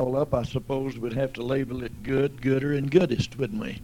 all 0.00 0.16
up, 0.16 0.32
I 0.32 0.44
suppose 0.44 0.98
we'd 0.98 1.12
have 1.12 1.34
to 1.34 1.42
label 1.42 1.82
it 1.82 2.02
good, 2.02 2.40
gooder, 2.40 2.72
and 2.72 2.90
goodest, 2.90 3.36
wouldn't 3.38 3.60
we? 3.60 3.82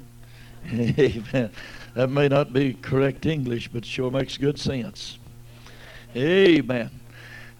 Amen. 0.72 1.50
That 1.94 2.08
may 2.08 2.28
not 2.28 2.54
be 2.54 2.72
correct 2.72 3.26
English, 3.26 3.68
but 3.68 3.84
sure 3.84 4.10
makes 4.10 4.38
good 4.38 4.58
sense. 4.58 5.18
Amen. 6.16 6.90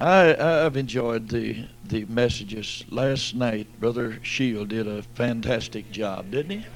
I, 0.01 0.65
I've 0.65 0.77
enjoyed 0.77 1.29
the 1.29 1.67
the 1.85 2.05
messages 2.07 2.85
last 2.91 3.35
night. 3.35 3.67
Brother 3.79 4.19
Shield 4.23 4.69
did 4.69 4.89
a 4.89 5.03
fantastic 5.03 5.91
job, 5.93 6.31
didn't 6.31 6.61
he? 6.61 6.67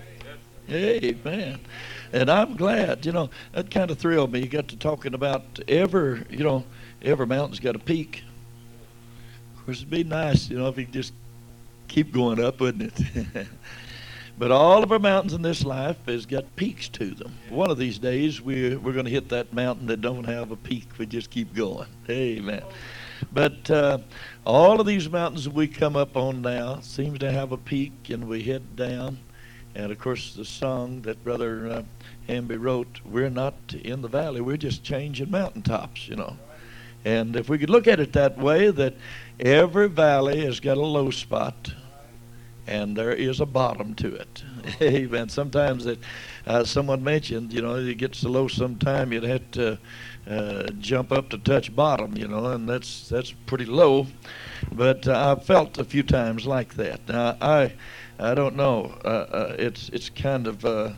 Amen. 0.70 1.60
And 2.12 2.30
I'm 2.30 2.56
glad. 2.56 3.04
You 3.04 3.12
know 3.12 3.30
that 3.52 3.70
kind 3.70 3.90
of 3.90 3.98
thrilled 3.98 4.32
me. 4.32 4.40
You 4.40 4.48
got 4.48 4.68
to 4.68 4.76
talking 4.76 5.14
about 5.14 5.58
ever. 5.66 6.24
You 6.30 6.44
know, 6.44 6.64
every 7.02 7.26
mountain's 7.26 7.60
got 7.60 7.74
a 7.74 7.80
peak. 7.80 8.22
Of 9.56 9.64
course, 9.64 9.78
it'd 9.78 9.90
be 9.90 10.04
nice, 10.04 10.48
you 10.48 10.58
know, 10.58 10.68
if 10.68 10.78
you 10.78 10.86
just 10.86 11.12
keep 11.90 12.12
going 12.12 12.42
up, 12.42 12.60
wouldn't 12.60 12.92
it? 12.96 13.46
but 14.38 14.50
all 14.50 14.82
of 14.82 14.92
our 14.92 14.98
mountains 14.98 15.34
in 15.34 15.42
this 15.42 15.64
life 15.64 15.96
has 16.06 16.24
got 16.24 16.56
peaks 16.56 16.88
to 16.88 17.10
them. 17.10 17.34
One 17.48 17.70
of 17.70 17.78
these 17.78 17.98
days, 17.98 18.40
we're, 18.40 18.78
we're 18.78 18.92
going 18.92 19.04
to 19.04 19.10
hit 19.10 19.28
that 19.30 19.52
mountain 19.52 19.86
that 19.88 20.00
don't 20.00 20.24
have 20.24 20.52
a 20.52 20.56
peak. 20.56 20.86
We 20.98 21.06
just 21.06 21.30
keep 21.30 21.52
going. 21.52 21.88
Amen. 22.08 22.62
But 23.32 23.70
uh, 23.70 23.98
all 24.46 24.80
of 24.80 24.86
these 24.86 25.10
mountains 25.10 25.44
that 25.44 25.52
we 25.52 25.66
come 25.66 25.96
up 25.96 26.16
on 26.16 26.40
now 26.40 26.80
seems 26.80 27.18
to 27.18 27.30
have 27.30 27.52
a 27.52 27.58
peak, 27.58 27.92
and 28.08 28.28
we 28.28 28.42
head 28.42 28.76
down. 28.76 29.18
And 29.74 29.92
of 29.92 29.98
course, 29.98 30.34
the 30.34 30.44
song 30.44 31.02
that 31.02 31.22
Brother 31.22 31.68
uh, 31.68 31.82
Hamby 32.26 32.56
wrote, 32.56 33.00
"We're 33.04 33.30
not 33.30 33.54
in 33.84 34.02
the 34.02 34.08
valley; 34.08 34.40
we're 34.40 34.56
just 34.56 34.82
changing 34.82 35.30
mountaintops," 35.30 36.08
you 36.08 36.16
know. 36.16 36.36
And 37.04 37.36
if 37.36 37.48
we 37.48 37.58
could 37.58 37.70
look 37.70 37.86
at 37.86 38.00
it 38.00 38.12
that 38.14 38.36
way, 38.36 38.70
that 38.70 38.94
every 39.38 39.88
valley 39.88 40.44
has 40.44 40.60
got 40.60 40.76
a 40.76 40.82
low 40.82 41.10
spot, 41.10 41.72
and 42.70 42.96
there 42.96 43.12
is 43.12 43.40
a 43.40 43.46
bottom 43.46 43.94
to 43.96 44.14
it. 44.14 44.44
Amen. 44.80 45.28
Sometimes 45.28 45.84
that 45.84 45.98
uh, 46.46 46.64
someone 46.64 47.02
mentioned, 47.02 47.52
you 47.52 47.60
know, 47.60 47.74
it 47.74 47.98
gets 47.98 48.20
so 48.20 48.30
low 48.30 48.46
sometime 48.46 49.12
you'd 49.12 49.24
have 49.24 49.50
to 49.50 49.78
uh, 50.28 50.70
jump 50.78 51.10
up 51.10 51.28
to 51.30 51.38
touch 51.38 51.74
bottom, 51.74 52.16
you 52.16 52.28
know, 52.28 52.46
and 52.46 52.68
that's 52.68 53.08
that's 53.08 53.32
pretty 53.46 53.64
low. 53.64 54.06
But 54.72 55.08
uh, 55.08 55.32
I've 55.32 55.44
felt 55.44 55.78
a 55.78 55.84
few 55.84 56.04
times 56.04 56.46
like 56.46 56.74
that. 56.74 57.06
Now 57.08 57.36
I 57.40 57.72
I 58.20 58.34
don't 58.34 58.54
know. 58.54 58.96
Uh, 59.04 59.08
uh, 59.08 59.56
it's 59.58 59.88
it's 59.88 60.08
kind 60.08 60.46
of 60.46 60.64
uh, 60.64 60.90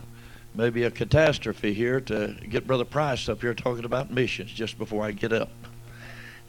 maybe 0.53 0.83
a 0.83 0.91
catastrophe 0.91 1.73
here 1.73 1.99
to 2.01 2.35
get 2.49 2.67
Brother 2.67 2.85
Price 2.85 3.27
up 3.27 3.41
here 3.41 3.55
talking 3.55 3.85
about 3.85 4.11
missions 4.11 4.51
just 4.51 4.77
before 4.77 5.03
I 5.03 5.11
get 5.11 5.33
up. 5.33 5.49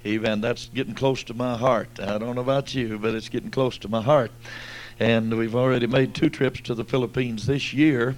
Even 0.05 0.43
that's 0.43 0.67
getting 0.67 0.95
close 0.95 1.23
to 1.25 1.35
my 1.35 1.57
heart. 1.57 1.89
I 1.99 2.19
don't 2.19 2.35
know 2.35 2.43
about 2.43 2.75
you, 2.75 2.99
but 2.99 3.15
it's 3.15 3.31
getting 3.31 3.51
close 3.51 3.79
to 3.79 3.89
my 3.89 4.03
heart. 4.03 4.31
And 5.01 5.37
we've 5.37 5.57
already 5.57 5.87
made 5.87 6.15
two 6.15 6.31
trips 6.31 6.61
to 6.63 6.75
the 6.75 6.85
Philippines 6.85 7.47
this 7.47 7.73
year 7.73 8.15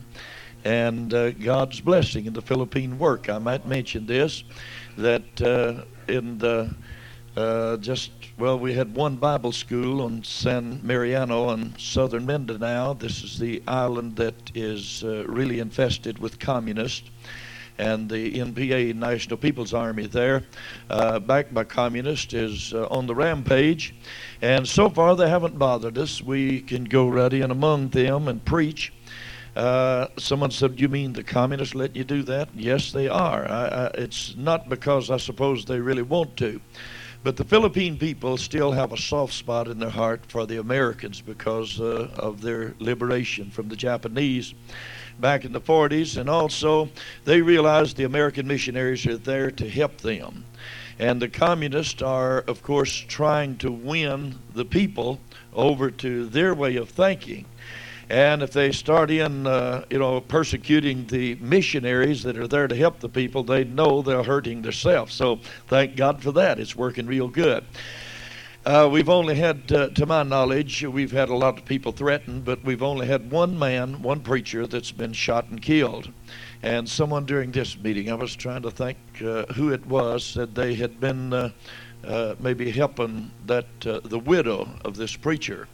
and 0.64 1.14
uh, 1.14 1.30
God's 1.30 1.80
blessing 1.80 2.26
in 2.26 2.32
the 2.32 2.42
Philippine 2.42 2.98
work. 2.98 3.28
I 3.28 3.38
might 3.38 3.66
mention 3.66 4.06
this 4.06 4.42
that 4.98 5.40
uh, 5.40 5.84
in 6.12 6.38
the 6.38 6.74
uh, 7.36 7.76
just 7.76 8.10
well, 8.38 8.58
we 8.58 8.74
had 8.74 8.94
one 8.94 9.16
Bible 9.16 9.52
school 9.52 10.02
on 10.02 10.24
San 10.24 10.80
Mariano 10.82 11.44
on 11.44 11.74
southern 11.78 12.26
Mindanao. 12.26 12.94
This 12.94 13.22
is 13.22 13.38
the 13.38 13.62
island 13.68 14.16
that 14.16 14.34
is 14.54 15.04
uh, 15.04 15.24
really 15.26 15.60
infested 15.60 16.18
with 16.18 16.38
communists. 16.38 17.08
And 17.78 18.08
the 18.08 18.34
NPA, 18.34 18.94
National 18.94 19.36
People's 19.36 19.74
Army, 19.74 20.06
there, 20.06 20.42
uh, 20.88 21.18
backed 21.18 21.52
by 21.52 21.64
communists, 21.64 22.32
is 22.32 22.72
uh, 22.72 22.86
on 22.86 23.06
the 23.06 23.14
rampage. 23.14 23.94
And 24.40 24.66
so 24.66 24.88
far, 24.88 25.14
they 25.14 25.28
haven't 25.28 25.58
bothered 25.58 25.98
us. 25.98 26.22
We 26.22 26.60
can 26.60 26.84
go 26.84 27.08
right 27.08 27.32
in 27.32 27.50
among 27.50 27.90
them 27.90 28.28
and 28.28 28.44
preach. 28.44 28.92
Uh, 29.56 30.08
someone 30.18 30.50
said, 30.50 30.78
"You 30.78 30.88
mean 30.88 31.14
the 31.14 31.22
communists 31.22 31.74
let 31.74 31.96
you 31.96 32.04
do 32.04 32.22
that?" 32.24 32.50
Yes, 32.54 32.92
they 32.92 33.08
are. 33.08 33.50
I, 33.50 33.66
I, 33.66 33.86
it's 33.94 34.36
not 34.36 34.68
because 34.68 35.10
I 35.10 35.16
suppose 35.16 35.64
they 35.64 35.80
really 35.80 36.02
want 36.02 36.36
to, 36.36 36.60
but 37.24 37.36
the 37.36 37.44
Philippine 37.44 37.96
people 37.96 38.36
still 38.36 38.70
have 38.72 38.92
a 38.92 38.98
soft 38.98 39.32
spot 39.32 39.66
in 39.66 39.78
their 39.78 39.90
heart 39.90 40.20
for 40.28 40.44
the 40.44 40.58
Americans 40.58 41.22
because 41.22 41.80
uh, 41.80 42.10
of 42.18 42.42
their 42.42 42.74
liberation 42.80 43.50
from 43.50 43.68
the 43.68 43.76
Japanese 43.76 44.54
back 45.20 45.44
in 45.44 45.52
the 45.52 45.60
40s, 45.60 46.16
and 46.16 46.28
also 46.28 46.88
they 47.24 47.40
realize 47.42 47.94
the 47.94 48.04
American 48.04 48.46
missionaries 48.46 49.06
are 49.06 49.16
there 49.16 49.50
to 49.50 49.68
help 49.68 49.98
them. 49.98 50.44
And 50.98 51.20
the 51.20 51.28
communists 51.28 52.02
are, 52.02 52.40
of 52.40 52.62
course, 52.62 52.92
trying 52.92 53.58
to 53.58 53.70
win 53.70 54.36
the 54.54 54.64
people 54.64 55.20
over 55.54 55.90
to 55.90 56.26
their 56.26 56.54
way 56.54 56.76
of 56.76 56.88
thinking. 56.88 57.44
And 58.08 58.42
if 58.42 58.52
they 58.52 58.70
start 58.70 59.10
in, 59.10 59.46
uh, 59.46 59.84
you 59.90 59.98
know, 59.98 60.20
persecuting 60.20 61.06
the 61.06 61.34
missionaries 61.36 62.22
that 62.22 62.38
are 62.38 62.46
there 62.46 62.68
to 62.68 62.76
help 62.76 63.00
the 63.00 63.08
people, 63.08 63.42
they 63.42 63.64
know 63.64 64.00
they're 64.00 64.22
hurting 64.22 64.62
themselves. 64.62 65.12
So 65.12 65.40
thank 65.66 65.96
God 65.96 66.22
for 66.22 66.30
that. 66.32 66.60
It's 66.60 66.76
working 66.76 67.06
real 67.06 67.28
good. 67.28 67.64
Uh, 68.66 68.88
we've 68.90 69.08
only 69.08 69.36
had, 69.36 69.70
uh, 69.70 69.88
to 69.90 70.04
my 70.06 70.24
knowledge, 70.24 70.82
we've 70.82 71.12
had 71.12 71.28
a 71.28 71.34
lot 71.34 71.56
of 71.56 71.64
people 71.64 71.92
threatened, 71.92 72.44
but 72.44 72.64
we've 72.64 72.82
only 72.82 73.06
had 73.06 73.30
one 73.30 73.56
man, 73.56 74.02
one 74.02 74.18
preacher 74.18 74.66
that's 74.66 74.90
been 74.90 75.12
shot 75.12 75.46
and 75.50 75.62
killed. 75.62 76.10
And 76.64 76.88
someone 76.88 77.26
during 77.26 77.52
this 77.52 77.78
meeting, 77.78 78.10
I 78.10 78.14
was 78.14 78.34
trying 78.34 78.62
to 78.62 78.72
think 78.72 78.98
uh, 79.24 79.44
who 79.52 79.72
it 79.72 79.86
was, 79.86 80.24
said 80.24 80.56
they 80.56 80.74
had 80.74 80.98
been 80.98 81.32
uh, 81.32 81.50
uh, 82.04 82.34
maybe 82.40 82.72
helping 82.72 83.30
that 83.46 83.66
uh, 83.86 84.00
the 84.02 84.18
widow 84.18 84.68
of 84.84 84.96
this 84.96 85.14
preacher. 85.14 85.68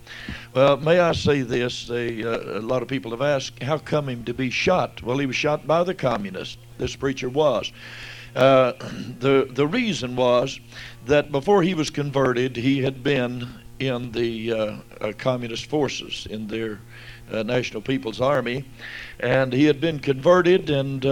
Well, 0.52 0.76
may 0.76 1.00
I 1.00 1.12
say 1.12 1.40
this? 1.40 1.86
They, 1.86 2.20
a 2.20 2.60
lot 2.60 2.82
of 2.82 2.88
people 2.88 3.12
have 3.12 3.22
asked, 3.22 3.62
how 3.62 3.78
come 3.78 4.10
him 4.10 4.22
to 4.24 4.34
be 4.34 4.50
shot? 4.50 5.02
Well, 5.02 5.16
he 5.16 5.24
was 5.24 5.36
shot 5.36 5.66
by 5.66 5.82
the 5.82 5.94
communists. 5.94 6.58
This 6.76 6.94
preacher 6.94 7.30
was. 7.30 7.72
Uh, 8.34 8.72
the 9.18 9.48
the 9.50 9.66
reason 9.66 10.16
was 10.16 10.58
that 11.06 11.30
before 11.30 11.62
he 11.62 11.74
was 11.74 11.90
converted, 11.90 12.56
he 12.56 12.82
had 12.82 13.02
been 13.02 13.48
in 13.78 14.12
the 14.12 14.52
uh, 14.52 14.76
uh, 15.00 15.12
communist 15.18 15.66
forces 15.66 16.26
in 16.30 16.46
their 16.46 16.80
National 17.30 17.80
People's 17.80 18.20
Army, 18.20 18.64
and 19.20 19.52
he 19.52 19.64
had 19.64 19.80
been 19.80 19.98
converted 19.98 20.68
and 20.68 21.04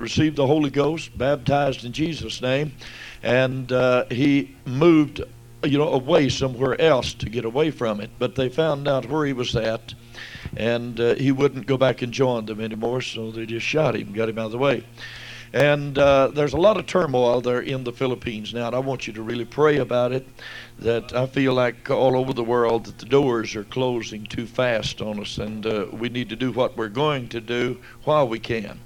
received 0.00 0.36
the 0.36 0.46
Holy 0.46 0.70
Ghost, 0.70 1.16
baptized 1.18 1.84
in 1.84 1.92
Jesus' 1.92 2.40
name 2.40 2.72
and 3.26 3.72
uh, 3.72 4.04
he 4.08 4.54
moved, 4.64 5.20
you 5.64 5.78
know, 5.78 5.88
away 5.88 6.28
somewhere 6.28 6.80
else 6.80 7.12
to 7.14 7.28
get 7.28 7.44
away 7.44 7.72
from 7.72 8.00
it. 8.00 8.10
But 8.20 8.36
they 8.36 8.48
found 8.48 8.86
out 8.86 9.06
where 9.06 9.26
he 9.26 9.32
was 9.32 9.56
at, 9.56 9.94
and 10.56 10.98
uh, 11.00 11.14
he 11.16 11.32
wouldn't 11.32 11.66
go 11.66 11.76
back 11.76 12.02
and 12.02 12.12
join 12.12 12.46
them 12.46 12.60
anymore, 12.60 13.00
so 13.00 13.32
they 13.32 13.44
just 13.44 13.66
shot 13.66 13.96
him, 13.96 14.12
got 14.12 14.28
him 14.28 14.38
out 14.38 14.46
of 14.46 14.52
the 14.52 14.58
way. 14.58 14.84
And 15.56 15.96
uh, 15.96 16.28
there's 16.34 16.52
a 16.52 16.58
lot 16.58 16.76
of 16.76 16.84
turmoil 16.84 17.40
there 17.40 17.62
in 17.62 17.82
the 17.82 17.92
Philippines 17.92 18.52
now, 18.52 18.66
and 18.66 18.76
I 18.76 18.78
want 18.78 19.06
you 19.06 19.14
to 19.14 19.22
really 19.22 19.46
pray 19.46 19.78
about 19.78 20.12
it. 20.12 20.28
That 20.80 21.14
I 21.14 21.24
feel 21.24 21.54
like 21.54 21.88
all 21.88 22.14
over 22.14 22.34
the 22.34 22.44
world 22.44 22.84
that 22.84 22.98
the 22.98 23.06
doors 23.06 23.56
are 23.56 23.64
closing 23.64 24.26
too 24.26 24.44
fast 24.44 25.00
on 25.00 25.18
us, 25.18 25.38
and 25.38 25.64
uh, 25.64 25.86
we 25.92 26.10
need 26.10 26.28
to 26.28 26.36
do 26.36 26.52
what 26.52 26.76
we're 26.76 26.90
going 26.90 27.28
to 27.28 27.40
do 27.40 27.80
while 28.04 28.28
we 28.28 28.38
can. 28.38 28.78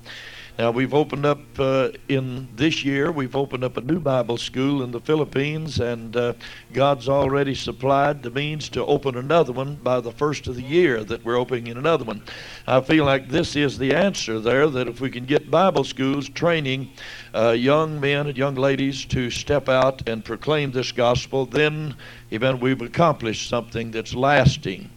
Now, 0.60 0.70
we've 0.70 0.92
opened 0.92 1.24
up 1.24 1.40
uh, 1.58 1.88
in 2.08 2.46
this 2.54 2.84
year, 2.84 3.10
we've 3.10 3.34
opened 3.34 3.64
up 3.64 3.78
a 3.78 3.80
new 3.80 3.98
Bible 3.98 4.36
school 4.36 4.82
in 4.82 4.90
the 4.90 5.00
Philippines, 5.00 5.80
and 5.80 6.14
uh, 6.14 6.34
God's 6.74 7.08
already 7.08 7.54
supplied 7.54 8.22
the 8.22 8.28
means 8.30 8.68
to 8.68 8.84
open 8.84 9.16
another 9.16 9.54
one 9.54 9.76
by 9.76 10.00
the 10.00 10.12
first 10.12 10.48
of 10.48 10.56
the 10.56 10.62
year 10.62 11.02
that 11.02 11.24
we're 11.24 11.38
opening 11.38 11.74
another 11.74 12.04
one. 12.04 12.22
I 12.66 12.82
feel 12.82 13.06
like 13.06 13.30
this 13.30 13.56
is 13.56 13.78
the 13.78 13.94
answer 13.94 14.38
there 14.38 14.68
that 14.68 14.86
if 14.86 15.00
we 15.00 15.08
can 15.08 15.24
get 15.24 15.50
Bible 15.50 15.82
schools 15.82 16.28
training 16.28 16.90
uh, 17.34 17.52
young 17.52 17.98
men 17.98 18.26
and 18.26 18.36
young 18.36 18.56
ladies 18.56 19.06
to 19.06 19.30
step 19.30 19.70
out 19.70 20.06
and 20.06 20.22
proclaim 20.22 20.72
this 20.72 20.92
gospel, 20.92 21.46
then 21.46 21.96
even 22.30 22.60
we've 22.60 22.82
accomplished 22.82 23.48
something 23.48 23.92
that's 23.92 24.12
lasting. 24.14 24.90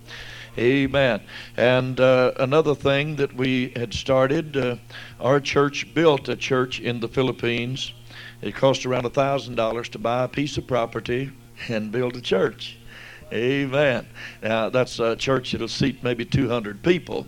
Amen. 0.57 1.21
And 1.57 1.99
uh, 1.99 2.33
another 2.37 2.75
thing 2.75 3.15
that 3.15 3.33
we 3.33 3.73
had 3.75 3.93
started, 3.93 4.55
uh, 4.55 4.75
our 5.19 5.39
church 5.39 5.93
built 5.95 6.29
a 6.29 6.35
church 6.35 6.79
in 6.79 6.99
the 6.99 7.07
Philippines. 7.07 7.91
It 8.41 8.53
cost 8.53 8.85
around 8.85 9.05
a 9.05 9.09
thousand 9.09 9.55
dollars 9.55 9.89
to 9.89 9.99
buy 9.99 10.23
a 10.23 10.27
piece 10.27 10.57
of 10.57 10.67
property 10.67 11.31
and 11.69 11.91
build 11.91 12.15
a 12.15 12.21
church. 12.21 12.77
Amen. 13.31 14.05
Now 14.43 14.69
that's 14.69 14.99
a 14.99 15.15
church 15.15 15.53
that'll 15.53 15.67
seat 15.67 16.03
maybe 16.03 16.23
200 16.23 16.83
people, 16.83 17.25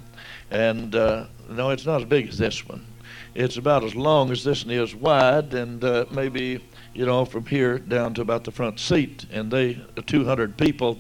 and 0.52 0.94
uh, 0.94 1.26
no, 1.50 1.72
it's 1.72 1.86
not 1.86 2.02
as 2.02 2.08
big 2.08 2.28
as 2.28 2.38
this 2.38 2.68
one. 2.68 2.86
It's 3.34 3.58
about 3.58 3.84
as 3.84 3.96
long 3.96 4.32
as 4.32 4.44
this 4.44 4.66
one 4.66 4.76
is 4.76 4.94
wide, 4.94 5.56
and 5.56 5.84
uh, 5.84 6.06
maybe 6.12 6.64
you 6.96 7.06
know 7.06 7.26
from 7.26 7.46
here 7.46 7.78
down 7.78 8.14
to 8.16 8.22
about 8.22 8.44
the 8.46 8.52
front 8.52 8.80
seat. 8.80 9.26
And 9.32 9.52
they, 9.52 9.86
200 10.06 10.58
people 10.58 10.98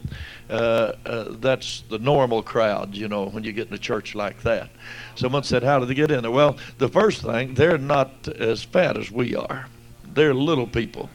uh, 0.50 0.94
uh, 1.06 1.25
that's 1.39 1.83
the 1.89 1.97
normal 1.97 2.44
crowd, 2.44 2.94
you 2.95 3.07
know, 3.07 3.25
when 3.25 3.44
you 3.44 3.51
get 3.51 3.69
in 3.69 3.74
a 3.74 3.80
church 3.80 4.13
like 4.13 4.42
that. 4.44 4.69
Someone 5.15 5.44
said, 5.44 5.63
How 5.63 5.80
do 5.80 5.86
they 5.86 5.94
get 5.94 6.12
in 6.12 6.21
there? 6.21 6.31
Well, 6.31 6.57
the 6.77 6.89
first 6.89 7.21
thing, 7.21 7.53
they're 7.53 7.77
not 7.77 8.27
as 8.27 8.63
fat 8.63 8.97
as 8.97 9.09
we 9.09 9.36
are, 9.36 9.68
they're 10.13 10.33
little 10.33 10.68
people. 10.68 11.09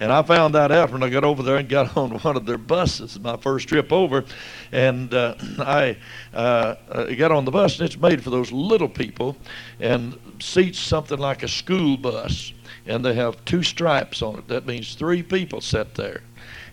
And 0.00 0.10
I 0.10 0.22
found 0.22 0.56
that 0.56 0.72
out 0.72 0.90
when 0.90 1.04
I 1.04 1.08
got 1.08 1.22
over 1.22 1.42
there 1.42 1.56
and 1.56 1.68
got 1.68 1.96
on 1.96 2.18
one 2.18 2.36
of 2.36 2.46
their 2.46 2.58
buses, 2.58 3.18
my 3.20 3.36
first 3.36 3.68
trip 3.68 3.92
over. 3.92 4.24
And 4.72 5.12
uh, 5.12 5.36
I 5.58 5.96
uh, 6.32 6.74
uh, 6.90 7.04
got 7.14 7.30
on 7.30 7.44
the 7.44 7.50
bus, 7.50 7.78
and 7.78 7.86
it's 7.86 7.98
made 7.98 8.24
for 8.24 8.30
those 8.30 8.50
little 8.50 8.88
people, 8.88 9.36
and 9.78 10.18
seats 10.40 10.78
something 10.78 11.18
like 11.18 11.42
a 11.42 11.48
school 11.48 11.96
bus. 11.96 12.53
And 12.86 13.04
they 13.04 13.14
have 13.14 13.42
two 13.44 13.62
stripes 13.62 14.22
on 14.22 14.36
it. 14.38 14.48
That 14.48 14.66
means 14.66 14.94
three 14.94 15.22
people 15.22 15.60
sit 15.60 15.94
there. 15.94 16.20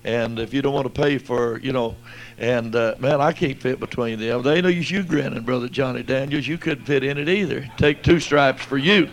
And 0.03 0.39
if 0.39 0.53
you 0.53 0.61
don't 0.61 0.73
want 0.73 0.93
to 0.93 1.01
pay 1.01 1.17
for, 1.19 1.59
you 1.59 1.71
know, 1.71 1.95
and 2.37 2.75
uh, 2.75 2.95
man, 2.99 3.21
I 3.21 3.31
can't 3.31 3.61
fit 3.61 3.79
between 3.79 4.19
them. 4.19 4.41
They 4.41 4.61
know 4.61 4.67
you 4.67 5.03
grinning, 5.03 5.43
brother 5.43 5.69
Johnny 5.69 6.01
Daniels. 6.01 6.47
You 6.47 6.57
couldn't 6.57 6.85
fit 6.85 7.03
in 7.03 7.17
it 7.17 7.29
either. 7.29 7.69
Take 7.77 8.01
two 8.01 8.19
stripes 8.19 8.63
for 8.63 8.77
you. 8.77 9.09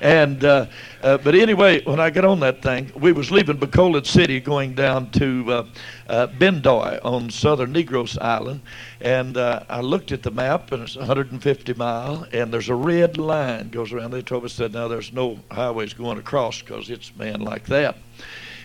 And 0.00 0.42
uh, 0.44 0.66
uh, 1.02 1.18
but 1.18 1.34
anyway, 1.34 1.82
when 1.84 2.00
I 2.00 2.08
got 2.08 2.24
on 2.24 2.40
that 2.40 2.62
thing, 2.62 2.90
we 2.98 3.12
was 3.12 3.30
leaving 3.30 3.58
Bacolod 3.58 4.06
City, 4.06 4.40
going 4.40 4.74
down 4.74 5.10
to 5.12 5.52
uh, 5.52 5.66
uh, 6.08 6.26
Bindoy 6.28 6.98
on 7.04 7.28
southern 7.28 7.74
Negros 7.74 8.20
Island, 8.20 8.62
and 9.02 9.36
uh, 9.36 9.64
I 9.68 9.80
looked 9.80 10.10
at 10.10 10.22
the 10.22 10.30
map, 10.30 10.72
and 10.72 10.82
it's 10.82 10.96
150 10.96 11.74
mile, 11.74 12.26
and 12.32 12.52
there's 12.52 12.70
a 12.70 12.74
red 12.74 13.18
line 13.18 13.68
goes 13.68 13.92
around. 13.92 14.12
They 14.12 14.22
told 14.22 14.44
us 14.44 14.56
that 14.56 14.72
now 14.72 14.88
there's 14.88 15.12
no 15.12 15.38
highways 15.50 15.92
going 15.92 16.18
across 16.18 16.62
because 16.62 16.88
it's 16.88 17.14
man 17.16 17.40
like 17.40 17.66
that. 17.66 17.96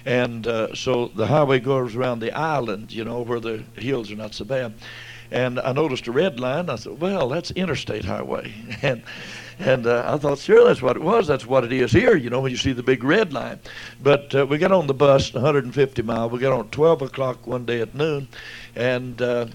And 0.05 0.45
uh, 0.47 0.73
so 0.75 1.07
the 1.07 1.27
highway 1.27 1.59
goes 1.59 1.95
around 1.95 2.19
the 2.19 2.31
island, 2.31 2.93
you 2.93 3.03
know, 3.03 3.21
where 3.21 3.39
the 3.39 3.63
hills 3.75 4.11
are 4.11 4.15
not 4.15 4.35
so 4.35 4.45
bad. 4.45 4.73
And 5.31 5.59
I 5.59 5.71
noticed 5.71 6.07
a 6.07 6.11
red 6.11 6.39
line. 6.39 6.69
I 6.69 6.75
said, 6.75 7.01
well, 7.01 7.27
that's 7.27 7.51
interstate 7.51 8.05
highway. 8.05 8.53
And 8.83 9.03
and 9.59 9.87
uh, 9.87 10.03
I 10.07 10.17
thought, 10.17 10.39
sure, 10.39 10.65
that's 10.65 10.81
what 10.81 10.95
it 10.95 11.01
was. 11.01 11.27
That's 11.27 11.45
what 11.45 11.63
it 11.63 11.71
is 11.71 11.91
here, 11.91 12.15
you 12.15 12.29
know, 12.29 12.41
when 12.41 12.51
you 12.51 12.57
see 12.57 12.73
the 12.73 12.83
big 12.83 13.03
red 13.03 13.31
line. 13.31 13.59
But 14.03 14.35
uh, 14.35 14.45
we 14.45 14.57
got 14.57 14.71
on 14.71 14.87
the 14.87 14.93
bus, 14.93 15.33
150 15.33 16.01
mile. 16.01 16.29
We 16.29 16.39
got 16.39 16.53
on 16.53 16.65
at 16.65 16.71
12 16.71 17.03
o'clock 17.03 17.47
one 17.47 17.65
day 17.65 17.81
at 17.81 17.95
noon, 17.95 18.27
and 18.75 19.21
uh, 19.21 19.47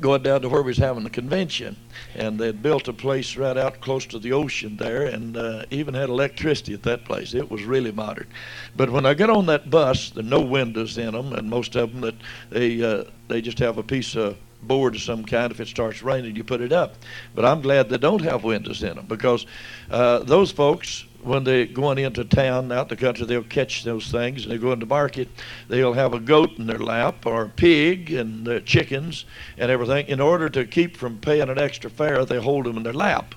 going 0.00 0.22
down 0.22 0.40
to 0.42 0.48
where 0.48 0.62
we 0.62 0.70
was 0.70 0.78
having 0.78 1.04
the 1.04 1.10
convention. 1.10 1.76
And 2.14 2.38
they'd 2.38 2.62
built 2.62 2.88
a 2.88 2.92
place 2.92 3.36
right 3.36 3.56
out 3.56 3.80
close 3.80 4.06
to 4.06 4.18
the 4.18 4.32
ocean 4.32 4.76
there, 4.76 5.02
and 5.02 5.36
uh, 5.36 5.64
even 5.70 5.92
had 5.92 6.08
electricity 6.08 6.72
at 6.72 6.82
that 6.84 7.04
place. 7.04 7.34
It 7.34 7.50
was 7.50 7.62
really 7.64 7.92
modern. 7.92 8.28
But 8.74 8.90
when 8.90 9.04
I 9.04 9.14
got 9.14 9.30
on 9.30 9.46
that 9.46 9.68
bus, 9.70 10.10
there 10.10 10.24
are 10.24 10.26
no 10.26 10.40
windows 10.40 10.96
in 10.96 11.12
them, 11.12 11.32
and 11.34 11.50
most 11.50 11.76
of 11.76 11.92
them 11.92 12.00
that 12.02 12.14
they 12.50 12.82
uh, 12.82 13.04
they 13.28 13.42
just 13.42 13.58
have 13.58 13.76
a 13.76 13.82
piece 13.82 14.16
of 14.16 14.36
board 14.62 14.94
of 14.94 15.00
some 15.02 15.24
kind. 15.24 15.52
If 15.52 15.60
it 15.60 15.68
starts 15.68 16.02
raining, 16.02 16.36
you 16.36 16.44
put 16.44 16.60
it 16.60 16.72
up. 16.72 16.94
But 17.34 17.44
I'm 17.44 17.60
glad 17.60 17.88
they 17.88 17.98
don't 17.98 18.22
have 18.22 18.44
windows 18.44 18.82
in 18.82 18.96
them 18.96 19.06
because 19.06 19.46
uh, 19.90 20.20
those 20.20 20.50
folks 20.50 21.04
when 21.26 21.42
they're 21.42 21.66
going 21.66 21.98
into 21.98 22.24
town 22.24 22.70
out 22.70 22.88
the 22.88 22.96
country, 22.96 23.26
they'll 23.26 23.42
catch 23.42 23.82
those 23.82 24.10
things 24.10 24.44
and 24.44 24.52
they 24.52 24.58
go 24.58 24.72
into 24.72 24.86
market. 24.86 25.28
They'll 25.68 25.92
have 25.92 26.14
a 26.14 26.20
goat 26.20 26.56
in 26.58 26.66
their 26.66 26.78
lap 26.78 27.26
or 27.26 27.42
a 27.42 27.48
pig 27.48 28.12
and 28.12 28.48
uh, 28.48 28.60
chickens 28.60 29.24
and 29.58 29.70
everything. 29.70 30.06
In 30.06 30.20
order 30.20 30.48
to 30.50 30.64
keep 30.64 30.96
from 30.96 31.18
paying 31.18 31.48
an 31.48 31.58
extra 31.58 31.90
fare, 31.90 32.24
they 32.24 32.40
hold 32.40 32.66
them 32.66 32.76
in 32.76 32.84
their 32.84 32.92
lap. 32.92 33.34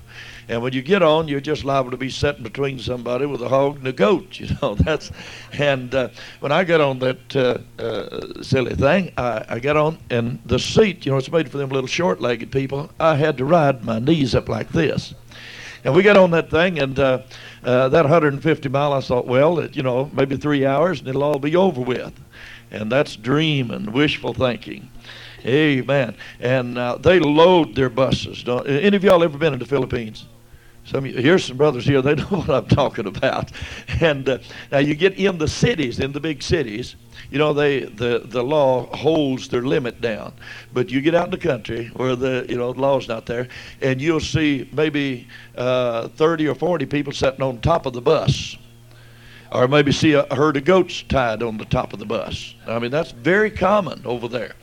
And 0.49 0.63
when 0.63 0.73
you 0.73 0.81
get 0.81 1.03
on, 1.03 1.27
you're 1.27 1.39
just 1.39 1.63
liable 1.63 1.91
to 1.91 1.97
be 1.97 2.09
sitting 2.09 2.41
between 2.41 2.79
somebody 2.79 3.27
with 3.27 3.39
a 3.43 3.47
hog 3.47 3.77
and 3.77 3.87
a 3.87 3.93
goat. 3.93 4.39
You 4.39 4.47
know 4.61 4.73
that's. 4.73 5.11
And 5.53 5.93
uh, 5.93 6.09
when 6.39 6.51
I 6.51 6.63
got 6.63 6.81
on 6.81 6.97
that 6.99 7.35
uh, 7.35 7.59
uh, 7.81 8.41
silly 8.41 8.73
thing, 8.73 9.11
I, 9.17 9.45
I 9.47 9.59
got 9.59 9.77
on, 9.77 9.99
and 10.09 10.39
the 10.45 10.57
seat, 10.57 11.05
you 11.05 11.11
know, 11.11 11.17
it's 11.17 11.31
made 11.31 11.51
for 11.51 11.57
them 11.57 11.69
little 11.69 11.87
short-legged 11.87 12.51
people. 12.51 12.89
I 12.99 13.15
had 13.15 13.37
to 13.37 13.45
ride 13.45 13.83
my 13.83 13.99
knees 13.99 14.33
up 14.33 14.49
like 14.49 14.69
this. 14.69 15.13
And 15.83 15.93
we 15.93 16.01
got 16.01 16.17
on 16.17 16.31
that 16.31 16.49
thing, 16.49 16.79
and 16.79 16.97
uh, 16.97 17.21
uh, 17.63 17.89
that 17.89 18.03
150 18.03 18.69
mile, 18.69 18.93
I 18.93 19.01
thought, 19.01 19.27
well, 19.27 19.59
it, 19.59 19.75
you 19.75 19.83
know, 19.83 20.09
maybe 20.13 20.35
three 20.35 20.65
hours, 20.65 20.99
and 20.99 21.07
it'll 21.07 21.23
all 21.23 21.39
be 21.39 21.55
over 21.55 21.81
with. 21.81 22.13
And 22.71 22.91
that's 22.91 23.15
dream 23.15 23.69
and 23.71 23.93
wishful 23.93 24.33
thinking. 24.33 24.89
Amen. 25.45 26.15
And 26.39 26.77
uh, 26.77 26.97
they 26.97 27.19
load 27.19 27.75
their 27.75 27.89
buses. 27.89 28.43
Don't, 28.43 28.67
any 28.67 28.97
of 28.97 29.03
y'all 29.03 29.23
ever 29.23 29.37
been 29.37 29.53
in 29.53 29.59
the 29.59 29.65
Philippines? 29.65 30.25
Some 30.89 31.05
here's 31.05 31.45
some 31.45 31.57
brothers 31.57 31.85
here. 31.85 32.01
They 32.01 32.15
know 32.15 32.23
what 32.25 32.49
I'm 32.49 32.65
talking 32.67 33.05
about. 33.05 33.51
And 34.01 34.27
uh, 34.27 34.39
now 34.71 34.79
you 34.79 34.95
get 34.95 35.17
in 35.19 35.37
the 35.37 35.47
cities, 35.47 35.99
in 35.99 36.11
the 36.11 36.19
big 36.19 36.41
cities, 36.41 36.95
you 37.29 37.37
know 37.37 37.53
they 37.53 37.81
the 37.81 38.23
the 38.25 38.41
law 38.41 38.85
holds 38.95 39.49
their 39.49 39.61
limit 39.61 40.01
down 40.01 40.33
but 40.73 40.89
you 40.89 41.01
get 41.01 41.13
out 41.13 41.25
in 41.25 41.31
the 41.31 41.37
country 41.37 41.87
where 41.95 42.15
the 42.15 42.45
you 42.49 42.57
know 42.57 42.73
the 42.73 42.79
law's 42.79 43.07
not 43.07 43.25
there 43.25 43.47
and 43.81 44.01
you'll 44.01 44.19
see 44.19 44.69
maybe 44.71 45.27
uh, 45.55 46.07
30 46.09 46.47
or 46.47 46.55
40 46.55 46.85
people 46.85 47.13
sitting 47.13 47.41
on 47.41 47.59
top 47.61 47.85
of 47.85 47.93
the 47.93 48.01
bus 48.01 48.57
or 49.51 49.67
maybe 49.67 49.91
see 49.91 50.13
a 50.13 50.33
herd 50.33 50.57
of 50.57 50.65
goats 50.65 51.03
tied 51.03 51.43
on 51.43 51.57
the 51.57 51.65
top 51.65 51.93
of 51.93 51.99
the 51.99 52.05
bus 52.05 52.55
i 52.67 52.79
mean 52.79 52.91
that's 52.91 53.11
very 53.11 53.51
common 53.51 54.01
over 54.05 54.27
there 54.27 54.53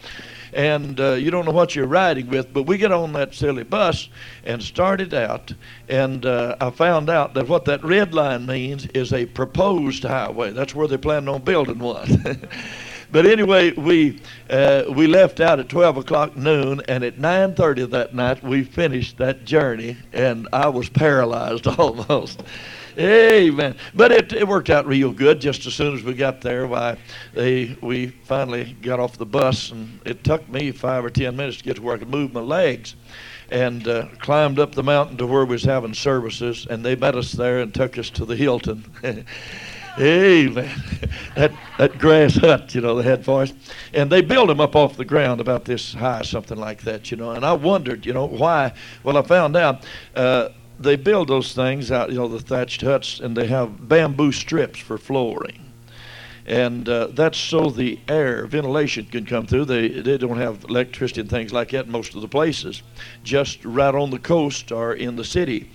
and 0.57 0.99
uh, 0.99 1.13
you 1.13 1.31
don't 1.31 1.45
know 1.45 1.53
what 1.53 1.77
you're 1.77 1.87
riding 1.87 2.29
with. 2.29 2.53
But 2.53 2.63
we 2.63 2.79
get 2.79 2.91
on 2.91 3.13
that 3.13 3.35
silly 3.35 3.63
bus 3.63 4.09
and 4.43 4.61
started 4.63 5.13
out, 5.13 5.53
and 5.89 6.25
uh, 6.25 6.57
I 6.61 6.71
found 6.71 7.11
out 7.11 7.35
that 7.35 7.47
what 7.47 7.67
that 7.67 7.85
red 7.85 8.15
line 8.15 8.47
means 8.47 8.87
is 8.87 9.13
a 9.13 9.27
proposed 9.27 10.03
highway. 10.03 10.51
That's 10.53 10.75
where 10.75 10.89
they're 10.89 10.99
planning 10.99 11.29
on 11.29 11.43
building 11.43 11.79
one. 11.79 12.49
but 13.13 13.27
anyway, 13.27 13.73
we 13.73 14.21
uh, 14.49 14.85
we 14.89 15.07
left 15.07 15.41
out 15.41 15.61
at 15.61 15.69
12 15.69 15.99
o'clock 15.99 16.37
noon, 16.37 16.81
and 16.89 17.05
at 17.05 17.19
9:30 17.19 17.91
that 17.91 18.15
night 18.15 18.43
we 18.43 18.65
finished 18.65 19.19
that 19.19 19.45
journey, 19.45 19.99
and 20.15 20.49
I 20.55 20.69
was 20.69 20.89
paralyzed 20.89 21.67
almost. 21.79 22.43
Amen. 22.99 23.77
But 23.95 24.11
it, 24.11 24.33
it 24.33 24.49
worked 24.49 24.71
out 24.71 24.87
real 24.87 25.13
good. 25.13 25.39
Just 25.41 25.67
as 25.67 25.75
soon 25.75 25.95
as 25.95 26.03
we 26.03 26.15
got 26.15 26.41
there, 26.41 26.67
why 26.67 26.97
they 27.35 27.77
we 27.83 28.07
finally 28.07 28.75
got 28.81 29.01
off 29.01 29.19
the 29.19 29.27
bus, 29.27 29.71
and 29.71 30.01
it 30.07 30.25
took 30.25 30.49
me 30.49 30.71
five 30.73 31.05
or 31.05 31.11
ten 31.11 31.37
minutes 31.37 31.59
to 31.59 31.65
get 31.65 31.77
to 31.77 31.83
where 31.83 31.97
I 31.97 31.99
could 31.99 32.09
move 32.09 32.33
my 32.33 32.41
legs, 32.41 32.97
and 33.51 33.87
uh, 33.87 34.07
climbed 34.19 34.59
up 34.59 34.75
the 34.75 34.83
mountain 34.83 35.19
to 35.19 35.27
where 35.27 35.45
we 35.45 35.53
was 35.53 35.65
having 35.65 35.93
services, 35.93 36.67
and 36.71 36.83
they 36.83 36.97
met 36.97 37.17
us 37.17 37.33
there 37.33 37.61
and 37.61 37.75
took 37.75 37.99
us 37.99 38.09
to 38.11 38.25
the 38.25 38.37
Hilton. 38.37 38.85
Amen. 39.99 40.71
that 41.35 41.53
that 41.79 41.99
grass 41.99 42.37
hut, 42.37 42.75
you 42.75 42.81
know, 42.81 42.97
they 42.97 43.03
had 43.03 43.27
for 43.27 43.43
us, 43.43 43.53
and 43.93 44.11
they 44.11 44.23
built 44.23 44.49
them 44.49 44.61
up 44.61 44.75
off 44.75 44.97
the 44.97 45.05
ground 45.05 45.43
about 45.43 45.67
this 45.67 45.93
high, 45.93 46.23
something 46.23 46.59
like 46.59 46.81
that, 46.83 47.11
you 47.11 47.19
know. 47.19 47.33
And 47.33 47.45
I 47.45 47.53
wondered, 47.53 48.07
you 48.07 48.15
know, 48.15 48.25
why? 48.27 48.73
Well, 49.03 49.19
I 49.19 49.23
found 49.23 49.55
out. 49.55 49.85
Uh, 50.15 50.49
they 50.79 50.97
build 50.97 51.29
those 51.29 51.55
things 51.55 51.91
out, 51.91 52.11
you 52.11 52.17
know, 52.17 52.29
the 52.29 52.41
thatched 52.41 52.83
huts, 52.83 53.21
and 53.21 53.37
they 53.37 53.47
have 53.47 53.89
bamboo 53.89 54.33
strips 54.33 54.79
for 54.79 54.99
flooring. 54.99 55.67
And 56.47 56.89
uh, 56.89 57.09
that's 57.09 57.39
so 57.39 57.71
the 57.71 57.99
air, 58.07 58.47
ventilation 58.47 59.07
can 59.07 59.27
come 59.27 59.47
through. 59.47 59.65
They, 59.65 59.89
they 59.89 60.17
don't 60.17 60.37
have 60.37 60.65
electricity 60.65 61.23
and 61.23 61.31
things 61.31 61.53
like 61.53 61.71
that 61.71 61.87
in 61.87 61.93
most 61.93 62.15
of 62.15 62.21
the 62.21 62.29
places, 62.29 62.83
just 63.25 63.65
right 63.65 63.95
on 63.95 64.11
the 64.11 64.19
coast 64.21 64.71
or 64.71 64.95
in 64.95 65.17
the 65.17 65.25
city. 65.25 65.71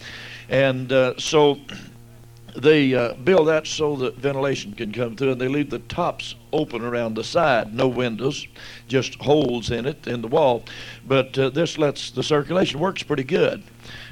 And 0.48 0.92
uh, 0.94 1.16
so 1.18 1.60
they 2.56 2.94
uh, 2.94 3.16
build 3.16 3.50
that 3.50 3.68
so 3.68 3.98
that 3.98 4.16
ventilation 4.16 4.74
can 4.74 4.94
come 4.94 5.18
through, 5.18 5.34
and 5.34 5.42
they 5.42 5.50
leave 5.50 5.70
the 5.70 5.80
tops 5.80 6.36
open 6.54 6.84
around 6.84 7.16
the 7.16 7.24
side, 7.24 7.74
no 7.74 7.90
windows, 7.90 8.48
just 8.88 9.16
holes 9.16 9.72
in 9.72 9.86
it 9.86 10.08
in 10.08 10.22
the 10.22 10.28
wall. 10.28 10.64
But 11.06 11.38
uh, 11.38 11.50
this 11.50 11.78
lets 11.78 12.12
the 12.12 12.24
circulation 12.24 12.80
works 12.80 13.04
pretty 13.04 13.26
good. 13.26 13.64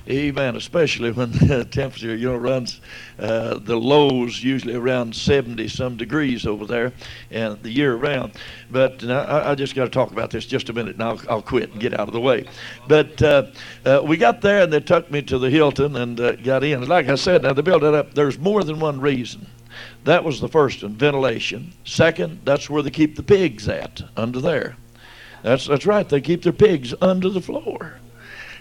Amen. 0.08 0.56
Especially 0.56 1.12
when 1.12 1.32
the 1.48 1.65
temperature, 1.65 2.15
you 2.15 2.29
know, 2.29 2.38
runs 2.38 2.82
uh, 3.18 3.58
the 3.60 3.75
lows 3.75 4.44
usually 4.44 4.75
around 4.75 5.15
70 5.15 5.68
some 5.68 5.98
degrees 5.98 6.46
over 6.46 6.65
there, 6.65 6.94
and 7.32 7.62
the 7.63 7.70
year 7.70 7.96
round. 7.96 8.34
But 8.72 9.03
uh, 9.03 9.25
I, 9.27 9.51
I, 9.51 9.56
just 9.56 9.75
got 9.75 9.86
to 9.86 9.89
talk 9.89 10.12
about 10.12 10.32
this 10.32 10.46
just 10.46 10.70
a 10.70 10.74
minute, 10.74 10.96
and 10.96 11.03
I'll, 11.03 11.22
I'll 11.29 11.41
quit 11.41 11.72
and 11.72 11.79
get 11.79 11.94
out 11.94 12.08
of 12.08 12.13
the 12.13 12.22
way. 12.22 12.46
But 12.88 13.22
uh, 13.22 13.48
uh 13.86 14.01
we 14.06 14.18
got 14.18 14.41
there, 14.41 14.63
and 14.63 14.74
they 14.74 14.79
took 14.79 15.12
me 15.12 15.22
to 15.24 15.38
the 15.38 15.50
Hilton 15.50 15.96
and 15.96 16.20
uh, 16.20 16.36
got 16.38 16.63
in. 16.63 16.88
Like 16.88 17.10
I 17.10 17.15
said, 17.15 17.44
now 17.44 17.53
they 17.53 17.62
built 17.62 17.84
it 17.84 17.94
up. 17.94 18.13
There's 18.13 18.39
more 18.39 18.63
than 18.63 18.79
one 18.79 19.00
reason. 19.00 19.48
That 20.06 20.24
was 20.24 20.41
the 20.41 20.48
first 20.48 20.84
one, 20.84 20.96
ventilation. 20.96 21.74
Second, 21.84 22.41
that's 22.44 22.70
where 22.70 22.82
they 22.82 22.89
keep 22.89 23.15
the 23.15 23.24
pigs 23.24 23.68
at, 23.68 24.01
under 24.18 24.39
there. 24.39 24.77
That's 25.44 25.68
that's 25.68 25.86
right. 25.86 26.08
They 26.08 26.22
keep 26.22 26.44
their 26.44 26.53
pigs 26.53 26.94
under 27.01 27.29
the 27.29 27.41
floor. 27.41 27.99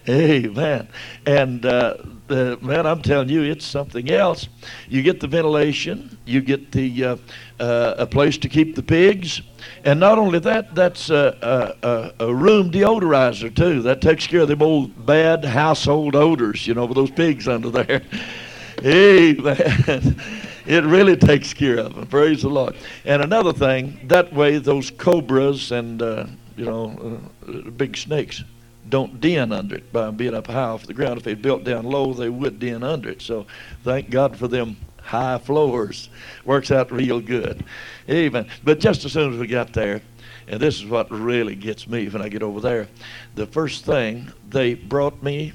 Amen. 0.08 0.88
And 1.26 1.66
uh, 1.66 1.98
the, 2.28 2.58
man, 2.62 2.86
I'm 2.86 3.02
telling 3.02 3.28
you, 3.28 3.42
it's 3.42 3.64
something 3.64 4.10
else. 4.10 4.48
You 4.88 5.02
get 5.02 5.20
the 5.20 5.26
ventilation, 5.26 6.16
you 6.24 6.40
get 6.40 6.72
the 6.72 7.04
uh, 7.04 7.16
uh, 7.60 7.94
a 7.98 8.06
place 8.06 8.38
to 8.38 8.48
keep 8.48 8.74
the 8.74 8.82
pigs, 8.82 9.42
and 9.84 10.00
not 10.00 10.18
only 10.18 10.38
that, 10.38 10.74
that's 10.74 11.10
a, 11.10 11.76
a, 11.82 12.24
a, 12.24 12.34
room 12.34 12.70
deodorizer 12.70 13.54
too. 13.54 13.82
That 13.82 14.00
takes 14.00 14.26
care 14.26 14.40
of 14.40 14.48
them 14.48 14.62
old 14.62 15.04
bad 15.04 15.44
household 15.44 16.16
odors, 16.16 16.66
you 16.66 16.74
know, 16.74 16.86
with 16.86 16.96
those 16.96 17.10
pigs 17.10 17.46
under 17.46 17.70
there. 17.70 18.02
Amen. 18.84 20.20
It 20.66 20.84
really 20.84 21.16
takes 21.16 21.52
care 21.52 21.78
of 21.78 21.94
them. 21.94 22.06
Praise 22.06 22.42
the 22.42 22.48
Lord. 22.48 22.76
And 23.04 23.22
another 23.22 23.52
thing, 23.52 23.98
that 24.04 24.32
way 24.32 24.58
those 24.58 24.90
cobras 24.90 25.72
and 25.72 26.00
uh, 26.00 26.26
you 26.56 26.64
know 26.64 27.20
uh, 27.46 27.70
big 27.70 27.96
snakes 27.96 28.44
don't 28.88 29.20
den 29.20 29.52
under 29.52 29.76
it 29.76 29.92
by 29.92 30.10
being 30.10 30.34
up 30.34 30.46
high 30.46 30.62
off 30.62 30.86
the 30.86 30.94
ground. 30.94 31.18
If 31.18 31.24
they 31.24 31.34
built 31.34 31.64
down 31.64 31.84
low, 31.84 32.12
they 32.12 32.28
would 32.28 32.58
den 32.58 32.82
under 32.82 33.10
it. 33.10 33.22
So 33.22 33.46
thank 33.84 34.10
God 34.10 34.36
for 34.36 34.48
them 34.48 34.76
high 35.02 35.38
floors. 35.38 36.10
Works 36.44 36.70
out 36.70 36.92
real 36.92 37.20
good. 37.20 37.64
Amen. 38.08 38.48
But 38.64 38.80
just 38.80 39.04
as 39.04 39.12
soon 39.12 39.32
as 39.32 39.38
we 39.38 39.46
got 39.46 39.72
there, 39.72 40.02
and 40.46 40.60
this 40.60 40.76
is 40.76 40.86
what 40.86 41.10
really 41.10 41.54
gets 41.54 41.86
me 41.86 42.08
when 42.08 42.22
I 42.22 42.28
get 42.28 42.42
over 42.42 42.60
there, 42.60 42.88
the 43.34 43.46
first 43.46 43.84
thing 43.84 44.32
they 44.48 44.74
brought 44.74 45.22
me 45.22 45.52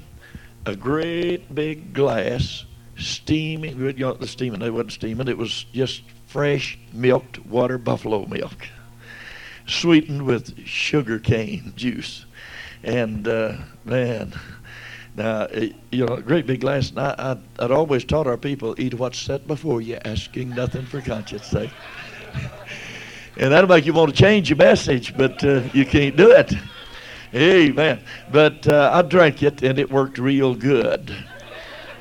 a 0.66 0.74
great 0.74 1.54
big 1.54 1.92
glass, 1.92 2.64
steaming. 2.96 3.78
You 3.78 3.92
know, 3.92 4.14
the 4.14 4.26
steaming. 4.26 4.60
They 4.60 4.70
wasn't 4.70 4.92
steaming. 4.92 5.28
It 5.28 5.38
was 5.38 5.64
just 5.72 6.02
fresh 6.26 6.78
milked 6.92 7.44
water 7.46 7.78
buffalo 7.78 8.26
milk, 8.26 8.68
sweetened 9.66 10.22
with 10.22 10.66
sugar 10.66 11.18
cane 11.18 11.72
juice, 11.76 12.24
and 12.84 13.26
uh, 13.26 13.56
man. 13.84 14.32
Now, 15.16 15.46
you 15.92 16.06
know, 16.06 16.16
great 16.16 16.46
big 16.46 16.60
glass. 16.60 16.90
And 16.90 16.98
I, 16.98 17.38
I, 17.58 17.62
would 17.62 17.70
always 17.70 18.04
taught 18.04 18.26
our 18.26 18.36
people, 18.36 18.74
eat 18.78 18.94
what's 18.94 19.18
set 19.18 19.46
before 19.46 19.80
you, 19.80 19.98
asking 20.04 20.50
nothing 20.50 20.84
for 20.86 21.00
conscience 21.00 21.46
sake. 21.46 21.70
and 23.36 23.52
that'll 23.52 23.70
make 23.70 23.86
you 23.86 23.92
want 23.92 24.10
to 24.10 24.16
change 24.16 24.50
your 24.50 24.56
message, 24.56 25.16
but 25.16 25.42
uh, 25.44 25.62
you 25.72 25.86
can't 25.86 26.16
do 26.16 26.32
it. 26.32 26.52
Amen. 27.32 28.00
But 28.32 28.66
uh, 28.66 28.90
I 28.92 29.02
drank 29.02 29.42
it, 29.42 29.62
and 29.62 29.78
it 29.78 29.90
worked 29.90 30.18
real 30.18 30.54
good. 30.54 31.16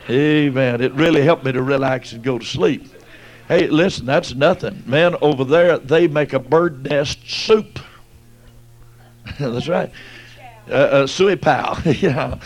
Amen. 0.10 0.82
It 0.82 0.94
really 0.94 1.22
helped 1.22 1.46
me 1.46 1.52
to 1.52 1.62
relax 1.62 2.14
and 2.14 2.24
go 2.24 2.40
to 2.40 2.46
sleep. 2.46 2.88
Hey, 3.48 3.68
listen, 3.68 4.06
that's 4.06 4.34
nothing. 4.34 4.84
Man, 4.86 5.16
over 5.22 5.44
there, 5.44 5.78
they 5.78 6.08
make 6.08 6.34
a 6.34 6.40
bird 6.40 6.84
nest 6.90 7.30
soup. 7.30 7.80
that's 9.40 9.68
right. 9.68 9.92
Uh, 10.70 11.06
uh, 11.06 11.82
yeah. 11.86 12.40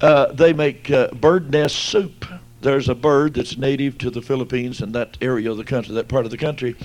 Uh, 0.00 0.32
they 0.32 0.52
make 0.52 0.90
uh, 0.90 1.08
bird 1.08 1.50
nest 1.50 1.76
soup. 1.76 2.24
There's 2.60 2.88
a 2.88 2.94
bird 2.94 3.34
that's 3.34 3.58
native 3.58 3.98
to 3.98 4.10
the 4.10 4.22
Philippines 4.22 4.80
and 4.80 4.94
that 4.94 5.18
area 5.20 5.50
of 5.50 5.58
the 5.58 5.64
country, 5.64 5.94
that 5.94 6.08
part 6.08 6.24
of 6.24 6.30
the 6.30 6.38
country, 6.38 6.76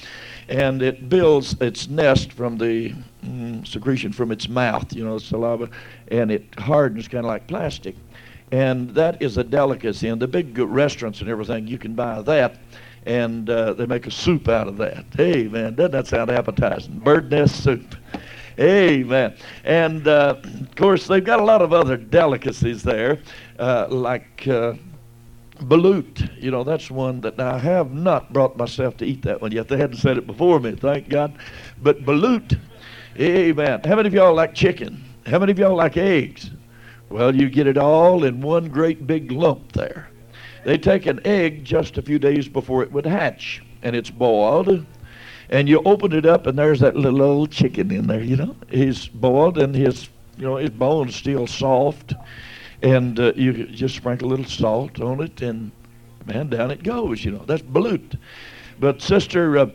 and 0.50 0.82
it 0.82 1.08
builds 1.08 1.56
its 1.62 1.88
nest 1.88 2.34
from 2.34 2.58
the 2.58 2.94
mm, 3.24 3.66
secretion 3.66 4.12
from 4.12 4.32
its 4.32 4.50
mouth, 4.50 4.94
you 4.94 5.06
know, 5.06 5.18
saliva, 5.20 5.70
and 6.10 6.32
it 6.32 6.44
hardens 6.58 7.08
kind 7.08 7.24
of 7.24 7.30
like 7.30 7.48
plastic. 7.48 7.96
And 8.52 8.90
that 8.96 9.22
is 9.22 9.38
a 9.38 9.44
delicacy. 9.44 10.10
And 10.10 10.22
the 10.22 10.28
big 10.28 10.58
restaurants 10.58 11.22
and 11.22 11.30
everything, 11.30 11.68
you 11.68 11.78
can 11.78 11.94
buy 11.94 12.22
that 12.24 12.58
and 13.06 13.50
uh, 13.50 13.74
they 13.74 13.86
make 13.86 14.08
a 14.08 14.12
soup 14.12 14.48
out 14.48 14.68
of 14.68 14.78
that. 14.78 15.06
Hey, 15.16 15.44
man, 15.48 15.76
doesn't 15.76 15.92
that 15.92 16.08
sound 16.08 16.30
appetizing? 16.30 17.00
Bird 17.00 17.32
nest 17.32 17.64
soup. 17.64 17.96
Amen. 18.60 19.36
And 19.64 20.06
uh, 20.08 20.36
of 20.44 20.76
course, 20.76 21.08
they've 21.08 21.24
got 21.24 21.40
a 21.40 21.44
lot 21.44 21.62
of 21.62 21.72
other 21.72 21.96
delicacies 21.96 22.84
there, 22.84 23.20
uh, 23.58 23.88
like 23.90 24.46
uh, 24.48 24.74
balut. 25.62 26.30
You 26.42 26.52
know, 26.52 26.66
that's 26.66 26.92
one 26.92 27.22
that 27.22 27.40
I 27.40 27.58
have 27.58 27.94
not 27.94 28.34
brought 28.34 28.58
myself 28.58 28.98
to 28.98 29.06
eat 29.06 29.22
that 29.22 29.42
one 29.42 29.54
yet. 29.54 29.70
They 29.70 29.78
hadn't 29.78 29.98
said 29.98 30.18
it 30.18 30.28
before 30.28 30.60
me, 30.60 30.74
thank 30.76 31.08
God. 31.08 31.38
But 31.82 32.04
balut, 32.04 32.60
amen. 33.18 33.82
How 33.86 33.96
many 33.96 34.08
of 34.08 34.14
y'all 34.14 34.36
like 34.36 34.54
chicken? 34.54 35.06
How 35.26 35.40
many 35.40 35.54
of 35.54 35.60
y'all 35.60 35.76
like 35.76 35.96
eggs? 35.96 36.52
Well, 37.08 37.34
you 37.34 37.50
get 37.50 37.66
it 37.66 37.78
all 37.78 38.26
in 38.26 38.42
one 38.42 38.68
great 38.68 39.08
big 39.08 39.32
lump 39.32 39.72
there. 39.72 40.10
They 40.66 40.78
take 40.78 41.06
an 41.06 41.22
egg 41.26 41.64
just 41.64 41.98
a 41.98 42.02
few 42.02 42.20
days 42.20 42.50
before 42.50 42.84
it 42.84 42.92
would 42.92 43.06
hatch, 43.06 43.64
and 43.84 43.96
it's 43.96 44.10
boiled 44.10 44.86
and 45.50 45.68
you 45.68 45.82
open 45.86 46.14
it 46.14 46.26
up, 46.26 46.48
and 46.48 46.58
there's 46.58 46.80
that 46.80 46.96
little 46.96 47.22
old 47.22 47.52
chicken 47.52 47.92
in 47.92 48.08
there. 48.08 48.22
You 48.22 48.36
know, 48.36 48.56
he's 48.70 49.08
boiled, 49.08 49.58
and 49.58 49.76
his 49.76 50.10
you 50.38 50.46
know 50.46 50.58
his 50.58 50.70
bone's 50.70 51.16
still 51.16 51.48
soft, 51.48 52.14
and 52.82 53.20
uh, 53.20 53.34
you 53.36 53.66
just 53.68 53.96
sprinkle 53.96 54.28
a 54.28 54.32
little 54.32 54.46
salt 54.46 55.00
on 55.02 55.22
it, 55.22 55.42
and 55.42 55.72
man, 56.26 56.50
down 56.50 56.72
it 56.72 56.84
goes. 56.84 57.26
You 57.26 57.32
know, 57.32 57.44
that's 57.46 57.62
balut. 57.62 58.18
But 58.80 59.02
sister, 59.02 59.58
uh, 59.58 59.70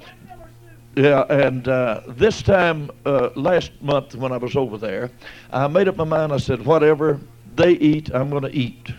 yeah, 0.96 1.22
and 1.28 1.66
uh, 1.68 2.02
this 2.06 2.40
time 2.40 2.90
uh, 3.04 3.30
last 3.34 3.72
month 3.82 4.14
when 4.14 4.32
I 4.32 4.36
was 4.36 4.56
over 4.56 4.78
there, 4.78 5.10
I 5.52 5.66
made 5.66 5.88
up 5.88 5.96
my 5.96 6.04
mind. 6.04 6.32
I 6.32 6.38
said, 6.38 6.64
whatever 6.64 7.20
they 7.56 7.72
eat, 7.72 8.10
I'm 8.14 8.30
going 8.30 8.44
to 8.44 8.54
eat. 8.54 8.90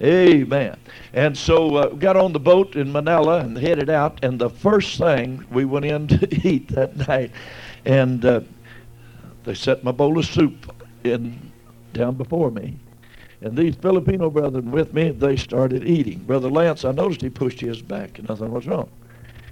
Amen. 0.00 0.78
And 1.12 1.36
so 1.36 1.74
uh, 1.74 1.88
got 1.88 2.16
on 2.16 2.32
the 2.32 2.38
boat 2.38 2.76
in 2.76 2.92
Manila 2.92 3.40
and 3.40 3.56
headed 3.56 3.90
out. 3.90 4.22
And 4.22 4.38
the 4.38 4.50
first 4.50 4.96
thing 4.98 5.44
we 5.50 5.64
went 5.64 5.84
in 5.84 6.06
to 6.08 6.48
eat 6.48 6.68
that 6.68 6.96
night, 7.08 7.32
and 7.84 8.24
uh, 8.24 8.40
they 9.44 9.54
set 9.54 9.82
my 9.82 9.92
bowl 9.92 10.18
of 10.18 10.26
soup 10.26 10.72
in 11.04 11.50
down 11.92 12.14
before 12.14 12.50
me. 12.50 12.78
And 13.40 13.56
these 13.56 13.76
Filipino 13.76 14.30
brethren 14.30 14.70
with 14.70 14.92
me, 14.94 15.10
they 15.10 15.36
started 15.36 15.84
eating. 15.84 16.18
Brother 16.18 16.50
Lance, 16.50 16.84
I 16.84 16.92
noticed 16.92 17.22
he 17.22 17.30
pushed 17.30 17.60
his 17.60 17.82
back, 17.82 18.18
and 18.18 18.28
nothing 18.28 18.50
was 18.50 18.66
wrong. 18.66 18.88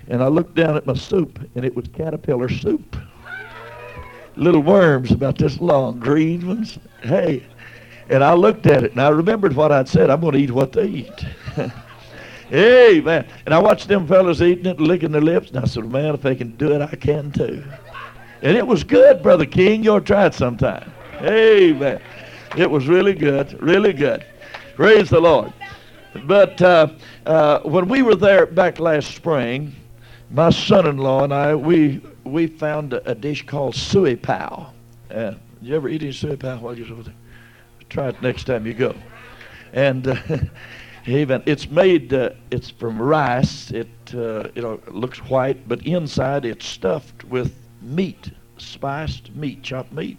And 0.08 0.22
I 0.22 0.28
looked 0.28 0.54
down 0.54 0.76
at 0.76 0.86
my 0.86 0.94
soup, 0.94 1.38
and 1.54 1.64
it 1.64 1.74
was 1.74 1.86
caterpillar 1.88 2.48
soup. 2.48 2.96
Little 4.36 4.62
worms 4.62 5.12
about 5.12 5.38
this 5.38 5.60
long, 5.60 5.98
green 5.98 6.46
ones. 6.46 6.78
Hey, 7.02 7.44
and 8.08 8.22
I 8.22 8.34
looked 8.34 8.66
at 8.66 8.82
it 8.82 8.92
and 8.92 9.00
I 9.00 9.08
remembered 9.08 9.54
what 9.54 9.72
I'd 9.72 9.88
said. 9.88 10.10
I'm 10.10 10.20
going 10.20 10.34
to 10.34 10.38
eat 10.38 10.50
what 10.50 10.72
they 10.72 10.86
eat. 10.86 11.24
hey, 12.48 13.00
man. 13.04 13.26
And 13.44 13.54
I 13.54 13.58
watched 13.58 13.88
them 13.88 14.06
fellas 14.06 14.40
eating 14.40 14.66
it, 14.66 14.80
licking 14.80 15.12
their 15.12 15.20
lips. 15.20 15.50
And 15.50 15.58
I 15.58 15.64
said, 15.64 15.90
man, 15.90 16.14
if 16.14 16.22
they 16.22 16.34
can 16.34 16.56
do 16.56 16.72
it, 16.72 16.80
I 16.80 16.94
can 16.94 17.32
too. 17.32 17.64
And 18.42 18.56
it 18.56 18.66
was 18.66 18.84
good, 18.84 19.22
Brother 19.22 19.46
King. 19.46 19.82
You'll 19.82 20.00
try 20.00 20.26
it 20.26 20.34
sometime. 20.34 20.92
Hey, 21.18 21.72
man. 21.72 22.00
It 22.56 22.70
was 22.70 22.86
really 22.86 23.14
good, 23.14 23.60
really 23.60 23.92
good. 23.92 24.24
Praise 24.76 25.10
the 25.10 25.20
Lord. 25.20 25.52
But 26.24 26.60
uh, 26.62 26.88
uh, 27.26 27.60
when 27.60 27.88
we 27.88 28.02
were 28.02 28.14
there 28.14 28.46
back 28.46 28.78
last 28.78 29.14
spring, 29.14 29.74
my 30.30 30.50
son-in-law 30.50 31.24
and 31.24 31.34
I, 31.34 31.54
we 31.54 32.00
we 32.24 32.46
found 32.46 32.92
a, 32.92 33.10
a 33.10 33.14
dish 33.14 33.46
called 33.46 33.74
siopao. 33.74 34.70
Uh, 35.10 35.34
you 35.62 35.74
ever 35.76 35.88
eat 35.88 36.02
any 36.02 36.12
siopao 36.12 36.60
while 36.60 36.76
you're 36.76 36.90
over 36.90 37.04
there? 37.04 37.14
Try 37.88 38.08
it 38.08 38.22
next 38.22 38.44
time 38.44 38.66
you 38.66 38.74
go. 38.74 38.94
And 39.72 40.06
uh, 40.08 40.16
even 41.06 41.42
it's 41.46 41.70
made. 41.70 42.12
Uh, 42.12 42.30
it's 42.50 42.70
from 42.70 43.00
rice. 43.00 43.70
It 43.70 43.88
uh, 44.14 44.48
you 44.54 44.62
know 44.62 44.80
looks 44.88 45.18
white, 45.18 45.68
but 45.68 45.86
inside 45.86 46.44
it's 46.44 46.66
stuffed 46.66 47.24
with 47.24 47.54
meat, 47.82 48.30
spiced 48.58 49.34
meat, 49.34 49.62
chopped 49.62 49.92
meat. 49.92 50.18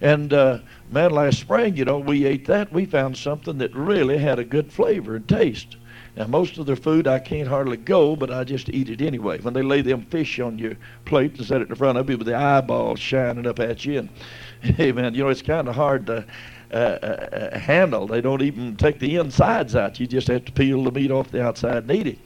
And 0.00 0.32
uh, 0.32 0.58
man, 0.90 1.10
last 1.10 1.40
spring, 1.40 1.76
you 1.76 1.84
know, 1.84 1.98
we 1.98 2.24
ate 2.24 2.46
that. 2.46 2.72
We 2.72 2.84
found 2.84 3.16
something 3.16 3.58
that 3.58 3.74
really 3.74 4.18
had 4.18 4.38
a 4.38 4.44
good 4.44 4.72
flavor 4.72 5.16
and 5.16 5.26
taste. 5.28 5.76
Now, 6.16 6.26
most 6.26 6.58
of 6.58 6.66
their 6.66 6.76
food 6.76 7.06
I 7.06 7.18
can't 7.20 7.48
hardly 7.48 7.76
go, 7.76 8.16
but 8.16 8.30
I 8.30 8.42
just 8.44 8.68
eat 8.70 8.90
it 8.90 9.00
anyway. 9.00 9.40
When 9.40 9.54
they 9.54 9.62
lay 9.62 9.82
them 9.82 10.02
fish 10.02 10.40
on 10.40 10.58
your 10.58 10.74
plate 11.04 11.36
and 11.38 11.46
set 11.46 11.62
it 11.62 11.68
in 11.68 11.74
front 11.76 11.98
of 11.98 12.10
you 12.10 12.18
with 12.18 12.26
the 12.26 12.34
eyeballs 12.34 12.98
shining 12.98 13.46
up 13.46 13.60
at 13.60 13.84
you, 13.84 13.98
and 14.00 14.08
hey, 14.76 14.92
man, 14.92 15.14
you 15.14 15.22
know, 15.24 15.30
it's 15.30 15.42
kind 15.42 15.68
of 15.68 15.74
hard 15.74 16.06
to 16.06 16.24
uh, 16.70 16.76
uh, 16.76 17.28
uh, 17.32 17.58
handle. 17.58 18.06
They 18.06 18.20
don't 18.20 18.42
even 18.42 18.76
take 18.76 18.98
the 18.98 19.16
insides 19.16 19.74
out. 19.74 19.98
You 19.98 20.06
just 20.06 20.28
have 20.28 20.44
to 20.44 20.52
peel 20.52 20.84
the 20.84 20.92
meat 20.92 21.10
off 21.10 21.30
the 21.30 21.42
outside 21.42 21.84
and 21.84 21.90
eat 21.90 22.06
it. 22.06 22.18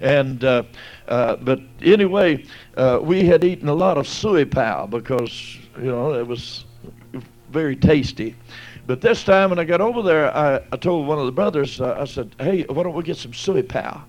And 0.00 0.42
uh, 0.42 0.62
but 1.06 1.60
anyway, 1.82 2.46
we 3.02 3.26
had 3.26 3.44
eaten 3.44 3.68
a 3.68 3.74
lot 3.74 3.98
of 3.98 4.06
siopao 4.06 4.88
because 4.88 5.58
you 5.76 5.90
know 5.90 6.14
it 6.14 6.26
was 6.26 6.64
very 7.50 7.76
tasty. 7.76 8.34
But 8.86 9.02
this 9.02 9.24
time 9.24 9.50
when 9.50 9.58
I 9.58 9.64
got 9.64 9.82
over 9.82 10.00
there, 10.00 10.34
I, 10.34 10.62
I 10.72 10.76
told 10.78 11.06
one 11.06 11.18
of 11.18 11.26
the 11.26 11.32
brothers, 11.32 11.78
I 11.78 12.06
said, 12.06 12.34
"Hey, 12.38 12.62
why 12.62 12.82
don't 12.84 12.94
we 12.94 13.02
get 13.02 13.18
some 13.18 13.32
siopao?" 13.32 14.00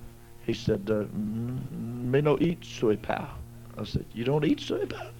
He 0.45 0.53
said, 0.53 0.87
"Me 1.13 2.21
no 2.21 2.37
eat 2.39 2.61
siopao." 2.61 3.27
I 3.77 3.83
said, 3.83 4.05
"You 4.13 4.23
don't 4.23 4.45
eat 4.45 4.59
siopao?" 4.59 5.11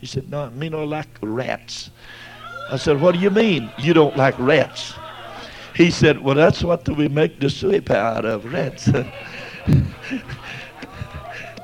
He 0.00 0.06
said, 0.06 0.28
"No, 0.28 0.50
me 0.50 0.68
no 0.68 0.84
like 0.84 1.08
rats." 1.22 1.90
I 2.70 2.76
said, 2.76 3.00
What 3.00 3.14
do 3.14 3.20
you 3.20 3.30
mean 3.30 3.72
you 3.78 3.92
don't 3.94 4.16
like 4.16 4.38
rats? 4.38 4.94
He 5.74 5.90
said, 5.90 6.20
Well, 6.20 6.34
that's 6.34 6.62
what 6.62 6.88
we 6.88 7.08
make 7.08 7.40
the 7.40 7.50
soup 7.50 7.90
out 7.90 8.24
of, 8.24 8.44
rats. 8.52 8.88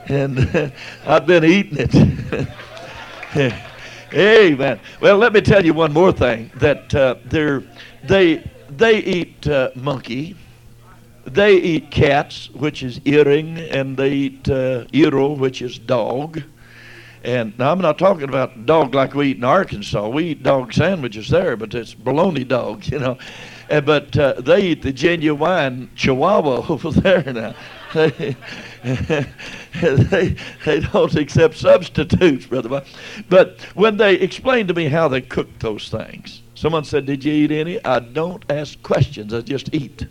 and 0.08 0.38
uh, 0.56 0.70
I've 1.06 1.26
been 1.26 1.44
eating 1.44 1.78
it. 1.78 1.94
Amen. 4.14 4.80
Well, 5.00 5.18
let 5.18 5.32
me 5.34 5.40
tell 5.42 5.64
you 5.64 5.74
one 5.74 5.92
more 5.92 6.12
thing 6.12 6.50
that 6.56 6.94
uh, 6.94 7.16
they 7.24 8.42
they 8.70 8.98
eat 8.98 9.46
uh, 9.46 9.70
monkey, 9.74 10.34
they 11.24 11.56
eat 11.56 11.90
cats, 11.90 12.48
which 12.50 12.82
is 12.82 13.00
earring, 13.04 13.58
and 13.58 13.96
they 13.96 14.12
eat 14.12 14.48
uh, 14.48 14.84
which 15.36 15.60
is 15.60 15.78
dog. 15.78 16.42
And 17.28 17.58
now 17.58 17.72
I'm 17.72 17.80
not 17.82 17.98
talking 17.98 18.26
about 18.26 18.64
dog 18.64 18.94
like 18.94 19.12
we 19.12 19.32
eat 19.32 19.36
in 19.36 19.44
Arkansas. 19.44 20.08
We 20.08 20.28
eat 20.28 20.42
dog 20.42 20.72
sandwiches 20.72 21.28
there, 21.28 21.58
but 21.58 21.74
it's 21.74 21.92
bologna 21.92 22.42
dog, 22.42 22.86
you 22.90 22.98
know. 22.98 23.18
And, 23.68 23.84
but 23.84 24.16
uh, 24.16 24.40
they 24.40 24.62
eat 24.62 24.80
the 24.80 24.94
genuine 24.94 25.90
Chihuahua 25.94 26.66
over 26.70 26.90
there 26.90 27.30
now. 27.30 27.54
They, 28.84 29.94
they, 29.94 30.36
they 30.64 30.80
don't 30.80 31.14
accept 31.16 31.56
substitutes, 31.56 32.46
brother. 32.46 32.82
But 33.28 33.60
when 33.74 33.96
they 33.96 34.14
explained 34.14 34.68
to 34.68 34.74
me 34.74 34.88
how 34.88 35.08
they 35.08 35.20
cook 35.20 35.58
those 35.58 35.88
things, 35.88 36.42
someone 36.54 36.84
said, 36.84 37.06
"Did 37.06 37.24
you 37.24 37.32
eat 37.32 37.50
any?" 37.50 37.84
I 37.84 37.98
don't 37.98 38.44
ask 38.48 38.80
questions. 38.82 39.34
I 39.34 39.40
just 39.40 39.74
eat. 39.74 40.06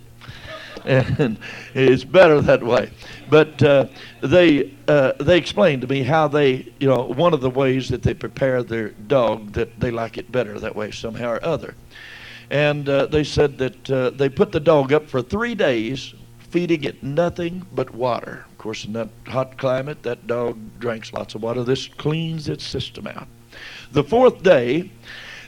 And 0.87 1.37
it's 1.73 2.03
better 2.03 2.41
that 2.41 2.63
way. 2.63 2.89
But 3.29 3.61
uh, 3.61 3.87
they 4.21 4.73
uh, 4.87 5.13
they 5.19 5.37
explained 5.37 5.81
to 5.81 5.87
me 5.87 6.03
how 6.03 6.27
they, 6.27 6.71
you 6.79 6.87
know, 6.87 7.03
one 7.03 7.33
of 7.33 7.41
the 7.41 7.49
ways 7.49 7.89
that 7.89 8.03
they 8.03 8.13
prepare 8.13 8.63
their 8.63 8.89
dog 8.89 9.53
that 9.53 9.79
they 9.79 9.91
like 9.91 10.17
it 10.17 10.31
better 10.31 10.59
that 10.59 10.75
way 10.75 10.91
somehow 10.91 11.31
or 11.31 11.45
other. 11.45 11.75
And 12.49 12.87
uh, 12.87 13.07
they 13.07 13.25
said 13.25 13.57
that 13.57 13.89
uh, 13.91 14.09
they 14.11 14.29
put 14.29 14.51
the 14.51 14.59
dog 14.59 14.93
up 14.93 15.09
for 15.09 15.21
three 15.21 15.53
days, 15.53 16.13
feeding 16.39 16.85
it 16.85 17.03
nothing 17.03 17.65
but 17.73 17.93
water. 17.93 18.45
Of 18.49 18.57
course, 18.57 18.85
in 18.85 18.93
that 18.93 19.09
hot 19.27 19.57
climate, 19.57 20.03
that 20.03 20.27
dog 20.27 20.57
drinks 20.79 21.11
lots 21.11 21.35
of 21.35 21.43
water. 21.43 21.63
This 21.63 21.87
cleans 21.87 22.47
its 22.47 22.63
system 22.63 23.07
out. 23.07 23.27
The 23.91 24.03
fourth 24.03 24.43
day, 24.43 24.91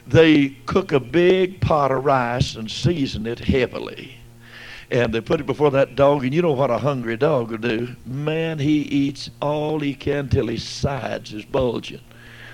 they 0.05 0.49
cook 0.65 0.91
a 0.91 0.99
big 0.99 1.61
pot 1.61 1.91
of 1.91 2.03
rice 2.03 2.55
and 2.55 2.69
season 2.69 3.25
it 3.27 3.39
heavily. 3.39 4.18
And 4.91 5.13
they 5.13 5.21
put 5.21 5.39
it 5.39 5.45
before 5.45 5.69
that 5.71 5.95
dog, 5.95 6.23
and 6.23 6.33
you 6.33 6.41
know 6.41 6.53
what 6.53 6.71
a 6.71 6.79
hungry 6.79 7.15
dog 7.15 7.51
will 7.51 7.59
do. 7.59 7.95
Man, 8.05 8.57
he 8.57 8.81
eats 8.81 9.29
all 9.39 9.79
he 9.79 9.93
can 9.93 10.29
till 10.29 10.47
his 10.47 10.63
sides 10.63 11.31
is 11.33 11.45
bulging. 11.45 12.01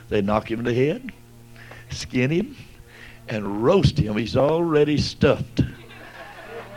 They 0.09 0.21
knock 0.21 0.51
him 0.51 0.59
in 0.59 0.65
the 0.65 0.73
head, 0.73 1.11
skin 1.89 2.31
him, 2.31 2.57
and 3.29 3.63
roast 3.63 3.97
him. 3.97 4.17
He's 4.17 4.35
already 4.35 4.97
stuffed. 4.97 5.61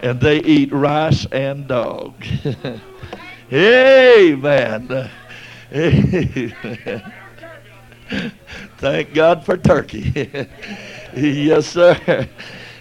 And 0.01 0.21
they 0.21 0.41
eat 0.43 0.73
rice 0.73 1.27
and 1.33 1.67
dog. 1.67 2.15
Amen. 3.53 5.11
Amen. 5.75 7.13
Thank 8.79 9.13
God 9.13 9.45
for 9.45 9.57
turkey. 9.57 10.31
yes, 11.17 11.67
sir. 11.67 12.29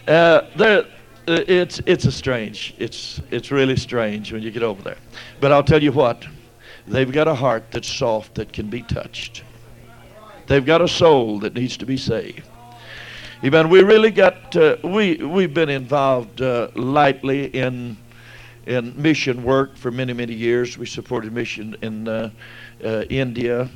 Uh, 0.07 0.41
there, 0.55 0.85
it's 1.27 1.81
it's 1.85 2.05
a 2.05 2.11
strange. 2.11 2.73
It's 2.77 3.21
it's 3.31 3.51
really 3.51 3.75
strange 3.75 4.31
when 4.31 4.41
you 4.41 4.51
get 4.51 4.63
over 4.63 4.81
there. 4.81 4.97
But 5.39 5.51
I'll 5.51 5.63
tell 5.63 5.81
you 5.83 5.91
what, 5.91 6.25
they've 6.87 7.11
got 7.11 7.27
a 7.27 7.35
heart 7.35 7.65
that's 7.71 7.91
soft 7.91 8.35
that 8.35 8.53
can 8.53 8.69
be 8.69 8.81
touched. 8.83 9.43
They've 10.47 10.65
got 10.65 10.81
a 10.81 10.87
soul 10.87 11.39
that 11.39 11.53
needs 11.53 11.75
to 11.77 11.85
be 11.85 11.97
saved. 11.97 12.43
Amen. 13.43 13.69
We 13.69 13.83
really 13.83 14.11
got 14.11 14.55
uh, 14.55 14.77
we 14.83 15.15
we've 15.17 15.53
been 15.53 15.69
involved 15.69 16.41
uh, 16.41 16.69
lightly 16.75 17.47
in 17.47 17.97
in 18.65 18.99
mission 18.99 19.43
work 19.43 19.75
for 19.75 19.91
many 19.91 20.13
many 20.13 20.33
years. 20.33 20.77
We 20.77 20.85
supported 20.85 21.33
mission 21.33 21.75
in 21.81 22.07
uh, 22.07 22.31
uh 22.83 23.03
India 23.09 23.69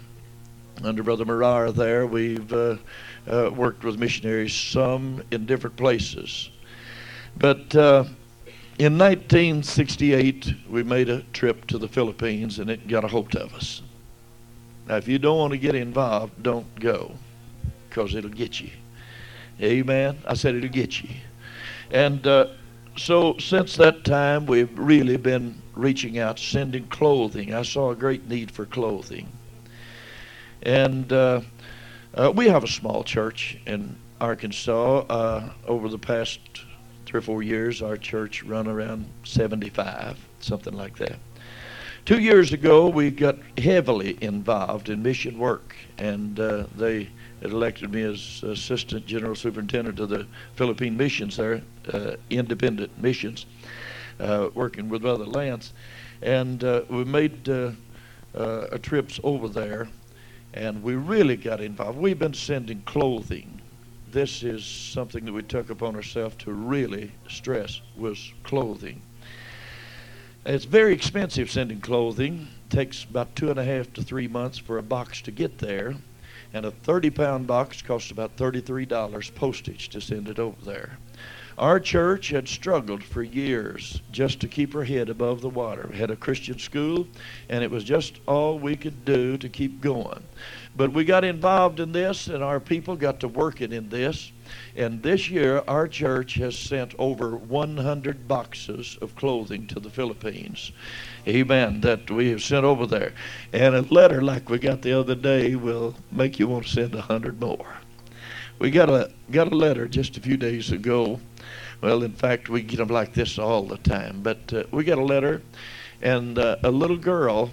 under 0.83 1.03
Brother 1.03 1.25
Marara 1.25 1.73
there. 1.73 2.07
We've 2.07 2.51
uh, 2.51 2.77
uh, 3.29 3.51
worked 3.53 3.83
with 3.83 3.99
missionaries, 3.99 4.53
some 4.53 5.21
in 5.31 5.45
different 5.45 5.75
places. 5.75 6.49
But 7.37 7.75
uh, 7.75 8.05
in 8.77 8.97
1968, 8.97 10.53
we 10.69 10.83
made 10.83 11.09
a 11.09 11.21
trip 11.33 11.67
to 11.67 11.77
the 11.77 11.87
Philippines 11.87 12.59
and 12.59 12.69
it 12.69 12.87
got 12.87 13.03
a 13.03 13.07
hold 13.07 13.35
of 13.35 13.53
us. 13.53 13.81
Now, 14.87 14.97
if 14.97 15.07
you 15.07 15.19
don't 15.19 15.37
want 15.37 15.51
to 15.51 15.57
get 15.57 15.75
involved, 15.75 16.41
don't 16.41 16.73
go 16.79 17.11
because 17.89 18.15
it'll 18.15 18.29
get 18.29 18.59
you. 18.59 18.69
Amen. 19.61 20.17
I 20.25 20.33
said 20.33 20.55
it'll 20.55 20.69
get 20.69 21.03
you. 21.03 21.09
And 21.91 22.25
uh, 22.25 22.47
so 22.97 23.37
since 23.37 23.75
that 23.77 24.03
time, 24.03 24.45
we've 24.45 24.77
really 24.77 25.17
been 25.17 25.61
reaching 25.75 26.19
out, 26.19 26.39
sending 26.39 26.87
clothing. 26.87 27.53
I 27.53 27.61
saw 27.61 27.91
a 27.91 27.95
great 27.95 28.27
need 28.27 28.49
for 28.49 28.65
clothing. 28.65 29.29
And 30.63 31.11
uh, 31.11 31.41
uh, 32.13 32.31
we 32.35 32.47
have 32.47 32.63
a 32.63 32.67
small 32.67 33.03
church 33.03 33.57
in 33.65 33.95
Arkansas. 34.19 35.05
Uh, 35.09 35.53
over 35.67 35.89
the 35.89 35.99
past 35.99 36.39
three 37.11 37.17
or 37.17 37.21
four 37.21 37.43
years, 37.43 37.81
our 37.81 37.97
church 37.97 38.41
run 38.41 38.67
around 38.67 39.05
75, 39.25 40.17
something 40.39 40.73
like 40.73 40.97
that. 40.97 41.17
Two 42.05 42.21
years 42.21 42.53
ago, 42.53 42.87
we 42.87 43.11
got 43.11 43.37
heavily 43.57 44.17
involved 44.21 44.87
in 44.87 45.03
mission 45.03 45.37
work, 45.37 45.75
and 45.97 46.39
uh, 46.39 46.63
they 46.77 47.09
had 47.41 47.51
elected 47.51 47.91
me 47.91 48.03
as 48.03 48.41
assistant 48.43 49.05
general 49.05 49.35
superintendent 49.35 49.99
of 49.99 50.07
the 50.07 50.25
Philippine 50.55 50.95
missions 50.95 51.35
there, 51.35 51.61
uh, 51.91 52.13
independent 52.29 52.97
missions, 52.97 53.45
uh, 54.21 54.47
working 54.53 54.87
with 54.87 55.01
Brother 55.01 55.25
Lance. 55.25 55.73
And 56.21 56.63
we 56.89 57.03
made 57.03 57.43
trips 58.81 59.19
over 59.21 59.49
there 59.49 59.89
and 60.53 60.81
we 60.81 60.95
really 60.95 61.35
got 61.35 61.59
involved. 61.59 61.97
We've 61.97 62.19
been 62.19 62.33
sending 62.33 62.83
clothing. 62.83 63.60
This 64.11 64.43
is 64.43 64.65
something 64.65 65.23
that 65.23 65.31
we 65.31 65.41
took 65.41 65.69
upon 65.69 65.95
ourselves 65.95 66.35
to 66.39 66.51
really 66.51 67.13
stress 67.29 67.79
was 67.95 68.33
clothing. 68.43 69.01
It's 70.45 70.65
very 70.65 70.93
expensive 70.93 71.49
sending 71.49 71.79
clothing. 71.79 72.49
It 72.65 72.69
takes 72.69 73.05
about 73.05 73.37
two 73.37 73.49
and 73.49 73.57
a 73.57 73.63
half 73.63 73.93
to 73.93 74.03
three 74.03 74.27
months 74.27 74.57
for 74.57 74.77
a 74.77 74.83
box 74.83 75.21
to 75.21 75.31
get 75.31 75.59
there, 75.59 75.95
and 76.53 76.65
a 76.65 76.71
30-pound 76.71 77.47
box 77.47 77.81
costs 77.81 78.11
about 78.11 78.35
$33 78.35 79.33
postage 79.33 79.87
to 79.89 80.01
send 80.01 80.27
it 80.27 80.39
over 80.39 80.59
there. 80.65 80.97
Our 81.57 81.79
church 81.79 82.29
had 82.29 82.49
struggled 82.49 83.03
for 83.03 83.23
years 83.23 84.01
just 84.11 84.41
to 84.41 84.47
keep 84.47 84.73
her 84.73 84.83
head 84.83 85.07
above 85.07 85.39
the 85.39 85.49
water. 85.49 85.87
We 85.89 85.97
had 85.97 86.11
a 86.11 86.17
Christian 86.17 86.59
school, 86.59 87.07
and 87.47 87.63
it 87.63 87.71
was 87.71 87.85
just 87.85 88.19
all 88.27 88.59
we 88.59 88.75
could 88.75 89.05
do 89.05 89.37
to 89.37 89.47
keep 89.47 89.79
going. 89.79 90.23
But 90.75 90.93
we 90.93 91.03
got 91.03 91.23
involved 91.23 91.79
in 91.79 91.91
this, 91.91 92.27
and 92.27 92.43
our 92.43 92.59
people 92.59 92.95
got 92.95 93.19
to 93.19 93.27
working 93.27 93.73
in 93.73 93.89
this. 93.89 94.31
And 94.75 95.03
this 95.03 95.29
year, 95.29 95.63
our 95.67 95.87
church 95.87 96.35
has 96.35 96.57
sent 96.57 96.95
over 96.97 97.35
100 97.35 98.27
boxes 98.27 98.97
of 99.01 99.15
clothing 99.15 99.67
to 99.67 99.79
the 99.79 99.89
Philippines. 99.89 100.71
Amen. 101.27 101.81
That 101.81 102.09
we 102.09 102.29
have 102.29 102.41
sent 102.41 102.65
over 102.65 102.85
there. 102.85 103.13
And 103.51 103.75
a 103.75 103.81
letter 103.81 104.21
like 104.21 104.49
we 104.49 104.59
got 104.59 104.81
the 104.81 104.97
other 104.97 105.15
day 105.15 105.55
will 105.55 105.95
make 106.11 106.39
you 106.39 106.47
want 106.47 106.65
to 106.65 106.71
send 106.71 106.93
a 106.93 106.99
100 106.99 107.39
more. 107.39 107.77
We 108.59 108.71
got 108.71 108.89
a 108.89 109.11
got 109.31 109.51
a 109.51 109.55
letter 109.55 109.87
just 109.87 110.17
a 110.17 110.21
few 110.21 110.37
days 110.37 110.71
ago 110.71 111.19
well, 111.81 112.03
in 112.03 112.13
fact, 112.13 112.47
we 112.47 112.61
get 112.61 112.77
them 112.77 112.89
like 112.89 113.13
this 113.13 113.39
all 113.39 113.63
the 113.63 113.77
time. 113.77 114.21
But 114.21 114.53
uh, 114.53 114.63
we 114.71 114.83
got 114.83 114.99
a 114.99 115.03
letter, 115.03 115.41
and 116.01 116.37
uh, 116.37 116.57
a 116.63 116.69
little 116.69 116.97
girl 116.97 117.49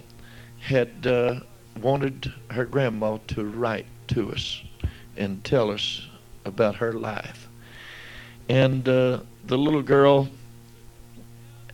had 0.60 1.06
uh, 1.06 1.40
wanted 1.82 2.32
her 2.50 2.64
grandma 2.64 3.18
to 3.28 3.44
write 3.44 3.86
to 4.08 4.32
us 4.32 4.62
and 5.16 5.42
tell 5.44 5.70
us 5.70 6.06
about 6.44 6.76
her 6.76 6.92
life. 6.92 7.48
And 8.48 8.88
uh, 8.88 9.20
the 9.46 9.58
little 9.58 9.82
girl 9.82 10.28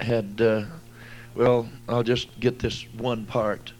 had, 0.00 0.40
uh, 0.40 0.64
well, 1.34 1.68
I'll 1.88 2.02
just 2.02 2.40
get 2.40 2.58
this 2.58 2.86
one 2.94 3.26
part. 3.26 3.72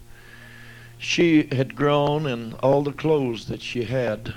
She 0.97 1.47
had 1.51 1.75
grown, 1.75 2.25
and 2.25 2.53
all 2.55 2.81
the 2.81 2.93
clothes 2.93 3.47
that 3.47 3.61
she 3.61 3.83
had 3.83 4.33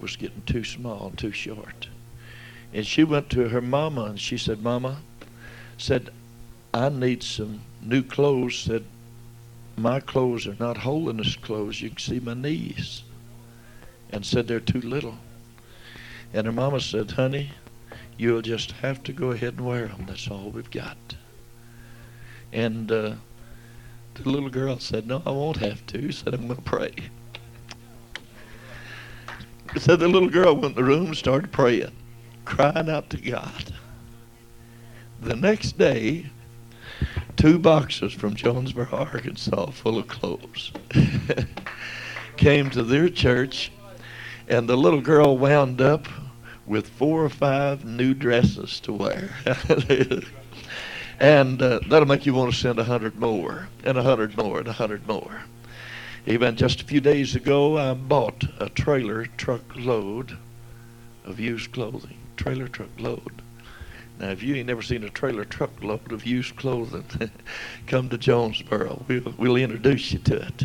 was 0.00 0.16
getting 0.16 0.42
too 0.42 0.64
small, 0.64 1.12
too 1.16 1.32
short. 1.32 1.88
And 2.72 2.86
she 2.86 3.04
went 3.04 3.30
to 3.30 3.48
her 3.48 3.60
mama 3.60 4.04
and 4.04 4.20
she 4.20 4.36
said, 4.36 4.62
Mama, 4.62 4.98
said, 5.78 6.10
I 6.74 6.88
need 6.88 7.22
some 7.22 7.60
new 7.82 8.02
clothes. 8.02 8.58
Said, 8.58 8.84
my 9.76 10.00
clothes 10.00 10.46
are 10.46 10.56
not 10.58 10.78
holiness 10.78 11.36
clothes. 11.36 11.80
You 11.80 11.90
can 11.90 11.98
see 11.98 12.20
my 12.20 12.34
knees. 12.34 13.02
And 14.10 14.24
said 14.24 14.46
they're 14.46 14.60
too 14.60 14.80
little. 14.80 15.18
And 16.32 16.46
her 16.46 16.52
mama 16.52 16.80
said, 16.80 17.10
Honey, 17.10 17.50
you'll 18.16 18.42
just 18.42 18.72
have 18.72 19.02
to 19.04 19.12
go 19.12 19.30
ahead 19.32 19.54
and 19.54 19.66
wear 19.66 19.88
them. 19.88 20.04
That's 20.06 20.28
all 20.28 20.50
we've 20.50 20.70
got. 20.70 20.96
And 22.52 22.90
uh, 22.90 23.14
the 24.14 24.28
little 24.28 24.48
girl 24.48 24.78
said, 24.78 25.06
No, 25.06 25.22
I 25.26 25.30
won't 25.30 25.58
have 25.58 25.84
to. 25.86 26.12
Said, 26.12 26.34
I'm 26.34 26.46
going 26.46 26.56
to 26.56 26.62
pray. 26.62 26.94
So 29.78 29.96
the 29.96 30.08
little 30.08 30.30
girl 30.30 30.54
went 30.54 30.76
in 30.78 30.84
the 30.84 30.84
room 30.84 31.06
and 31.06 31.16
started 31.16 31.52
praying 31.52 31.92
crying 32.46 32.88
out 32.88 33.10
to 33.10 33.18
God. 33.18 33.74
The 35.20 35.36
next 35.36 35.76
day, 35.76 36.30
two 37.36 37.58
boxes 37.58 38.12
from 38.12 38.34
Jonesboro, 38.34 38.88
Arkansas, 38.90 39.70
full 39.70 39.98
of 39.98 40.08
clothes, 40.08 40.72
came 42.36 42.70
to 42.70 42.82
their 42.82 43.08
church, 43.08 43.70
and 44.48 44.68
the 44.68 44.76
little 44.76 45.00
girl 45.00 45.36
wound 45.36 45.80
up 45.80 46.08
with 46.66 46.88
four 46.88 47.24
or 47.24 47.28
five 47.28 47.84
new 47.84 48.14
dresses 48.14 48.80
to 48.80 48.92
wear. 48.92 49.30
and 51.20 51.62
uh, 51.62 51.80
that'll 51.88 52.08
make 52.08 52.26
you 52.26 52.34
want 52.34 52.52
to 52.52 52.58
send 52.58 52.78
a 52.78 52.84
hundred 52.84 53.16
more, 53.18 53.68
and 53.84 53.96
a 53.98 54.02
hundred 54.02 54.36
more, 54.36 54.58
and 54.58 54.68
a 54.68 54.72
hundred 54.72 55.06
more. 55.06 55.42
Even 56.26 56.56
just 56.56 56.80
a 56.80 56.84
few 56.84 57.00
days 57.00 57.36
ago, 57.36 57.78
I 57.78 57.94
bought 57.94 58.44
a 58.58 58.68
trailer 58.68 59.26
truck 59.26 59.62
load 59.76 60.36
of 61.24 61.38
used 61.38 61.72
clothing 61.72 62.16
trailer 62.36 62.68
truck 62.68 62.90
load. 62.98 63.42
Now, 64.18 64.30
if 64.30 64.42
you 64.42 64.54
ain't 64.54 64.66
never 64.66 64.82
seen 64.82 65.04
a 65.04 65.10
trailer 65.10 65.44
truck 65.44 65.82
load 65.82 66.10
of 66.10 66.24
used 66.24 66.56
clothing, 66.56 67.04
come 67.86 68.08
to 68.08 68.16
Jonesboro. 68.16 69.04
We'll, 69.08 69.34
we'll 69.36 69.56
introduce 69.56 70.12
you 70.12 70.18
to 70.20 70.36
it. 70.36 70.64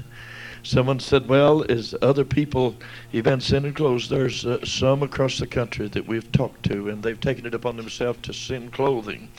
Someone 0.63 0.99
said, 0.99 1.27
well, 1.27 1.63
is 1.63 1.95
other 2.03 2.23
people 2.23 2.75
events 3.13 3.47
send 3.47 3.65
and 3.65 3.75
clothes? 3.75 4.07
There's 4.07 4.45
uh, 4.45 4.63
some 4.63 5.01
across 5.01 5.39
the 5.39 5.47
country 5.47 5.87
that 5.87 6.05
we've 6.05 6.31
talked 6.31 6.63
to, 6.67 6.87
and 6.87 7.01
they've 7.01 7.19
taken 7.19 7.47
it 7.47 7.55
upon 7.55 7.77
themselves 7.77 8.19
to 8.23 8.33
send 8.33 8.71
clothing. 8.71 9.29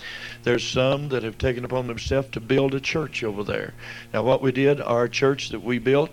There's 0.43 0.67
some 0.67 1.09
that 1.11 1.23
have 1.23 1.39
taken 1.39 1.65
upon 1.65 1.87
themselves 1.87 2.29
to 2.33 2.41
build 2.41 2.75
a 2.75 2.81
church 2.81 3.23
over 3.23 3.45
there. 3.45 3.73
Now, 4.13 4.25
what 4.25 4.43
we 4.43 4.51
did, 4.51 4.81
our 4.81 5.07
church 5.07 5.51
that 5.51 5.63
we 5.63 5.79
built, 5.79 6.11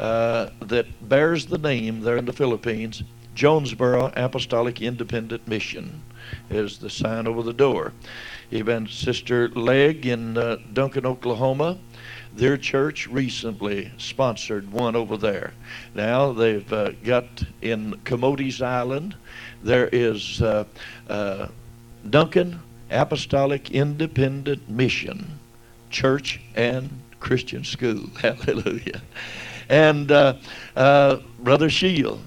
uh, 0.00 0.50
that 0.60 1.08
bears 1.08 1.46
the 1.46 1.58
name 1.58 2.00
there 2.00 2.16
in 2.16 2.24
the 2.24 2.32
Philippines, 2.32 3.04
Jonesboro 3.36 4.12
Apostolic 4.16 4.82
Independent 4.82 5.46
Mission, 5.46 6.02
is 6.50 6.78
the 6.78 6.90
sign 6.90 7.26
over 7.26 7.42
the 7.42 7.52
door. 7.52 7.92
Even 8.50 8.86
Sister 8.86 9.48
Leg 9.50 10.06
in 10.06 10.36
uh, 10.38 10.56
Duncan, 10.72 11.06
Oklahoma 11.06 11.78
their 12.38 12.56
church 12.56 13.08
recently 13.08 13.90
sponsored 13.98 14.70
one 14.70 14.94
over 14.94 15.16
there. 15.16 15.52
Now 15.94 16.32
they've 16.32 16.72
uh, 16.72 16.92
got 17.02 17.26
in 17.62 17.94
Camotes 18.04 18.62
Island, 18.62 19.16
there 19.62 19.88
is 19.88 20.40
uh, 20.40 20.64
uh, 21.08 21.48
Duncan 22.08 22.60
Apostolic 22.90 23.70
Independent 23.72 24.68
Mission 24.68 25.38
Church 25.90 26.40
and 26.54 26.88
Christian 27.18 27.64
School. 27.64 28.08
Hallelujah. 28.20 29.02
And 29.68 30.10
uh, 30.12 30.34
uh, 30.76 31.16
Brother 31.40 31.68
Shield, 31.68 32.20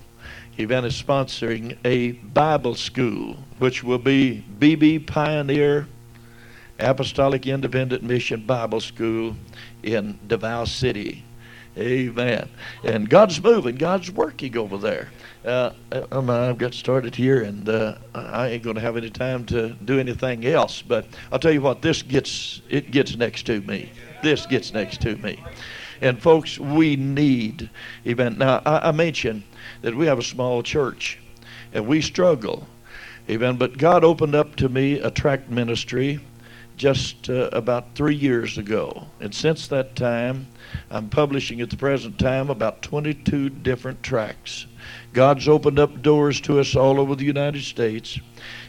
event 0.61 0.85
is 0.85 1.01
sponsoring 1.01 1.77
a 1.83 2.11
Bible 2.11 2.75
school, 2.75 3.37
which 3.59 3.83
will 3.83 3.97
be 3.97 4.43
BB 4.59 5.07
Pioneer 5.07 5.87
Apostolic 6.79 7.45
Independent 7.47 8.03
Mission 8.03 8.45
Bible 8.45 8.79
School 8.79 9.35
in 9.83 10.17
Davao 10.27 10.65
City. 10.65 11.23
Amen. 11.77 12.49
And 12.83 13.09
God's 13.09 13.41
moving. 13.41 13.75
God's 13.75 14.11
working 14.11 14.57
over 14.57 14.77
there. 14.77 15.09
Uh, 15.45 15.71
um, 16.11 16.29
I've 16.29 16.57
got 16.57 16.73
started 16.73 17.15
here, 17.15 17.43
and 17.43 17.67
uh, 17.67 17.95
I 18.13 18.49
ain't 18.49 18.63
going 18.63 18.75
to 18.75 18.81
have 18.81 18.97
any 18.97 19.09
time 19.09 19.45
to 19.45 19.69
do 19.69 19.99
anything 19.99 20.45
else. 20.45 20.81
But 20.81 21.05
I'll 21.31 21.39
tell 21.39 21.53
you 21.53 21.61
what, 21.61 21.81
this 21.81 22.01
gets 22.01 22.61
it 22.69 22.91
gets 22.91 23.15
next 23.15 23.45
to 23.45 23.61
me. 23.61 23.89
This 24.21 24.45
gets 24.45 24.73
next 24.73 25.01
to 25.01 25.15
me. 25.17 25.41
And 26.01 26.21
folks, 26.21 26.59
we 26.59 26.95
need 26.95 27.69
event. 28.05 28.37
Now 28.37 28.61
I, 28.65 28.89
I 28.89 28.91
mentioned 28.91 29.43
that 29.81 29.95
we 29.95 30.05
have 30.05 30.19
a 30.19 30.23
small 30.23 30.63
church, 30.63 31.19
and 31.73 31.87
we 31.87 32.01
struggle. 32.01 32.67
Amen. 33.29 33.57
But 33.57 33.77
God 33.77 34.03
opened 34.03 34.35
up 34.35 34.55
to 34.57 34.69
me 34.69 34.99
a 34.99 35.11
tract 35.11 35.49
ministry 35.49 36.19
just 36.75 37.29
uh, 37.29 37.49
about 37.53 37.93
three 37.93 38.15
years 38.15 38.57
ago. 38.57 39.05
And 39.19 39.33
since 39.33 39.67
that 39.67 39.95
time, 39.95 40.47
I'm 40.89 41.09
publishing 41.09 41.61
at 41.61 41.69
the 41.69 41.77
present 41.77 42.17
time 42.17 42.49
about 42.49 42.81
22 42.81 43.49
different 43.49 44.01
tracts. 44.01 44.65
God's 45.13 45.47
opened 45.47 45.79
up 45.79 46.01
doors 46.01 46.39
to 46.41 46.59
us 46.59 46.75
all 46.75 46.99
over 46.99 47.15
the 47.15 47.25
United 47.25 47.63
States. 47.63 48.19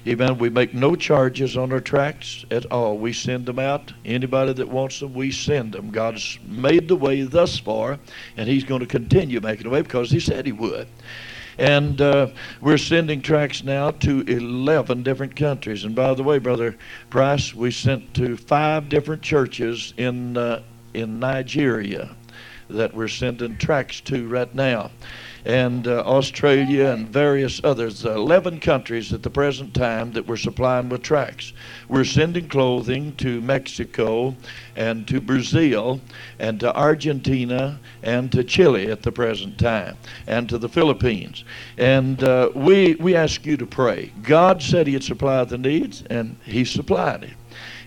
Amen. 0.07 0.39
We 0.39 0.51
make 0.51 0.75
no 0.75 0.97
charges 0.97 1.57
on 1.57 1.73
our 1.73 1.81
tracts 1.81 2.45
at 2.51 2.67
all. 2.73 2.99
We 2.99 3.13
send 3.13 3.47
them 3.47 3.59
out. 3.59 3.93
Anybody 4.05 4.53
that 4.55 4.69
wants 4.69 4.99
them, 5.01 5.15
we 5.15 5.31
send 5.31 5.73
them. 5.73 5.91
God's 5.91 6.39
made 6.45 6.89
the 6.89 6.97
way 6.97 7.23
thus 7.23 7.59
far, 7.59 7.99
and 8.37 8.49
He's 8.49 8.65
going 8.65 8.81
to 8.81 8.87
continue 8.87 9.41
making 9.41 9.65
the 9.65 9.71
way 9.71 9.83
because 9.83 10.11
He 10.11 10.19
said 10.19 10.47
He 10.47 10.53
would. 10.53 10.89
And 11.59 12.01
uh, 12.01 12.29
we're 12.61 12.79
sending 12.79 13.21
tracts 13.21 13.63
now 13.63 13.91
to 13.91 14.23
11 14.23 15.03
different 15.03 15.37
countries. 15.37 15.85
And 15.85 15.95
by 15.95 16.15
the 16.15 16.23
way, 16.23 16.39
Brother 16.39 16.77
Price, 17.11 17.55
we 17.55 17.71
sent 17.71 18.15
to 18.15 18.37
five 18.37 18.89
different 18.89 19.23
churches 19.23 19.93
in, 19.97 20.37
uh, 20.37 20.63
in 20.95 21.21
Nigeria 21.21 22.17
that 22.69 22.95
we're 22.95 23.09
sending 23.09 23.57
tracts 23.59 24.01
to 24.01 24.27
right 24.29 24.53
now 24.55 24.91
and 25.45 25.89
uh, 25.89 26.03
Australia 26.07 26.87
and 26.87 27.09
various 27.09 27.61
others, 27.65 28.07
uh, 28.07 28.13
11 28.13 28.61
countries 28.61 29.13
at 29.13 29.23
the 29.23 29.31
present 29.31 29.75
time 29.75 30.13
that 30.13 30.27
we're 30.27 30.37
supplying 30.37 30.89
with 30.89 31.03
tracts. 31.03 31.53
We're 31.89 32.05
sending 32.05 32.49
clothing 32.49 33.15
to 33.17 33.41
Mexico 33.41 34.37
and 34.77 35.07
to 35.09 35.21
Brazil 35.21 36.01
and 36.39 36.61
to 36.61 36.75
Argentina 36.77 37.81
and 38.03 38.31
to 38.33 38.45
Chile 38.45 38.91
at 38.91 39.03
the 39.03 39.13
present 39.13 39.59
time 39.59 39.97
and 40.27 40.49
to 40.49 40.59
the 40.59 40.69
Philippines. 40.69 41.45
And 41.77 42.23
uh, 42.23 42.51
we, 42.55 42.95
we 42.97 43.17
ask 43.17 43.45
you 43.45 43.57
to 43.57 43.67
pray. 43.67 44.13
God 44.23 44.63
said 44.63 44.87
He'd 44.87 45.03
supply 45.05 45.45
the 45.45 45.59
needs, 45.59 46.03
and 46.09 46.37
He 46.45 46.65
supplied 46.65 47.25
it. 47.25 47.35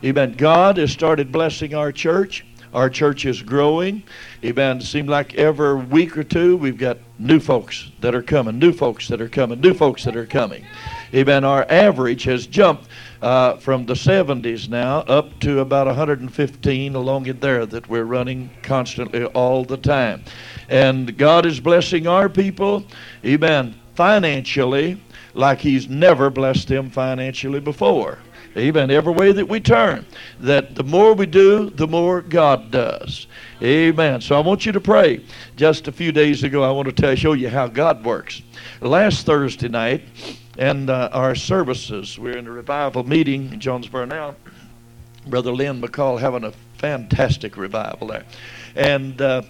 Amen. 0.03 0.33
God 0.33 0.77
has 0.77 0.91
started 0.91 1.31
blessing 1.31 1.73
our 1.73 1.91
church. 1.91 2.45
Our 2.75 2.89
church 2.89 3.25
is 3.25 3.41
growing. 3.41 4.03
Amen. 4.43 4.79
It 4.79 4.83
seems 4.83 5.07
like 5.07 5.33
every 5.35 5.75
week 5.75 6.17
or 6.17 6.25
two 6.25 6.57
we've 6.57 6.77
got 6.77 6.97
new 7.17 7.39
folks 7.39 7.89
that 8.01 8.13
are 8.13 8.21
coming, 8.21 8.59
new 8.59 8.73
folks 8.73 9.07
that 9.07 9.21
are 9.21 9.29
coming, 9.29 9.61
new 9.61 9.73
folks 9.73 10.03
that 10.03 10.17
are 10.17 10.25
coming. 10.25 10.65
Amen. 11.13 11.45
Our 11.45 11.65
average 11.69 12.25
has 12.25 12.45
jumped 12.45 12.89
uh, 13.21 13.55
from 13.55 13.85
the 13.85 13.93
70s 13.93 14.67
now 14.67 14.99
up 15.03 15.39
to 15.39 15.61
about 15.61 15.87
115 15.87 16.95
along 16.95 17.27
in 17.27 17.39
there 17.39 17.65
that 17.65 17.87
we're 17.87 18.03
running 18.03 18.49
constantly 18.61 19.23
all 19.27 19.63
the 19.63 19.77
time. 19.77 20.25
And 20.67 21.17
God 21.17 21.45
is 21.45 21.61
blessing 21.61 22.07
our 22.07 22.27
people, 22.27 22.83
amen, 23.23 23.75
financially 23.95 25.01
like 25.33 25.59
He's 25.59 25.87
never 25.87 26.29
blessed 26.29 26.67
them 26.67 26.89
financially 26.89 27.61
before. 27.61 28.19
Amen. 28.57 28.89
Every 28.89 29.11
way 29.11 29.33
that 29.33 29.49
we 29.49 29.59
turn, 29.59 30.05
that 30.39 30.75
the 30.75 30.83
more 30.83 31.13
we 31.13 31.25
do, 31.25 31.69
the 31.71 31.87
more 31.87 32.21
God 32.21 32.71
does. 32.71 33.27
Amen. 33.61 34.21
So 34.21 34.37
I 34.37 34.39
want 34.39 34.65
you 34.65 34.71
to 34.71 34.79
pray. 34.79 35.25
Just 35.57 35.89
a 35.89 35.91
few 35.91 36.13
days 36.13 36.43
ago, 36.43 36.63
I 36.63 36.71
want 36.71 36.87
to 36.87 36.93
tell, 36.93 37.13
show 37.15 37.33
you 37.33 37.49
how 37.49 37.67
God 37.67 38.05
works. 38.05 38.41
Last 38.79 39.25
Thursday 39.25 39.67
night, 39.67 40.03
and 40.57 40.89
uh, 40.89 41.09
our 41.11 41.35
services, 41.35 42.17
we're 42.17 42.37
in 42.37 42.47
a 42.47 42.51
revival 42.51 43.03
meeting 43.03 43.51
in 43.51 43.59
Jonesboro 43.59 44.05
now. 44.05 44.35
Brother 45.27 45.51
Lynn 45.51 45.81
McCall 45.81 46.17
having 46.17 46.45
a 46.45 46.53
fantastic 46.77 47.57
revival 47.57 48.07
there. 48.07 48.23
And 48.75 49.21
uh, 49.21 49.41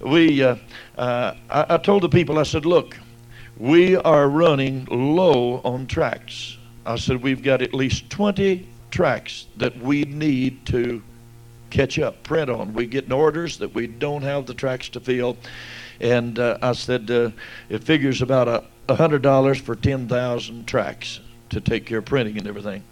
we, 0.00 0.42
uh, 0.42 0.56
uh 0.96 1.34
I, 1.50 1.74
I 1.74 1.76
told 1.78 2.02
the 2.02 2.08
people, 2.08 2.38
I 2.38 2.44
said, 2.44 2.64
look, 2.64 2.96
we 3.56 3.96
are 3.96 4.28
running 4.28 4.84
low 4.84 5.60
on 5.64 5.88
tracts. 5.88 6.58
I 6.84 6.96
said, 6.96 7.22
we've 7.22 7.42
got 7.42 7.62
at 7.62 7.74
least 7.74 8.10
20 8.10 8.66
tracts 8.90 9.46
that 9.56 9.76
we 9.78 10.04
need 10.04 10.66
to 10.66 11.02
catch 11.70 11.98
up, 11.98 12.22
print 12.22 12.50
on. 12.50 12.74
We're 12.74 12.86
getting 12.86 13.12
orders 13.12 13.58
that 13.58 13.74
we 13.74 13.86
don't 13.86 14.22
have 14.22 14.46
the 14.46 14.54
tracts 14.54 14.88
to 14.90 15.00
fill. 15.00 15.36
And 16.00 16.38
uh, 16.38 16.58
I 16.60 16.72
said, 16.72 17.10
uh, 17.10 17.30
it 17.68 17.84
figures 17.84 18.22
about 18.22 18.48
a 18.48 18.64
$100 18.88 19.60
for 19.60 19.76
10,000 19.76 20.66
tracts 20.66 21.20
to 21.50 21.60
take 21.60 21.86
care 21.86 21.98
of 21.98 22.04
printing 22.04 22.38
and 22.38 22.46
everything. 22.46 22.82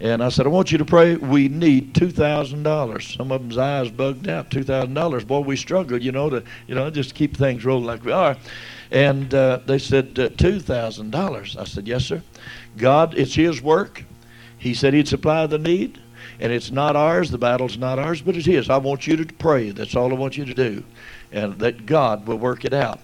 And 0.00 0.22
I 0.22 0.30
said, 0.30 0.46
I 0.46 0.48
want 0.48 0.72
you 0.72 0.78
to 0.78 0.84
pray. 0.84 1.14
We 1.14 1.48
need 1.48 1.94
two 1.94 2.10
thousand 2.10 2.64
dollars. 2.64 3.14
Some 3.16 3.30
of 3.30 3.40
them's 3.40 3.56
eyes 3.56 3.88
bugged 3.88 4.28
out. 4.28 4.50
Two 4.50 4.64
thousand 4.64 4.94
dollars. 4.94 5.24
Boy, 5.24 5.40
we 5.40 5.54
struggle, 5.54 5.96
you 6.02 6.10
know, 6.10 6.28
to 6.28 6.42
you 6.66 6.74
know 6.74 6.90
just 6.90 7.14
keep 7.14 7.36
things 7.36 7.64
rolling 7.64 7.84
like 7.84 8.04
we 8.04 8.10
are. 8.10 8.36
And 8.92 9.32
uh, 9.32 9.60
they 9.64 9.78
said 9.78 10.18
uh, 10.18 10.28
two 10.36 10.60
thousand 10.60 11.10
dollars. 11.10 11.56
I 11.56 11.64
said, 11.64 11.88
yes, 11.88 12.04
sir. 12.04 12.22
God, 12.76 13.14
it's 13.16 13.34
His 13.34 13.62
work. 13.62 14.04
He 14.58 14.74
said 14.74 14.92
He'd 14.94 15.08
supply 15.08 15.46
the 15.46 15.58
need, 15.58 15.98
and 16.38 16.52
it's 16.52 16.70
not 16.70 16.94
ours. 16.94 17.30
The 17.30 17.38
battle's 17.38 17.78
not 17.78 17.98
ours, 17.98 18.20
but 18.20 18.36
it's 18.36 18.46
His. 18.46 18.68
I 18.68 18.76
want 18.76 19.06
you 19.06 19.16
to 19.16 19.24
pray. 19.34 19.70
That's 19.70 19.96
all 19.96 20.12
I 20.12 20.16
want 20.16 20.36
you 20.36 20.44
to 20.44 20.54
do, 20.54 20.84
and 21.32 21.58
that 21.58 21.86
God 21.86 22.26
will 22.26 22.36
work 22.36 22.66
it 22.66 22.74
out. 22.74 23.00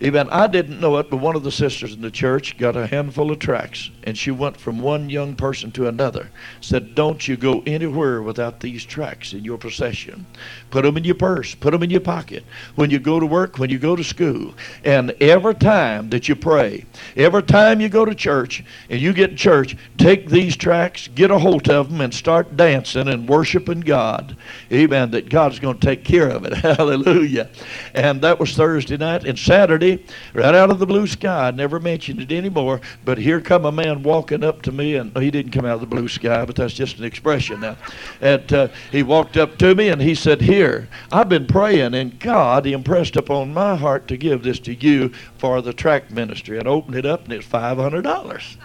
Even 0.00 0.28
I 0.30 0.46
didn't 0.46 0.80
know 0.80 0.96
it, 0.98 1.10
but 1.10 1.16
one 1.16 1.34
of 1.34 1.42
the 1.42 1.50
sisters 1.50 1.92
in 1.92 2.02
the 2.02 2.10
church 2.10 2.56
got 2.56 2.76
a 2.76 2.86
handful 2.86 3.32
of 3.32 3.40
tracts, 3.40 3.90
and 4.04 4.16
she 4.16 4.30
went 4.30 4.56
from 4.56 4.80
one 4.80 5.10
young 5.10 5.34
person 5.34 5.72
to 5.72 5.88
another. 5.88 6.30
Said, 6.60 6.94
"Don't 6.94 7.26
you 7.26 7.36
go 7.36 7.64
anywhere 7.66 8.22
without 8.22 8.60
these 8.60 8.84
tracts 8.84 9.32
in 9.32 9.44
your 9.44 9.58
possession. 9.58 10.24
Put 10.70 10.84
them 10.84 10.96
in 10.96 11.02
your 11.02 11.16
purse. 11.16 11.56
Put 11.56 11.72
them 11.72 11.82
in 11.82 11.90
your 11.90 12.00
pocket. 12.00 12.44
When 12.76 12.90
you 12.90 13.00
go 13.00 13.18
to 13.18 13.26
work, 13.26 13.58
when 13.58 13.70
you 13.70 13.78
go 13.78 13.96
to 13.96 14.04
school, 14.04 14.54
and 14.84 15.10
every 15.20 15.56
time 15.56 16.10
that 16.10 16.28
you 16.28 16.36
pray, 16.36 16.84
every 17.16 17.42
time 17.42 17.80
you 17.80 17.88
go 17.88 18.04
to 18.04 18.14
church 18.14 18.62
and 18.88 19.00
you 19.00 19.12
get 19.12 19.30
in 19.30 19.36
church, 19.36 19.76
take 19.96 20.28
these 20.28 20.56
tracts, 20.56 21.08
get 21.12 21.32
a 21.32 21.38
hold 21.40 21.68
of 21.68 21.90
them, 21.90 22.00
and 22.00 22.14
start 22.14 22.56
dancing 22.56 23.08
and 23.08 23.28
worshiping 23.28 23.80
God. 23.80 24.36
Amen. 24.72 25.10
That 25.10 25.28
God's 25.28 25.58
going 25.58 25.78
to 25.78 25.86
take 25.86 26.04
care 26.04 26.28
of 26.28 26.44
it. 26.44 26.54
Hallelujah. 26.58 27.50
And 27.94 28.20
that 28.20 28.38
was 28.38 28.54
Thursday 28.54 28.96
night 28.96 29.24
and 29.24 29.36
Saturday." 29.36 29.87
Right 30.34 30.54
out 30.54 30.70
of 30.70 30.78
the 30.78 30.86
blue 30.86 31.06
sky. 31.06 31.48
I 31.48 31.50
never 31.50 31.80
mentioned 31.80 32.20
it 32.20 32.32
anymore, 32.32 32.80
but 33.04 33.18
here 33.18 33.40
come 33.40 33.64
a 33.64 33.72
man 33.72 34.02
walking 34.02 34.44
up 34.44 34.62
to 34.62 34.72
me, 34.72 34.96
and 34.96 35.16
he 35.16 35.30
didn't 35.30 35.52
come 35.52 35.64
out 35.64 35.74
of 35.74 35.80
the 35.80 35.86
blue 35.86 36.08
sky, 36.08 36.44
but 36.44 36.56
that's 36.56 36.74
just 36.74 36.98
an 36.98 37.04
expression 37.04 37.60
now. 37.60 37.76
And 38.20 38.52
uh, 38.52 38.68
he 38.92 39.02
walked 39.02 39.36
up 39.36 39.58
to 39.58 39.74
me 39.74 39.88
and 39.88 40.00
he 40.00 40.14
said, 40.14 40.40
Here, 40.40 40.88
I've 41.10 41.28
been 41.28 41.46
praying, 41.46 41.94
and 41.94 42.18
God 42.20 42.66
impressed 42.66 43.16
upon 43.16 43.52
my 43.52 43.74
heart 43.76 44.06
to 44.08 44.16
give 44.16 44.42
this 44.42 44.58
to 44.60 44.74
you 44.74 45.10
for 45.38 45.62
the 45.62 45.72
tract 45.72 46.10
ministry. 46.10 46.58
And 46.58 46.68
opened 46.68 46.96
it 46.96 47.06
up, 47.06 47.24
and 47.24 47.32
it's 47.32 47.46
$500. 47.46 48.56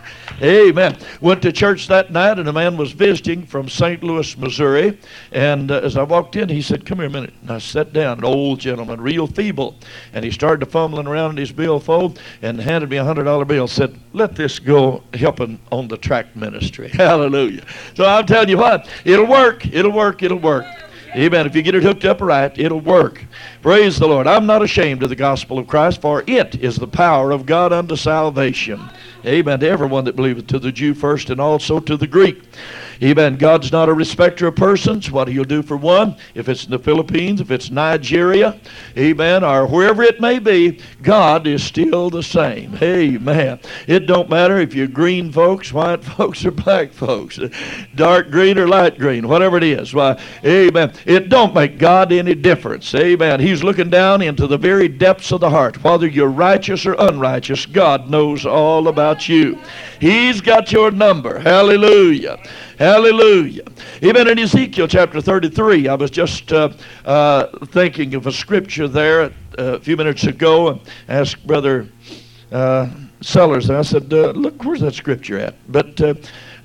Amen. 0.42 0.98
Went 1.22 1.42
to 1.42 1.52
church 1.52 1.88
that 1.88 2.12
night, 2.12 2.40
and 2.40 2.50
a 2.50 2.54
man 2.54 2.78
was 2.78 2.92
visiting 2.92 3.46
from 3.46 3.70
St. 3.70 4.04
Louis, 4.04 4.38
Missouri. 4.38 4.98
And 5.32 5.72
uh, 5.72 5.82
as 5.84 5.98
I 5.98 6.04
walked 6.04 6.36
in, 6.36 6.50
he 6.50 6.62
said, 6.62 6.86
Come 6.86 7.00
here 7.00 7.08
a 7.08 7.10
minute. 7.10 7.34
And 7.42 7.52
I 7.52 7.60
sat 7.60 7.94
down, 7.94 8.20
an 8.20 8.26
old 8.26 8.60
gentleman 8.60 8.74
gentleman, 8.74 9.02
real 9.02 9.28
feeble. 9.28 9.76
And 10.14 10.26
he 10.26 10.32
started 10.32 10.66
to 10.66 10.72
fumbling 10.72 11.08
around 11.08 11.13
in 11.16 11.38
his 11.38 11.52
billfold 11.52 12.20
and 12.42 12.60
handed 12.60 12.90
me 12.90 12.98
a 12.98 13.04
$100 13.04 13.48
bill 13.48 13.64
and 13.64 13.70
said, 13.70 14.00
let 14.14 14.36
this 14.36 14.60
go 14.60 15.04
helping 15.14 15.60
on 15.72 15.88
the 15.88 15.98
tract 15.98 16.36
ministry. 16.36 16.90
Hallelujah. 16.94 17.66
So 17.96 18.06
I'm 18.06 18.26
telling 18.26 18.50
you 18.50 18.58
what, 18.58 18.88
it'll 19.06 19.28
work. 19.28 19.66
It'll 19.68 19.92
work. 19.92 20.24
It'll 20.24 20.40
work. 20.40 20.66
Amen. 21.16 21.46
If 21.46 21.56
you 21.56 21.62
get 21.62 21.76
it 21.76 21.84
hooked 21.84 22.06
up 22.06 22.22
right, 22.22 22.58
it'll 22.58 22.82
work. 22.82 23.24
Praise 23.64 23.98
the 23.98 24.10
Lord. 24.10 24.28
I'm 24.28 24.46
not 24.46 24.62
ashamed 24.62 25.04
of 25.04 25.10
the 25.10 25.16
gospel 25.16 25.58
of 25.58 25.68
Christ, 25.68 26.02
for 26.02 26.22
it 26.28 26.56
is 26.56 26.76
the 26.76 26.86
power 26.86 27.32
of 27.32 27.46
God 27.46 27.72
unto 27.72 27.96
salvation. 27.96 28.90
Amen. 29.26 29.62
To 29.62 29.70
everyone 29.70 30.04
that 30.04 30.18
believeth, 30.18 30.48
to 30.48 30.60
the 30.60 30.70
Jew 30.70 30.94
first 30.94 31.30
and 31.30 31.40
also 31.40 31.80
to 31.80 31.96
the 31.96 32.06
Greek. 32.06 32.44
Amen. 33.02 33.38
God's 33.38 33.72
not 33.72 33.90
a 33.90 33.94
respecter 33.94 34.48
of 34.48 34.56
persons. 34.56 35.12
What 35.12 35.28
he'll 35.28 35.44
do 35.44 35.62
for 35.62 35.78
one, 35.78 36.16
if 36.36 36.48
it's 36.48 36.66
in 36.66 36.72
the 36.72 36.80
Philippines, 36.80 37.42
if 37.42 37.52
it's 37.52 37.72
Nigeria, 37.72 38.60
amen, 38.98 39.44
or 39.44 39.66
wherever 39.68 40.04
it 40.04 40.22
may 40.22 40.40
be, 40.40 40.80
God 41.02 41.48
is 41.48 41.64
still 41.64 42.10
the 42.10 42.24
same. 42.24 42.78
Amen. 42.82 43.60
It 43.88 44.08
don't 44.08 44.30
matter 44.30 44.58
if 44.58 44.74
you're 44.74 44.88
green 44.88 45.32
folks, 45.32 45.74
white 45.74 46.04
folks, 46.04 46.46
or 46.46 46.52
black 46.52 46.92
folks, 46.92 47.40
dark 47.96 48.30
green 48.30 48.58
or 48.58 48.68
light 48.68 48.98
green, 48.98 49.28
whatever 49.28 49.58
it 49.58 49.64
is. 49.64 49.94
Why, 49.94 50.22
amen. 50.46 50.94
It 51.06 51.30
don't 51.30 51.54
make 51.54 51.78
God 51.78 52.12
any 52.12 52.36
difference. 52.36 52.94
Amen. 52.94 53.40
He's 53.54 53.64
looking 53.64 53.92
down 53.92 54.24
into 54.24 54.48
the 54.48 54.58
very 54.58 54.88
depths 54.88 55.32
of 55.32 55.40
the 55.40 55.50
heart. 55.52 55.84
Whether 55.84 56.08
you're 56.08 56.28
righteous 56.28 56.88
or 56.88 56.96
unrighteous, 56.98 57.68
God 57.68 58.10
knows 58.10 58.48
all 58.48 58.88
about 58.88 59.30
you. 59.30 59.60
He's 60.00 60.42
got 60.42 60.72
your 60.72 60.90
number. 60.90 61.38
Hallelujah. 61.38 62.40
Hallelujah. 62.80 63.66
Even 64.02 64.28
in 64.28 64.40
Ezekiel 64.40 64.88
chapter 64.88 65.22
33, 65.22 65.88
I 65.88 65.94
was 65.94 66.10
just 66.10 66.52
uh, 66.52 66.70
uh, 67.06 67.46
thinking 67.68 68.16
of 68.16 68.26
a 68.26 68.32
scripture 68.32 68.88
there 68.88 69.26
uh, 69.26 69.30
a 69.58 69.80
few 69.80 69.98
minutes 69.98 70.24
ago 70.24 70.70
and 70.70 70.82
asked 71.08 71.46
Brother 71.46 71.88
uh, 72.52 72.90
Sellers, 73.22 73.70
and 73.70 73.78
I 73.78 73.84
said, 73.84 74.12
uh, 74.12 74.32
Look, 74.32 74.64
where's 74.64 74.82
that 74.82 74.96
scripture 74.96 75.38
at? 75.38 75.54
But 75.72 76.02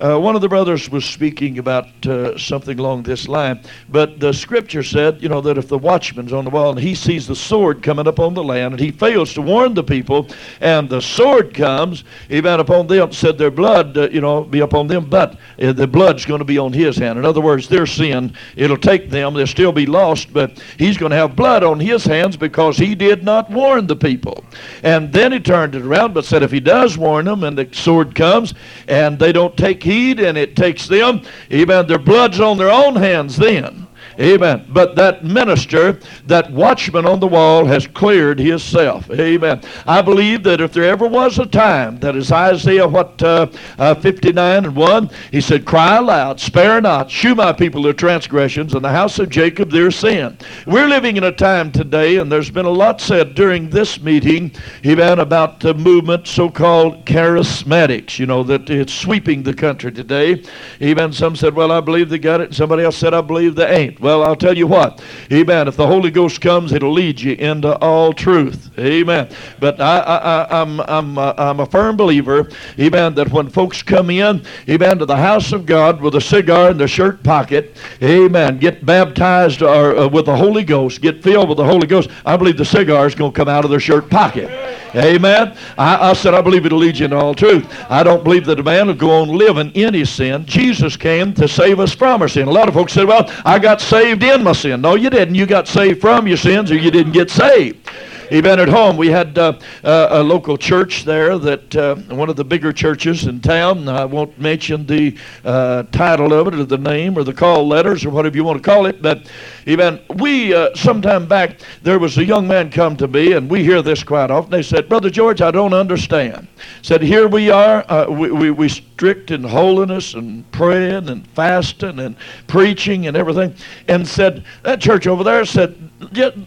uh, 0.01 0.19
one 0.19 0.35
of 0.37 0.41
the 0.41 0.49
brothers 0.49 0.89
was 0.91 1.05
speaking 1.05 1.59
about 1.59 1.89
uh, 2.07 2.39
something 2.39 2.79
along 2.79 3.03
this 3.03 3.27
line, 3.27 3.61
but 3.89 4.21
the 4.21 4.33
scripture 4.33 4.83
said, 4.83 5.21
you 5.23 5.29
know, 5.29 5.41
that 5.41 5.59
if 5.59 5.69
the 5.69 5.79
watchman's 5.79 6.33
on 6.33 6.45
the 6.45 6.51
wall 6.51 6.71
and 6.71 6.79
he 6.79 6.95
sees 6.95 7.27
the 7.27 7.35
sword 7.35 7.83
coming 7.83 8.07
up 8.07 8.21
on 8.21 8.35
the 8.35 8.43
land 8.43 8.75
and 8.75 8.81
he 8.81 8.91
fails 8.91 9.35
to 9.35 9.43
warn 9.43 9.75
the 9.75 9.83
people, 9.83 10.29
and 10.61 10.89
the 10.89 11.01
sword 11.01 11.53
comes, 11.53 12.05
even 12.31 12.61
upon 12.61 12.87
them, 12.87 13.13
said 13.13 13.39
their 13.39 13.51
blood, 13.51 13.97
uh, 13.97 14.09
you 14.11 14.21
know, 14.21 14.45
be 14.45 14.61
upon 14.61 14.87
them, 14.87 15.09
but 15.09 15.39
uh, 15.61 15.73
the 15.73 15.87
blood's 15.87 16.25
going 16.25 16.39
to 16.39 16.45
be 16.45 16.59
on 16.59 16.73
his 16.73 16.97
hand. 16.97 17.19
In 17.19 17.25
other 17.25 17.41
words, 17.41 17.69
their 17.69 17.87
sin, 17.87 18.33
it'll 18.57 18.77
take 18.77 19.11
them, 19.11 19.35
they'll 19.35 19.47
still 19.47 19.73
be 19.73 19.87
lost, 19.87 20.33
but 20.33 20.63
he's 20.79 20.97
going 20.97 21.11
to 21.11 21.17
have 21.17 21.35
blood 21.35 21.65
on 21.65 21.81
his 21.81 22.05
hands 22.05 22.37
because 22.37 22.77
he 22.77 22.95
did 22.95 23.25
not 23.25 23.51
warn 23.51 23.87
the 23.87 23.97
people. 23.97 24.45
And 24.83 25.13
then 25.13 25.33
he 25.33 25.41
turned 25.41 25.75
it 25.75 25.83
around, 25.83 26.15
but 26.15 26.25
said 26.25 26.43
if 26.43 26.53
he 26.53 26.61
does 26.61 26.97
warn 26.97 27.25
them 27.25 27.43
and 27.43 27.59
the 27.59 27.69
sword 27.73 28.15
comes 28.15 28.55
and 28.87 29.19
they 29.19 29.33
don't 29.33 29.57
take 29.57 29.88
heed 29.89 30.21
and 30.21 30.37
it 30.37 30.55
takes 30.55 30.87
them, 30.87 31.23
amen, 31.53 31.87
their 31.87 31.99
blood's 31.99 32.41
on 32.41 32.59
their 32.59 32.71
own 32.71 32.95
hands 32.95 33.37
then. 33.37 33.88
Amen. 34.19 34.67
But 34.71 34.97
that 34.97 35.25
minister, 35.25 36.01
that 36.27 36.51
watchman 36.51 37.07
on 37.07 37.21
the 37.21 37.29
wall, 37.29 37.65
has 37.67 37.87
cleared 37.87 38.41
himself. 38.41 39.09
Amen. 39.13 39.63
I 39.87 40.03
believe 40.03 40.43
that 40.43 40.61
if 40.61 40.73
there 40.73 40.85
ever 40.85 41.07
was 41.07 41.39
a 41.39 41.47
time 41.47 42.01
that 42.01 42.17
is 42.17 42.33
Isaiah 42.33 42.89
what 42.89 43.23
uh, 43.23 43.47
uh, 43.79 43.95
59 43.95 44.65
and 44.65 44.75
1, 44.75 45.11
he 45.31 45.41
said, 45.41 45.65
"Cry 45.65 45.99
aloud, 45.99 46.41
spare 46.41 46.81
not, 46.81 47.09
shew 47.09 47.37
my 47.37 47.53
people 47.53 47.83
their 47.83 47.93
transgressions, 47.93 48.75
and 48.75 48.85
the 48.85 48.91
house 48.91 49.21
of 49.21 49.29
Jacob 49.29 49.71
their 49.71 49.93
sin." 49.93 50.37
We're 50.67 50.89
living 50.89 51.17
in 51.17 51.23
a 51.23 51.33
time 51.33 51.71
today, 51.71 52.17
and 52.17 52.31
there's 52.31 52.51
been 52.51 52.67
a 52.67 52.71
lot 52.71 53.01
said 53.01 53.37
during 53.37 53.71
this 53.71 54.01
meeting, 54.01 54.51
amen, 54.85 55.21
about 55.21 55.61
the 55.61 55.75
movement 55.75 56.27
so-called 56.27 57.05
charismatics. 57.07 58.19
You 58.19 58.27
know 58.27 58.43
that 58.43 58.69
it's 58.69 58.93
sweeping 58.93 59.45
the 59.45 59.55
country 59.55 59.93
today. 59.93 60.43
Even 60.81 61.13
some 61.13 61.37
said, 61.37 61.55
"Well, 61.55 61.71
I 61.71 61.81
believe 61.81 62.09
they 62.09 62.19
got 62.19 62.41
it," 62.41 62.49
and 62.49 62.57
somebody 62.57 62.83
else 62.83 62.97
said, 62.97 63.15
"I 63.15 63.21
believe 63.21 63.55
they 63.55 63.69
ain't." 63.69 64.01
Well, 64.01 64.08
I'll 64.09 64.37
tell 64.37 64.57
you 64.57 64.67
what. 64.67 65.03
Amen. 65.33 65.69
If 65.69 65.77
the 65.77 65.87
Holy 65.87 66.11
Ghost 66.11 66.41
comes, 66.41 66.73
it'll 66.73 66.93
lead 66.93 67.21
you 67.21 67.35
into 67.35 67.77
all 67.79 68.13
truth. 68.13 68.71
Amen. 68.79 69.29
But 69.61 69.81
I, 69.81 69.99
I, 69.99 70.63
I'm, 70.63 70.81
I'm, 70.81 71.19
uh, 71.19 71.35
I'm 71.37 71.61
a 71.61 71.67
firm 71.67 71.97
believer, 71.97 72.49
amen, 72.79 73.15
that 73.15 73.31
when 73.31 73.49
folks 73.49 73.83
come 73.83 74.11
in, 74.11 74.43
amen, 74.69 74.99
to 74.99 75.07
the 75.07 75.17
house 75.17 75.53
of 75.53 75.67
God 75.67 76.01
with 76.01 76.15
a 76.15 76.21
cigar 76.21 76.71
in 76.71 76.79
their 76.79 76.89
shirt 76.89 77.23
pocket, 77.23 77.77
amen, 78.03 78.59
get 78.59 78.87
baptized 78.87 79.63
or, 79.63 79.97
uh, 79.97 80.09
with 80.09 80.27
the 80.27 80.37
Holy 80.37 80.65
Ghost, 80.65 81.01
get 81.01 81.23
filled 81.23 81.49
with 81.49 81.59
the 81.59 81.65
Holy 81.65 81.87
Ghost, 81.87 82.11
I 82.25 82.37
believe 82.37 82.57
the 82.57 82.65
cigar 82.65 83.07
is 83.07 83.15
going 83.15 83.33
to 83.33 83.37
come 83.37 83.49
out 83.49 83.65
of 83.65 83.71
their 83.71 83.81
shirt 83.81 84.09
pocket. 84.09 84.49
Amen. 84.95 85.57
I, 85.77 86.11
I, 86.11 86.13
said, 86.15 86.35
I 86.35 86.41
believe 86.41 86.65
it'll 86.65 86.79
lead 86.79 86.99
you 86.99 87.05
into 87.05 87.17
all 87.17 87.35
truth. 87.35 87.67
I 87.91 88.03
don't 88.03 88.25
believe 88.25 88.47
that 88.47 88.59
a 88.59 88.63
man 88.63 88.87
will 88.87 88.95
go 88.95 89.11
on 89.11 89.29
living 89.29 89.71
in 89.73 89.93
his 89.93 90.09
sin. 90.09 90.47
Jesus 90.47 90.97
came 90.97 91.35
to 91.35 91.47
save 91.47 91.79
us 91.79 91.93
from 91.93 92.23
our 92.23 92.29
sin. 92.29 92.49
A 92.49 92.51
lot 92.51 92.69
of 92.69 92.75
folks 92.75 92.95
said, 92.95 93.07
well, 93.07 93.31
I 93.45 93.59
got 93.59 93.81
saved 93.81 93.98
in 94.03 94.43
my 94.43 94.53
sin. 94.53 94.81
No, 94.81 94.95
you 94.95 95.11
didn't. 95.11 95.35
You 95.35 95.47
got 95.47 95.69
saved 95.69 96.01
from 96.01 96.27
your 96.27 96.37
sins 96.37 96.71
or 96.71 96.77
you 96.77 96.91
didn't 96.91 97.13
get 97.13 97.31
saved. 97.31 97.89
Even 98.31 98.61
at 98.61 98.69
home, 98.69 98.97
we 98.97 99.09
had 99.09 99.39
uh, 99.39 99.59
uh, 99.83 100.09
a 100.11 100.23
local 100.23 100.59
church 100.59 101.05
there 101.05 101.39
that 101.39 101.75
uh, 101.75 101.97
one 102.15 102.29
of 102.29 102.37
the 102.37 102.45
bigger 102.45 102.73
churches 102.73 103.27
in 103.27 103.41
town. 103.41 103.89
I 103.89 104.05
won't 104.05 104.39
mention 104.39 104.87
the 104.87 105.17
uh, 105.45 105.85
title 105.85 106.35
of 106.35 106.49
it 106.49 106.55
or 106.55 106.65
the 106.65 106.77
name 106.77 107.17
or 107.17 107.25
the 107.25 107.33
call 107.33 107.67
letters 107.67 108.05
or 108.05 108.11
whatever 108.11 108.37
you 108.37 108.45
want 108.45 108.63
to 108.63 108.71
call 108.71 108.87
it, 108.87 109.01
but 109.01 109.31
even 109.67 110.01
we 110.17 110.55
uh, 110.55 110.75
sometime 110.75 111.27
back 111.27 111.61
there 111.83 111.99
was 111.99 112.19
a 112.19 112.25
young 112.25 112.47
man 112.47 112.71
come 112.71 112.97
to 112.99 113.09
me, 113.09 113.33
and 113.33 113.49
we 113.49 113.65
hear 113.65 113.81
this 113.81 114.03
quite 114.05 114.31
often. 114.31 114.51
They 114.51 114.63
said, 114.63 114.89
"Brother 114.89 115.11
George, 115.11 115.41
I 115.41 115.51
don't 115.51 115.75
understand." 115.75 116.49
Said, 116.83 117.03
"Here 117.03 117.29
we 117.29 117.51
are, 117.51 117.85
uh, 117.91 118.11
we, 118.11 118.31
we 118.31 118.51
we 118.51 118.69
strict 118.69 119.31
in 119.31 119.43
holiness 119.43 120.15
and 120.15 120.51
praying 120.53 121.09
and 121.09 121.27
fasting 121.29 121.99
and 121.99 122.15
preaching 122.47 123.07
and 123.07 123.17
everything," 123.17 123.55
and 123.89 124.07
said 124.07 124.45
that 124.65 124.81
church 124.81 125.07
over 125.07 125.25
there 125.25 125.45
said 125.45 125.89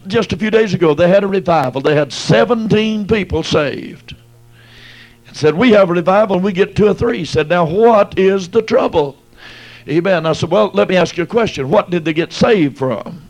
just 0.07 0.33
a 0.33 0.37
few 0.37 0.49
days 0.49 0.73
ago, 0.73 0.93
they 0.93 1.07
had 1.07 1.23
a 1.23 1.27
revival. 1.27 1.70
They 1.79 1.95
had 1.95 2.11
17 2.11 3.07
people 3.07 3.43
saved. 3.43 4.15
And 5.27 5.37
said, 5.37 5.55
we 5.55 5.71
have 5.71 5.89
a 5.89 5.93
revival 5.93 6.35
and 6.35 6.43
we 6.43 6.51
get 6.51 6.75
two 6.75 6.87
or 6.87 6.93
three. 6.93 7.19
He 7.19 7.25
said, 7.25 7.47
now 7.47 7.65
what 7.65 8.19
is 8.19 8.49
the 8.49 8.61
trouble? 8.61 9.17
Amen. 9.87 10.25
I 10.25 10.33
said, 10.33 10.51
well, 10.51 10.71
let 10.73 10.89
me 10.89 10.97
ask 10.97 11.17
you 11.17 11.23
a 11.23 11.27
question. 11.27 11.69
What 11.69 11.89
did 11.89 12.03
they 12.05 12.13
get 12.13 12.33
saved 12.33 12.77
from? 12.77 13.21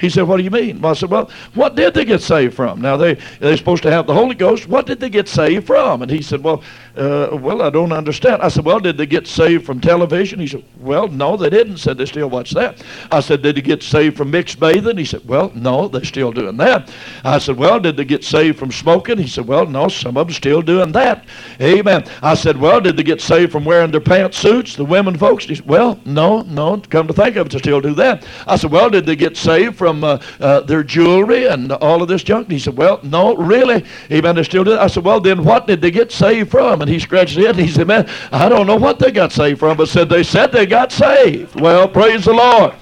He 0.00 0.08
said, 0.08 0.22
what 0.22 0.38
do 0.38 0.42
you 0.42 0.50
mean? 0.50 0.80
Well, 0.80 0.92
I 0.92 0.94
said, 0.94 1.10
well, 1.10 1.30
what 1.54 1.76
did 1.76 1.94
they 1.94 2.04
get 2.04 2.22
saved 2.22 2.54
from? 2.54 2.80
Now, 2.80 2.96
they, 2.96 3.14
they're 3.38 3.56
supposed 3.56 3.82
to 3.82 3.90
have 3.90 4.06
the 4.06 4.14
Holy 4.14 4.34
Ghost. 4.34 4.66
What 4.66 4.86
did 4.86 4.98
they 4.98 5.10
get 5.10 5.28
saved 5.28 5.66
from? 5.66 6.02
And 6.02 6.10
he 6.10 6.22
said, 6.22 6.42
well, 6.42 6.62
uh, 6.96 7.28
well, 7.32 7.62
I 7.62 7.70
don't 7.70 7.92
understand. 7.92 8.42
I 8.42 8.48
said, 8.48 8.64
well, 8.64 8.80
did 8.80 8.96
they 8.96 9.06
get 9.06 9.26
saved 9.26 9.66
from 9.66 9.80
television? 9.80 10.40
He 10.40 10.46
said, 10.46 10.64
well, 10.78 11.06
no, 11.08 11.36
they 11.36 11.50
didn't. 11.50 11.76
Said 11.76 11.98
they 11.98 12.06
still 12.06 12.30
watch 12.30 12.52
that. 12.52 12.82
I 13.12 13.20
said, 13.20 13.42
did 13.42 13.56
they 13.56 13.60
get 13.60 13.82
saved 13.82 14.16
from 14.16 14.30
mixed 14.30 14.58
bathing? 14.58 14.96
He 14.96 15.04
said, 15.04 15.26
well, 15.28 15.52
no, 15.54 15.86
they're 15.88 16.04
still 16.04 16.32
doing 16.32 16.56
that. 16.56 16.90
I 17.22 17.38
said, 17.38 17.56
well, 17.56 17.78
did 17.78 17.96
they 17.96 18.04
get 18.04 18.24
saved 18.24 18.58
from 18.58 18.72
smoking? 18.72 19.18
He 19.18 19.28
said, 19.28 19.46
well, 19.46 19.66
no, 19.66 19.88
some 19.88 20.16
of 20.16 20.28
them 20.28 20.34
still 20.34 20.62
doing 20.62 20.92
that. 20.92 21.26
Amen. 21.60 22.04
I 22.22 22.34
said, 22.34 22.56
well, 22.56 22.80
did 22.80 22.96
they 22.96 23.02
get 23.02 23.20
saved 23.20 23.52
from 23.52 23.64
wearing 23.64 23.90
their 23.90 24.00
pantsuits, 24.00 24.76
the 24.76 24.84
women 24.84 25.18
folks? 25.18 25.44
He 25.44 25.56
said, 25.56 25.66
well, 25.66 26.00
no, 26.06 26.42
no, 26.42 26.78
come 26.88 27.06
to 27.06 27.12
think 27.12 27.36
of 27.36 27.46
it, 27.46 27.52
they 27.52 27.58
still 27.58 27.80
do 27.80 27.94
that. 27.94 28.26
I 28.46 28.56
said, 28.56 28.70
well, 28.70 28.88
did 28.88 29.04
they 29.04 29.16
get 29.16 29.36
saved 29.36 29.76
from 29.76 29.89
uh, 30.04 30.20
uh, 30.40 30.60
their 30.60 30.82
jewelry 30.82 31.46
and 31.46 31.72
all 31.72 32.02
of 32.02 32.08
this 32.08 32.22
junk? 32.22 32.46
And 32.46 32.52
he 32.52 32.58
said, 32.58 32.76
well, 32.76 33.00
no, 33.02 33.36
really. 33.36 33.84
Amen, 34.10 34.36
they 34.36 34.42
still 34.42 34.64
do. 34.64 34.78
I 34.78 34.86
said, 34.86 35.04
well, 35.04 35.20
then 35.20 35.44
what 35.44 35.66
did 35.66 35.80
they 35.80 35.90
get 35.90 36.12
saved 36.12 36.50
from? 36.50 36.80
And 36.80 36.90
he 36.90 36.98
scratched 36.98 37.34
his 37.34 37.44
head 37.44 37.56
and 37.56 37.66
he 37.66 37.72
said, 37.72 37.86
Man, 37.86 38.08
I 38.32 38.48
don't 38.48 38.66
know 38.66 38.76
what 38.76 38.98
they 38.98 39.10
got 39.10 39.32
saved 39.32 39.58
from, 39.58 39.76
but 39.76 39.88
said 39.88 40.08
they 40.08 40.22
said 40.22 40.52
they 40.52 40.66
got 40.66 40.92
saved. 40.92 41.60
Well, 41.60 41.88
praise 41.88 42.24
the 42.24 42.32
Lord. 42.32 42.74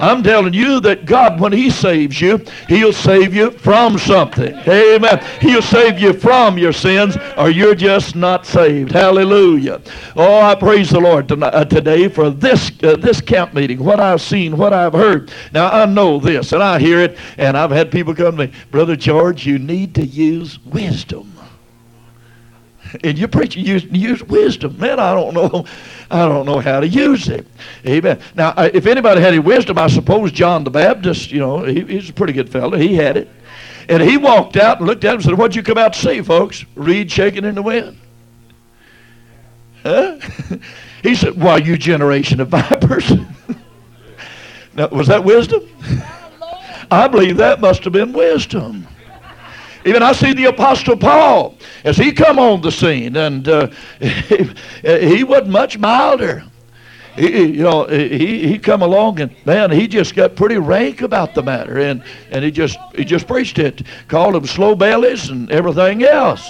I'm 0.00 0.22
telling 0.22 0.52
you 0.54 0.80
that 0.80 1.06
God, 1.06 1.40
when 1.40 1.52
He 1.52 1.70
saves 1.70 2.20
you, 2.20 2.44
He'll 2.68 2.92
save 2.92 3.34
you 3.34 3.50
from 3.50 3.98
something. 3.98 4.54
Amen. 4.68 5.24
He'll 5.40 5.62
save 5.62 5.98
you 5.98 6.12
from 6.12 6.58
your 6.58 6.72
sins, 6.72 7.16
or 7.36 7.50
you're 7.50 7.74
just 7.74 8.16
not 8.16 8.46
saved. 8.46 8.92
Hallelujah. 8.92 9.80
Oh, 10.16 10.40
I 10.40 10.54
praise 10.54 10.90
the 10.90 11.00
Lord 11.00 11.30
uh, 11.30 11.64
today 11.64 12.08
for 12.08 12.30
this 12.30 12.70
uh, 12.82 12.96
this 12.96 13.20
camp 13.20 13.54
meeting. 13.54 13.82
What 13.82 14.00
I've 14.00 14.20
seen, 14.20 14.56
what 14.56 14.72
I've 14.72 14.92
heard. 14.92 15.32
Now 15.52 15.68
I 15.68 15.86
know 15.86 16.18
this, 16.18 16.52
and 16.52 16.62
I 16.62 16.78
hear 16.78 17.00
it, 17.00 17.18
and 17.38 17.56
I've 17.56 17.70
had 17.70 17.90
people 17.90 18.14
come 18.14 18.36
to 18.36 18.46
me, 18.46 18.52
Brother 18.70 18.96
George, 18.96 19.46
you 19.46 19.58
need 19.58 19.94
to 19.96 20.04
use 20.06 20.58
wisdom 20.64 21.32
and 23.04 23.18
you're 23.18 23.28
preaching 23.28 23.64
use, 23.64 23.84
use 23.84 24.22
wisdom. 24.24 24.78
Man, 24.78 25.00
I 25.00 25.14
don't 25.14 25.34
know, 25.34 25.64
I 26.12 26.28
don't 26.28 26.44
know 26.44 26.60
how 26.60 26.80
to 26.80 26.86
use 26.86 27.28
it. 27.28 27.46
Amen. 27.86 28.20
Now, 28.34 28.50
uh, 28.50 28.68
if 28.74 28.86
anybody 28.86 29.22
had 29.22 29.28
any 29.28 29.38
wisdom, 29.38 29.78
I 29.78 29.86
suppose 29.86 30.30
John 30.30 30.62
the 30.62 30.70
Baptist. 30.70 31.32
You 31.32 31.40
know, 31.40 31.64
he, 31.64 31.80
he's 31.80 32.10
a 32.10 32.12
pretty 32.12 32.34
good 32.34 32.50
fellow. 32.50 32.76
He 32.76 32.94
had 32.94 33.16
it, 33.16 33.30
and 33.88 34.02
he 34.02 34.18
walked 34.18 34.58
out 34.58 34.78
and 34.78 34.86
looked 34.86 35.04
at 35.04 35.12
him 35.12 35.14
and 35.16 35.24
said, 35.24 35.38
"What'd 35.38 35.56
you 35.56 35.62
come 35.62 35.78
out 35.78 35.94
to 35.94 35.98
see, 35.98 36.20
folks? 36.20 36.66
Reed 36.74 37.10
shaking 37.10 37.46
in 37.46 37.54
the 37.54 37.62
wind." 37.62 37.98
Huh? 39.82 40.18
he 41.02 41.14
said, 41.14 41.40
"Why, 41.40 41.56
you 41.56 41.78
generation 41.78 42.40
of 42.40 42.48
vipers." 42.48 43.10
now, 44.74 44.88
was 44.88 45.06
that 45.06 45.24
wisdom? 45.24 45.66
I 46.90 47.08
believe 47.08 47.38
that 47.38 47.62
must 47.62 47.84
have 47.84 47.94
been 47.94 48.12
wisdom. 48.12 48.86
Even 49.84 50.02
I 50.02 50.12
see 50.12 50.32
the 50.32 50.44
Apostle 50.46 50.96
Paul 50.96 51.56
as 51.84 51.96
he 51.96 52.12
come 52.12 52.38
on 52.38 52.60
the 52.60 52.70
scene, 52.70 53.16
and 53.16 53.48
uh, 53.48 53.68
he, 54.00 54.48
he 55.16 55.24
wasn't 55.24 55.50
much 55.50 55.78
milder. 55.78 56.44
He, 57.16 57.42
you 57.44 57.62
know, 57.62 57.84
he 57.86 58.46
he 58.48 58.58
come 58.58 58.80
along 58.80 59.20
and 59.20 59.34
man, 59.44 59.70
he 59.70 59.86
just 59.86 60.14
got 60.14 60.34
pretty 60.34 60.56
rank 60.56 61.02
about 61.02 61.34
the 61.34 61.42
matter, 61.42 61.78
and 61.78 62.02
and 62.30 62.44
he 62.44 62.50
just 62.50 62.78
he 62.94 63.04
just 63.04 63.26
preached 63.26 63.58
it, 63.58 63.82
called 64.08 64.34
them 64.34 64.46
slow 64.46 64.74
bellies 64.74 65.28
and 65.28 65.50
everything 65.50 66.04
else. 66.04 66.48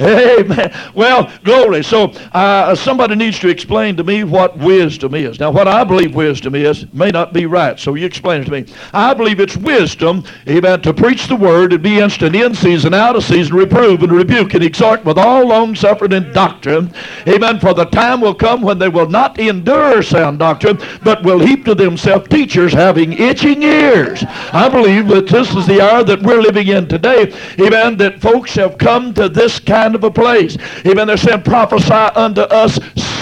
Amen. 0.00 0.72
Well, 0.94 1.32
glory. 1.42 1.82
So 1.82 2.12
uh, 2.32 2.74
somebody 2.74 3.16
needs 3.16 3.38
to 3.40 3.48
explain 3.48 3.96
to 3.96 4.04
me 4.04 4.24
what 4.24 4.56
wisdom 4.58 5.14
is. 5.14 5.40
Now, 5.40 5.50
what 5.50 5.66
I 5.66 5.82
believe 5.84 6.14
wisdom 6.14 6.54
is 6.54 6.86
may 6.92 7.10
not 7.10 7.32
be 7.32 7.46
right, 7.46 7.78
so 7.78 7.94
you 7.94 8.06
explain 8.06 8.42
it 8.42 8.44
to 8.44 8.50
me. 8.50 8.66
I 8.92 9.14
believe 9.14 9.40
it's 9.40 9.56
wisdom, 9.56 10.24
amen, 10.48 10.82
to 10.82 10.94
preach 10.94 11.26
the 11.26 11.36
word 11.36 11.72
and 11.72 11.82
be 11.82 11.98
instant 11.98 12.36
in 12.36 12.54
season, 12.54 12.94
out 12.94 13.16
of 13.16 13.24
season, 13.24 13.56
reprove 13.56 14.02
and 14.02 14.12
rebuke 14.12 14.54
and 14.54 14.62
exhort 14.62 15.04
with 15.04 15.18
all 15.18 15.46
long 15.46 15.74
suffering 15.74 16.12
and 16.12 16.32
doctrine. 16.32 16.92
Amen. 17.26 17.58
For 17.58 17.74
the 17.74 17.86
time 17.86 18.20
will 18.20 18.34
come 18.34 18.62
when 18.62 18.78
they 18.78 18.88
will 18.88 19.08
not 19.08 19.38
endure 19.38 20.02
sound 20.02 20.38
doctrine, 20.38 20.78
but 21.02 21.22
will 21.24 21.40
heap 21.40 21.64
to 21.64 21.74
themselves 21.74 22.28
teachers 22.28 22.72
having 22.72 23.12
itching 23.14 23.62
ears. 23.62 24.22
I 24.52 24.68
believe 24.68 25.08
that 25.08 25.26
this 25.26 25.54
is 25.54 25.66
the 25.66 25.80
hour 25.80 26.04
that 26.04 26.22
we're 26.22 26.40
living 26.40 26.68
in 26.68 26.86
today. 26.86 27.32
Amen. 27.60 27.96
That 27.96 28.20
folks 28.20 28.54
have 28.54 28.78
come 28.78 29.12
to 29.14 29.28
this 29.28 29.58
kind 29.58 29.87
kind 29.88 29.94
of 29.94 30.04
a 30.04 30.10
place. 30.10 30.58
Amen. 30.86 31.06
They're 31.06 31.16
saying, 31.16 31.44
prophesy 31.44 31.92
unto 31.92 32.42
us 32.42 32.78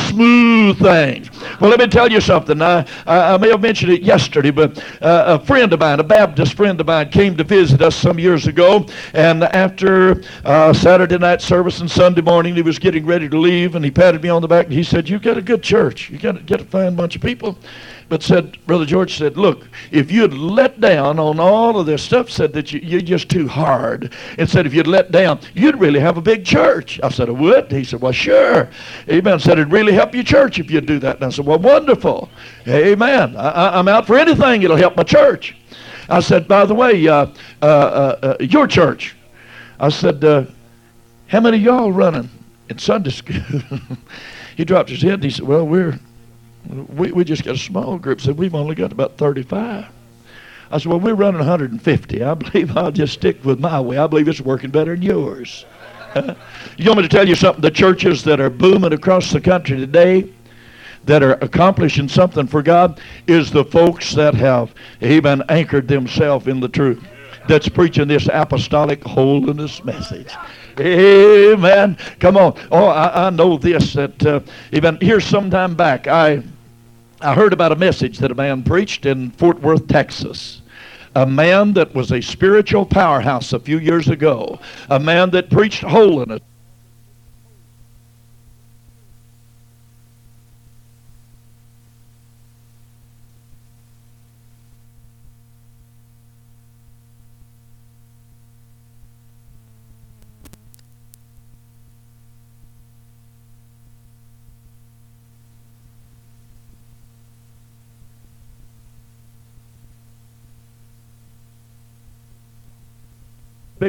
smooth 0.09 0.77
things. 0.81 1.31
Well, 1.61 1.71
let 1.71 1.79
me 1.79 1.87
tell 1.87 2.11
you 2.11 2.21
something. 2.21 2.61
I, 2.61 2.81
I, 3.07 3.35
I 3.35 3.37
may 3.37 3.51
have 3.51 3.61
mentioned 3.61 3.93
it 3.93 4.03
yesterday, 4.03 4.51
but 4.51 4.79
uh, 5.01 5.39
a 5.41 5.47
friend 5.47 5.73
of 5.73 5.79
mine, 5.79 6.01
a 6.01 6.05
Baptist 6.05 6.55
friend 6.55 6.81
of 6.81 6.89
mine, 6.89 7.11
came 7.11 7.37
to 7.37 7.45
visit 7.45 7.83
us 7.83 7.95
some 7.95 8.19
years 8.19 8.49
ago. 8.49 8.85
And 9.13 9.45
after 9.45 10.25
uh, 10.45 10.73
Saturday 10.73 11.19
night 11.19 11.41
service 11.41 11.81
and 11.81 11.89
Sunday 11.89 12.23
morning, 12.23 12.57
he 12.57 12.63
was 12.63 12.81
getting 12.81 13.07
ready 13.07 13.29
to 13.29 13.39
leave, 13.39 13.77
and 13.77 13.85
he 13.85 13.91
patted 13.93 14.23
me 14.25 14.29
on 14.29 14.43
the 14.43 14.49
back 14.49 14.67
and 14.67 14.75
he 14.75 14.83
said, 14.83 15.09
"You 15.09 15.21
got 15.21 15.39
a 15.39 15.43
good 15.43 15.63
church. 15.63 16.11
You 16.11 16.19
got, 16.19 16.45
got 16.47 16.61
a 16.63 16.65
fine 16.65 16.97
bunch 16.97 17.15
of 17.15 17.23
people." 17.23 17.57
But 18.09 18.23
said, 18.23 18.57
Brother 18.67 18.87
George 18.87 19.17
said, 19.17 19.37
look, 19.37 19.67
if 19.91 20.13
you'd 20.13 20.33
let 20.33 20.81
down 20.81 21.19
on 21.19 21.41
all 21.41 21.79
of 21.79 21.87
this 21.87 22.03
stuff, 22.03 22.31
said 22.31 22.53
that 22.53 22.73
you, 22.73 22.81
you're 22.81 23.01
just 23.01 23.29
too 23.29 23.49
hard, 23.49 24.13
and 24.39 24.49
said 24.49 24.65
if 24.65 24.73
you'd 24.73 24.87
let 24.87 25.11
down, 25.11 25.41
you'd 25.55 25.81
really 25.81 25.99
have 25.99 26.17
a 26.17 26.21
big 26.21 26.45
church. 26.45 27.01
I 27.03 27.09
said, 27.09 27.29
I 27.29 27.33
would. 27.33 27.71
He 27.71 27.83
said, 27.83 28.01
well, 28.01 28.13
sure. 28.13 28.69
Amen. 29.09 29.41
Said 29.41 29.59
it'd 29.59 29.73
really 29.73 29.93
help 29.93 30.15
your 30.15 30.23
church 30.23 30.59
if 30.61 30.71
you'd 30.71 30.87
do 30.87 31.01
that. 31.01 31.17
And 31.17 31.25
I 31.25 31.31
said, 31.31 31.47
well, 31.47 31.59
wonderful. 31.59 32.29
Amen. 32.69 33.37
I, 33.37 33.79
am 33.79 33.89
out 33.89 34.07
for 34.07 34.17
anything. 34.17 34.63
It'll 34.63 34.77
help 34.77 34.97
my 34.97 35.03
church. 35.03 35.57
I 36.09 36.21
said, 36.21 36.47
by 36.47 36.65
the 36.65 36.75
way, 36.75 37.09
uh, 37.09 37.27
uh, 37.61 37.65
uh, 37.65 38.19
uh 38.23 38.37
your 38.39 38.69
church. 38.69 39.17
I 39.81 39.89
said, 39.89 40.25
uh, 40.25 40.45
how 41.27 41.41
many 41.41 41.59
y'all 41.59 41.91
running 41.91 42.31
in 42.71 42.79
Sunday 42.79 43.11
school? 43.11 43.43
he 44.57 44.65
dropped 44.65 44.91
his 44.91 45.03
head 45.03 45.15
and 45.15 45.25
he 45.25 45.31
said, 45.31 45.47
well, 45.47 45.67
we're 45.67 45.99
we, 46.69 47.13
we 47.13 47.25
just 47.25 47.45
got 47.45 47.55
a 47.55 47.59
small 47.59 47.99
group. 47.99 48.21
Said 48.21 48.39
we've 48.39 48.55
only 48.55 48.75
got 48.75 48.93
about 48.93 49.17
35. 49.19 49.87
I 50.71 50.79
said, 50.79 50.87
well, 50.87 50.99
we're 50.99 51.15
running 51.15 51.39
150. 51.39 52.23
I 52.23 52.35
believe 52.35 52.77
I'll 52.77 52.91
just 52.91 53.15
stick 53.15 53.45
with 53.45 53.61
my 53.61 53.81
way. 53.81 53.99
I 53.99 54.07
believe 54.07 54.29
it's 54.29 54.41
working 54.41 54.71
better 54.71 54.95
than 54.95 55.03
yours. 55.03 55.65
you 56.77 56.87
want 56.87 56.99
me 56.99 57.03
to 57.03 57.09
tell 57.09 57.29
you 57.29 57.35
something? 57.35 57.63
The 57.63 57.71
churches 57.71 58.25
that 58.25 58.41
are 58.41 58.51
booming 58.51 58.93
across 58.93 59.31
the 59.31 59.41
country 59.41 59.77
today, 59.77 60.33
that 61.05 61.23
are 61.23 61.35
accomplishing 61.35 62.09
something 62.09 62.47
for 62.47 62.63
God, 62.63 63.01
is 63.27 63.51
the 63.51 63.65
folks 63.65 64.13
that 64.15 64.35
have, 64.35 64.75
even 65.01 65.43
anchored 65.49 65.87
themselves 65.87 66.49
in 66.49 66.59
the 66.59 66.69
truth. 66.69 67.05
That's 67.49 67.69
preaching 67.69 68.09
this 68.09 68.29
apostolic 68.33 69.05
holiness 69.05 69.85
message. 69.85 70.35
Amen. 70.81 71.97
Come 72.19 72.37
on. 72.37 72.59
Oh, 72.73 72.87
I, 72.87 73.27
I 73.27 73.31
know 73.31 73.57
this 73.57 73.93
that 73.93 74.27
uh, 74.27 74.41
even 74.73 74.97
here 75.01 75.21
sometime 75.21 75.75
back, 75.75 76.07
I 76.09 76.43
I 77.27 77.35
heard 77.35 77.53
about 77.53 77.73
a 77.73 77.77
message 77.77 78.19
that 78.19 78.31
a 78.31 78.37
man 78.37 78.63
preached 78.63 79.05
in 79.05 79.33
Fort 79.33 79.61
Worth, 79.61 79.89
Texas. 79.89 80.63
A 81.17 81.27
man 81.27 81.73
that 81.73 81.93
was 81.93 82.13
a 82.13 82.21
spiritual 82.21 82.87
powerhouse 82.87 83.53
a 83.53 83.59
few 83.59 83.81
years 83.81 84.07
ago. 84.07 84.61
A 84.91 85.01
man 85.01 85.31
that 85.31 85.51
preached 85.51 85.83
holiness. 85.83 86.39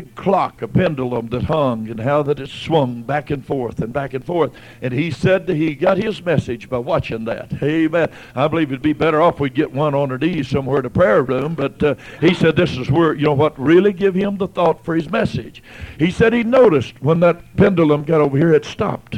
Big 0.01 0.13
clock, 0.13 0.61
a 0.61 0.67
pendulum 0.67 1.27
that 1.29 1.41
hung, 1.41 1.89
and 1.89 1.99
how 1.99 2.21
that 2.21 2.39
it 2.39 2.49
swung 2.49 3.01
back 3.01 3.31
and 3.31 3.43
forth 3.43 3.81
and 3.81 3.91
back 3.91 4.13
and 4.13 4.23
forth. 4.23 4.51
And 4.79 4.93
he 4.93 5.09
said 5.09 5.47
that 5.47 5.55
he 5.55 5.73
got 5.73 5.97
his 5.97 6.23
message 6.23 6.69
by 6.69 6.77
watching 6.77 7.25
that. 7.25 7.51
Amen. 7.63 8.11
I 8.35 8.47
believe 8.47 8.69
it'd 8.69 8.83
be 8.83 8.93
better 8.93 9.19
off 9.19 9.39
we'd 9.39 9.55
get 9.55 9.71
one 9.71 9.95
on 9.95 10.11
our 10.11 10.19
knees 10.19 10.49
somewhere 10.49 10.79
in 10.79 10.85
a 10.85 10.89
prayer 10.91 11.23
room. 11.23 11.55
But 11.55 11.81
uh, 11.81 11.95
he 12.21 12.35
said 12.35 12.55
this 12.55 12.77
is 12.77 12.91
where, 12.91 13.15
you 13.15 13.25
know 13.25 13.33
what, 13.33 13.59
really 13.59 13.91
give 13.91 14.13
him 14.13 14.37
the 14.37 14.47
thought 14.47 14.85
for 14.85 14.95
his 14.95 15.09
message. 15.09 15.63
He 15.97 16.11
said 16.11 16.31
he 16.31 16.43
noticed 16.43 17.01
when 17.01 17.19
that 17.21 17.55
pendulum 17.57 18.03
got 18.03 18.21
over 18.21 18.37
here, 18.37 18.53
it 18.53 18.65
stopped. 18.65 19.17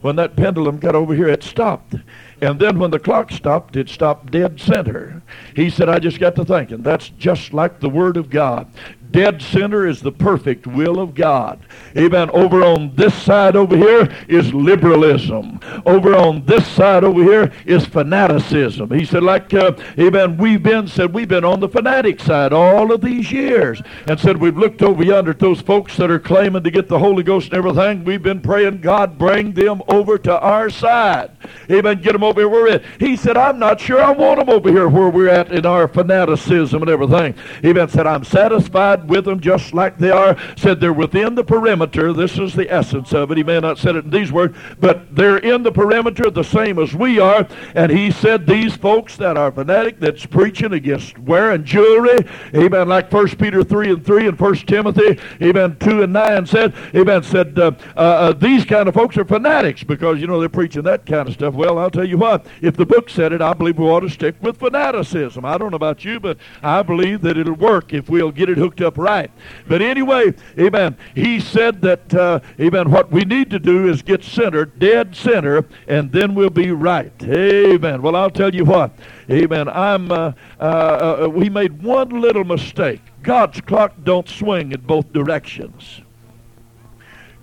When 0.00 0.16
that 0.16 0.34
pendulum 0.34 0.78
got 0.78 0.96
over 0.96 1.14
here, 1.14 1.28
it 1.28 1.44
stopped. 1.44 1.94
And 2.40 2.58
then 2.58 2.78
when 2.78 2.90
the 2.90 2.98
clock 2.98 3.30
stopped, 3.30 3.76
it 3.76 3.88
stopped 3.90 4.32
dead 4.32 4.58
center. 4.58 5.22
He 5.54 5.68
said, 5.68 5.90
I 5.90 5.98
just 5.98 6.18
got 6.18 6.34
to 6.36 6.44
thinking, 6.44 6.82
that's 6.82 7.10
just 7.10 7.52
like 7.52 7.80
the 7.80 7.90
Word 7.90 8.16
of 8.16 8.30
God 8.30 8.66
dead 9.12 9.42
center 9.42 9.86
is 9.86 10.00
the 10.00 10.12
perfect 10.12 10.66
will 10.66 11.00
of 11.00 11.14
God. 11.14 11.60
Amen. 11.96 12.30
Over 12.30 12.62
on 12.62 12.94
this 12.94 13.14
side 13.14 13.56
over 13.56 13.76
here 13.76 14.12
is 14.28 14.54
liberalism. 14.54 15.60
Over 15.86 16.14
on 16.14 16.44
this 16.46 16.66
side 16.66 17.04
over 17.04 17.22
here 17.22 17.52
is 17.66 17.86
fanaticism. 17.86 18.90
He 18.90 19.04
said, 19.04 19.22
like, 19.22 19.52
uh, 19.54 19.72
amen, 19.98 20.36
we've 20.36 20.62
been, 20.62 20.86
said, 20.86 21.12
we've 21.12 21.28
been 21.28 21.44
on 21.44 21.60
the 21.60 21.68
fanatic 21.68 22.20
side 22.20 22.52
all 22.52 22.92
of 22.92 23.00
these 23.00 23.30
years. 23.32 23.82
And 24.06 24.18
said, 24.18 24.36
we've 24.36 24.56
looked 24.56 24.82
over 24.82 25.02
yonder 25.02 25.32
at 25.32 25.38
those 25.38 25.60
folks 25.60 25.96
that 25.96 26.10
are 26.10 26.18
claiming 26.18 26.62
to 26.62 26.70
get 26.70 26.88
the 26.88 26.98
Holy 26.98 27.22
Ghost 27.22 27.48
and 27.48 27.56
everything. 27.56 28.04
We've 28.04 28.22
been 28.22 28.40
praying, 28.40 28.80
God, 28.80 29.18
bring 29.18 29.52
them 29.52 29.82
over 29.88 30.18
to 30.18 30.38
our 30.40 30.70
side. 30.70 31.30
Amen. 31.70 32.00
Get 32.00 32.12
them 32.12 32.22
over 32.22 32.40
here 32.40 32.48
where 32.48 32.62
we're 32.62 32.72
at. 32.74 32.84
He 32.98 33.16
said, 33.16 33.36
I'm 33.36 33.58
not 33.58 33.80
sure 33.80 34.02
I 34.02 34.10
want 34.10 34.40
them 34.40 34.48
over 34.48 34.70
here 34.70 34.88
where 34.88 35.08
we're 35.08 35.28
at 35.28 35.52
in 35.52 35.66
our 35.66 35.88
fanaticism 35.88 36.82
and 36.82 36.90
everything. 36.90 37.34
Amen. 37.64 37.88
Said, 37.88 38.06
I'm 38.06 38.24
satisfied 38.24 38.99
with 39.06 39.24
them 39.24 39.40
just 39.40 39.74
like 39.74 39.98
they 39.98 40.10
are. 40.10 40.36
Said 40.56 40.80
they're 40.80 40.92
within 40.92 41.34
the 41.34 41.44
perimeter. 41.44 42.12
This 42.12 42.38
is 42.38 42.54
the 42.54 42.70
essence 42.72 43.12
of 43.12 43.30
it. 43.30 43.36
He 43.36 43.44
may 43.44 43.60
not 43.60 43.78
said 43.78 43.96
it 43.96 44.04
in 44.04 44.10
these 44.10 44.32
words, 44.32 44.56
but 44.78 45.14
they're 45.14 45.38
in 45.38 45.62
the 45.62 45.72
perimeter 45.72 46.30
the 46.30 46.42
same 46.42 46.78
as 46.78 46.94
we 46.94 47.18
are. 47.18 47.46
And 47.74 47.90
he 47.90 48.10
said 48.10 48.46
these 48.46 48.76
folks 48.76 49.16
that 49.16 49.36
are 49.36 49.52
fanatic, 49.52 50.00
that's 50.00 50.26
preaching 50.26 50.72
against 50.72 51.18
wearing 51.18 51.64
jewelry, 51.64 52.26
amen, 52.54 52.88
like 52.88 53.12
1 53.12 53.28
Peter 53.36 53.62
3 53.62 53.90
and 53.92 54.04
3 54.04 54.28
and 54.28 54.38
1 54.40 54.54
Timothy, 54.56 55.18
amen, 55.42 55.76
2 55.80 56.02
and 56.02 56.12
9 56.12 56.46
said, 56.46 56.74
amen, 56.94 57.22
said 57.22 57.58
uh, 57.58 57.72
uh, 57.96 58.00
uh, 58.00 58.32
these 58.32 58.64
kind 58.64 58.88
of 58.88 58.94
folks 58.94 59.16
are 59.16 59.24
fanatics 59.24 59.82
because, 59.84 60.20
you 60.20 60.26
know, 60.26 60.40
they're 60.40 60.48
preaching 60.48 60.82
that 60.82 61.06
kind 61.06 61.28
of 61.28 61.34
stuff. 61.34 61.54
Well, 61.54 61.78
I'll 61.78 61.90
tell 61.90 62.08
you 62.08 62.18
what, 62.18 62.46
if 62.60 62.76
the 62.76 62.86
book 62.86 63.10
said 63.10 63.32
it, 63.32 63.42
I 63.42 63.52
believe 63.52 63.78
we 63.78 63.86
ought 63.86 64.00
to 64.00 64.10
stick 64.10 64.36
with 64.40 64.58
fanaticism. 64.58 65.44
I 65.44 65.58
don't 65.58 65.70
know 65.70 65.76
about 65.76 66.04
you, 66.04 66.20
but 66.20 66.38
I 66.62 66.82
believe 66.82 67.22
that 67.22 67.36
it'll 67.36 67.54
work 67.54 67.92
if 67.92 68.08
we'll 68.08 68.32
get 68.32 68.48
it 68.48 68.58
hooked 68.58 68.80
up 68.80 68.89
right. 68.98 69.30
But 69.68 69.82
anyway, 69.82 70.34
amen, 70.58 70.96
he 71.14 71.40
said 71.40 71.80
that, 71.82 72.14
uh, 72.14 72.40
amen, 72.58 72.90
what 72.90 73.10
we 73.10 73.24
need 73.24 73.50
to 73.50 73.58
do 73.58 73.88
is 73.88 74.02
get 74.02 74.24
centered, 74.24 74.78
dead 74.78 75.14
center, 75.14 75.64
and 75.88 76.10
then 76.12 76.34
we'll 76.34 76.50
be 76.50 76.70
right. 76.70 77.12
Amen. 77.22 78.02
Well, 78.02 78.16
I'll 78.16 78.30
tell 78.30 78.54
you 78.54 78.64
what, 78.64 78.92
amen, 79.30 79.68
I'm, 79.68 80.10
uh, 80.10 80.32
uh, 80.58 81.24
uh 81.24 81.28
we 81.28 81.48
made 81.48 81.82
one 81.82 82.08
little 82.08 82.44
mistake. 82.44 83.00
God's 83.22 83.60
clock 83.60 83.94
don't 84.02 84.28
swing 84.28 84.72
in 84.72 84.80
both 84.80 85.12
directions. 85.12 86.00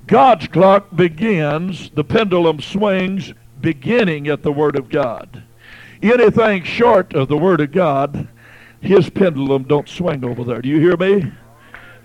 God's 0.07 0.47
clock 0.47 0.95
begins, 0.95 1.89
the 1.89 2.03
pendulum 2.03 2.61
swings 2.61 3.33
beginning 3.59 4.27
at 4.27 4.41
the 4.41 4.51
Word 4.51 4.77
of 4.77 4.89
God. 4.89 5.43
Anything 6.01 6.63
short 6.63 7.13
of 7.13 7.27
the 7.27 7.37
Word 7.37 7.59
of 7.59 7.71
God 7.71 8.27
his 8.81 9.09
pendulum 9.09 9.63
don't 9.63 9.89
swing 9.89 10.23
over 10.23 10.43
there. 10.43 10.61
Do 10.61 10.69
you 10.69 10.79
hear 10.79 10.97
me? 10.97 11.31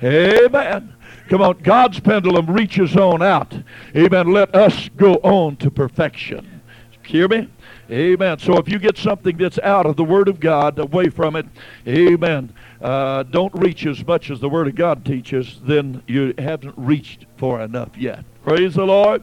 Amen. 0.02 0.94
Come 1.28 1.42
on, 1.42 1.58
God's 1.62 2.00
pendulum 2.00 2.50
reaches 2.50 2.96
on 2.96 3.22
out. 3.22 3.54
Amen. 3.96 4.32
Let 4.32 4.54
us 4.54 4.88
go 4.96 5.14
on 5.16 5.56
to 5.56 5.70
perfection. 5.70 6.60
Hear 7.04 7.28
me? 7.28 7.48
Amen. 7.90 8.38
So 8.38 8.56
if 8.56 8.68
you 8.68 8.78
get 8.78 8.96
something 8.96 9.36
that's 9.36 9.58
out 9.58 9.86
of 9.86 9.96
the 9.96 10.04
Word 10.04 10.28
of 10.28 10.40
God, 10.40 10.78
away 10.78 11.10
from 11.10 11.36
it, 11.36 11.46
amen, 11.86 12.54
uh, 12.80 13.24
don't 13.24 13.52
reach 13.54 13.86
as 13.86 14.04
much 14.06 14.30
as 14.30 14.40
the 14.40 14.48
Word 14.48 14.68
of 14.68 14.74
God 14.74 15.04
teaches, 15.04 15.60
then 15.64 16.02
you 16.06 16.32
haven't 16.38 16.74
reached 16.76 17.26
far 17.36 17.60
enough 17.60 17.90
yet. 17.96 18.24
Praise 18.44 18.74
the 18.74 18.84
Lord. 18.84 19.22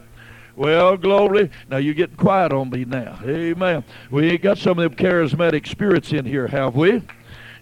Well, 0.56 0.96
glory. 0.96 1.50
Now 1.68 1.78
you're 1.78 1.94
getting 1.94 2.16
quiet 2.16 2.52
on 2.52 2.70
me 2.70 2.84
now. 2.84 3.18
Amen. 3.24 3.82
We 4.10 4.30
ain't 4.30 4.42
got 4.42 4.58
some 4.58 4.78
of 4.78 4.84
them 4.84 4.94
charismatic 4.94 5.66
spirits 5.66 6.12
in 6.12 6.24
here, 6.24 6.46
have 6.46 6.76
we? 6.76 7.02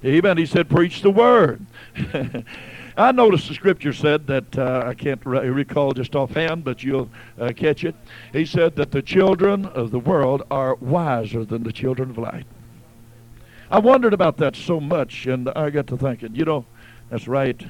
Amen. 0.05 0.39
He 0.39 0.47
said, 0.47 0.69
preach 0.69 1.03
the 1.03 1.11
Word. 1.11 1.65
I 2.97 3.13
noticed 3.13 3.47
the 3.47 3.55
scripture 3.55 3.93
said 3.93 4.27
that, 4.27 4.59
uh, 4.59 4.83
I 4.85 4.95
can't 4.95 5.25
re- 5.25 5.49
recall 5.49 5.93
just 5.93 6.17
offhand, 6.17 6.65
but 6.65 6.83
you'll 6.83 7.09
uh, 7.39 7.53
catch 7.55 7.85
it. 7.85 7.95
He 8.33 8.45
said 8.45 8.75
that 8.77 8.91
the 8.91 9.03
children 9.03 9.67
of 9.67 9.93
the 9.93 10.01
world 10.01 10.43
are 10.51 10.75
wiser 10.75 11.45
than 11.45 11.63
the 11.63 11.73
children 11.73 12.11
of 12.11 12.19
light. 12.19 12.47
I 13.71 13.79
wondered 13.79 14.15
about 14.15 14.39
that 14.39 14.57
so 14.57 14.81
much, 14.81 15.27
and 15.27 15.49
I 15.51 15.71
got 15.71 15.87
to 15.89 15.97
thinking, 15.97 16.35
you 16.35 16.45
know, 16.45 16.65
that's 17.09 17.29
right. 17.29 17.63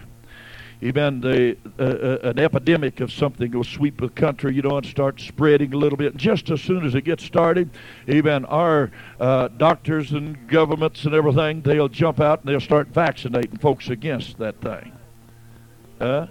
Even 0.80 1.20
the, 1.20 1.56
uh, 1.78 1.82
uh, 1.82 2.18
an 2.30 2.38
epidemic 2.38 3.00
of 3.00 3.12
something 3.12 3.50
will 3.50 3.64
sweep 3.64 4.00
the 4.00 4.08
country, 4.08 4.54
you 4.54 4.62
know, 4.62 4.76
and 4.76 4.86
start 4.86 5.20
spreading 5.20 5.74
a 5.74 5.76
little 5.76 5.96
bit. 5.96 6.16
Just 6.16 6.50
as 6.50 6.60
soon 6.60 6.86
as 6.86 6.94
it 6.94 7.02
gets 7.02 7.24
started, 7.24 7.70
even 8.06 8.44
our 8.44 8.92
uh, 9.18 9.48
doctors 9.48 10.12
and 10.12 10.46
governments 10.46 11.04
and 11.04 11.14
everything, 11.14 11.62
they'll 11.62 11.88
jump 11.88 12.20
out 12.20 12.40
and 12.40 12.48
they'll 12.48 12.60
start 12.60 12.88
vaccinating 12.88 13.56
folks 13.58 13.88
against 13.88 14.38
that 14.38 14.60
thing. 14.60 14.92
Huh? 15.98 16.28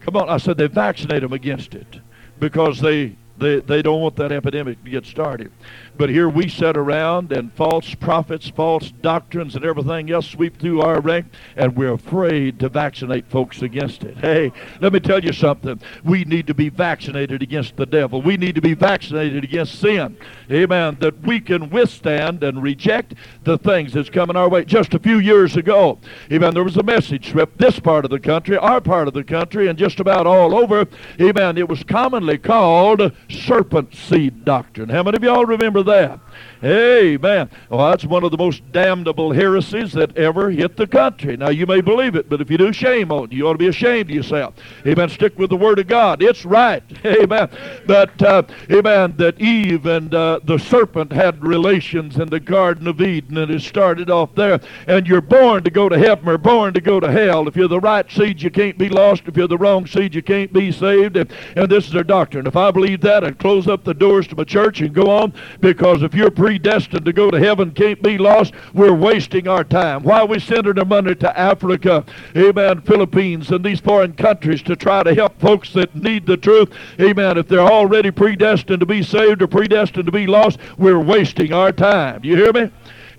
Come 0.00 0.16
on, 0.16 0.28
I 0.28 0.36
said 0.36 0.56
they 0.56 0.68
vaccinate 0.68 1.22
them 1.22 1.32
against 1.32 1.74
it 1.74 2.00
because 2.38 2.80
they, 2.80 3.16
they, 3.36 3.58
they 3.60 3.82
don't 3.82 4.00
want 4.00 4.14
that 4.16 4.30
epidemic 4.30 4.82
to 4.84 4.90
get 4.90 5.04
started. 5.04 5.50
But 5.98 6.10
here 6.10 6.28
we 6.28 6.48
sit 6.48 6.76
around 6.76 7.32
and 7.32 7.52
false 7.54 7.92
prophets, 7.96 8.48
false 8.48 8.92
doctrines, 8.92 9.56
and 9.56 9.64
everything 9.64 10.12
else 10.12 10.28
sweep 10.28 10.56
through 10.60 10.80
our 10.80 11.00
rank, 11.00 11.26
and 11.56 11.74
we're 11.74 11.94
afraid 11.94 12.60
to 12.60 12.68
vaccinate 12.68 13.28
folks 13.28 13.62
against 13.62 14.04
it. 14.04 14.16
Hey, 14.16 14.52
let 14.80 14.92
me 14.92 15.00
tell 15.00 15.24
you 15.24 15.32
something. 15.32 15.80
We 16.04 16.24
need 16.24 16.46
to 16.46 16.54
be 16.54 16.68
vaccinated 16.68 17.42
against 17.42 17.76
the 17.76 17.84
devil. 17.84 18.22
We 18.22 18.36
need 18.36 18.54
to 18.54 18.60
be 18.60 18.74
vaccinated 18.74 19.42
against 19.42 19.80
sin. 19.80 20.16
Amen. 20.50 20.98
That 21.00 21.20
we 21.26 21.40
can 21.40 21.68
withstand 21.68 22.44
and 22.44 22.62
reject 22.62 23.14
the 23.42 23.58
things 23.58 23.92
that's 23.92 24.08
coming 24.08 24.36
our 24.36 24.48
way. 24.48 24.64
Just 24.64 24.94
a 24.94 25.00
few 25.00 25.18
years 25.18 25.56
ago, 25.56 25.98
amen, 26.30 26.54
there 26.54 26.62
was 26.62 26.76
a 26.76 26.82
message 26.84 27.26
trip, 27.26 27.58
this 27.58 27.80
part 27.80 28.04
of 28.04 28.12
the 28.12 28.20
country, 28.20 28.56
our 28.56 28.80
part 28.80 29.08
of 29.08 29.14
the 29.14 29.24
country, 29.24 29.66
and 29.66 29.76
just 29.76 29.98
about 29.98 30.28
all 30.28 30.54
over. 30.54 30.86
Amen. 31.20 31.58
It 31.58 31.68
was 31.68 31.82
commonly 31.82 32.38
called 32.38 33.12
serpent 33.28 33.96
seed 33.96 34.44
doctrine. 34.44 34.88
How 34.90 35.02
many 35.02 35.16
of 35.16 35.24
y'all 35.24 35.44
remember 35.44 35.82
that. 35.88 36.20
Amen. 36.62 37.50
Well, 37.68 37.90
that's 37.90 38.04
one 38.04 38.24
of 38.24 38.30
the 38.30 38.36
most 38.36 38.70
damnable 38.72 39.32
heresies 39.32 39.92
that 39.92 40.16
ever 40.16 40.50
hit 40.50 40.76
the 40.76 40.86
country. 40.86 41.36
Now, 41.36 41.50
you 41.50 41.66
may 41.66 41.80
believe 41.80 42.16
it, 42.16 42.28
but 42.28 42.40
if 42.40 42.50
you 42.50 42.58
do, 42.58 42.72
shame 42.72 43.12
on 43.12 43.30
you. 43.30 43.38
You 43.38 43.48
ought 43.48 43.52
to 43.52 43.58
be 43.58 43.68
ashamed 43.68 44.10
of 44.10 44.16
yourself. 44.16 44.54
Amen. 44.86 45.08
Stick 45.08 45.38
with 45.38 45.50
the 45.50 45.56
Word 45.56 45.78
of 45.78 45.86
God. 45.86 46.22
It's 46.22 46.44
right. 46.44 46.82
Amen. 47.04 47.48
But, 47.86 48.20
uh, 48.22 48.42
amen, 48.70 49.14
that 49.18 49.40
Eve 49.40 49.86
and 49.86 50.12
uh, 50.14 50.40
the 50.44 50.58
serpent 50.58 51.12
had 51.12 51.42
relations 51.44 52.16
in 52.16 52.28
the 52.28 52.40
Garden 52.40 52.88
of 52.88 53.00
Eden, 53.00 53.38
and 53.38 53.50
it 53.50 53.62
started 53.62 54.10
off 54.10 54.34
there. 54.34 54.60
And 54.86 55.06
you're 55.06 55.20
born 55.20 55.62
to 55.64 55.70
go 55.70 55.88
to 55.88 55.98
heaven 55.98 56.28
or 56.28 56.38
born 56.38 56.74
to 56.74 56.80
go 56.80 57.00
to 57.00 57.10
hell. 57.10 57.46
If 57.46 57.56
you're 57.56 57.68
the 57.68 57.80
right 57.80 58.10
seed, 58.10 58.42
you 58.42 58.50
can't 58.50 58.78
be 58.78 58.88
lost. 58.88 59.22
If 59.26 59.36
you're 59.36 59.48
the 59.48 59.58
wrong 59.58 59.86
seed, 59.86 60.14
you 60.14 60.22
can't 60.22 60.52
be 60.52 60.72
saved. 60.72 61.16
And, 61.16 61.32
and 61.56 61.68
this 61.68 61.86
is 61.86 61.92
their 61.92 62.04
doctrine. 62.04 62.46
If 62.46 62.56
I 62.56 62.70
believe 62.70 63.00
that, 63.02 63.24
I'd 63.24 63.38
close 63.38 63.68
up 63.68 63.84
the 63.84 63.94
doors 63.94 64.26
to 64.28 64.36
my 64.36 64.44
church 64.44 64.80
and 64.80 64.92
go 64.92 65.10
on 65.10 65.32
because 65.60 66.02
if 66.02 66.14
you're 66.14 66.27
predestined 66.30 67.04
to 67.04 67.12
go 67.12 67.30
to 67.30 67.38
heaven, 67.38 67.70
can't 67.70 68.02
be 68.02 68.18
lost, 68.18 68.54
we're 68.74 68.94
wasting 68.94 69.48
our 69.48 69.64
time. 69.64 70.02
Why 70.02 70.20
are 70.20 70.26
we 70.26 70.40
sending 70.40 70.78
our 70.78 70.84
money 70.84 71.14
to 71.16 71.38
Africa, 71.38 72.04
amen, 72.36 72.82
Philippines, 72.82 73.50
and 73.50 73.64
these 73.64 73.80
foreign 73.80 74.14
countries 74.14 74.62
to 74.62 74.76
try 74.76 75.02
to 75.02 75.14
help 75.14 75.40
folks 75.40 75.72
that 75.74 75.94
need 75.94 76.26
the 76.26 76.36
truth, 76.36 76.72
amen, 77.00 77.38
if 77.38 77.48
they're 77.48 77.60
already 77.60 78.10
predestined 78.10 78.80
to 78.80 78.86
be 78.86 79.02
saved 79.02 79.42
or 79.42 79.46
predestined 79.46 80.06
to 80.06 80.12
be 80.12 80.26
lost, 80.26 80.58
we're 80.76 81.00
wasting 81.00 81.52
our 81.52 81.72
time. 81.72 82.24
You 82.24 82.36
hear 82.36 82.52
me? 82.52 82.70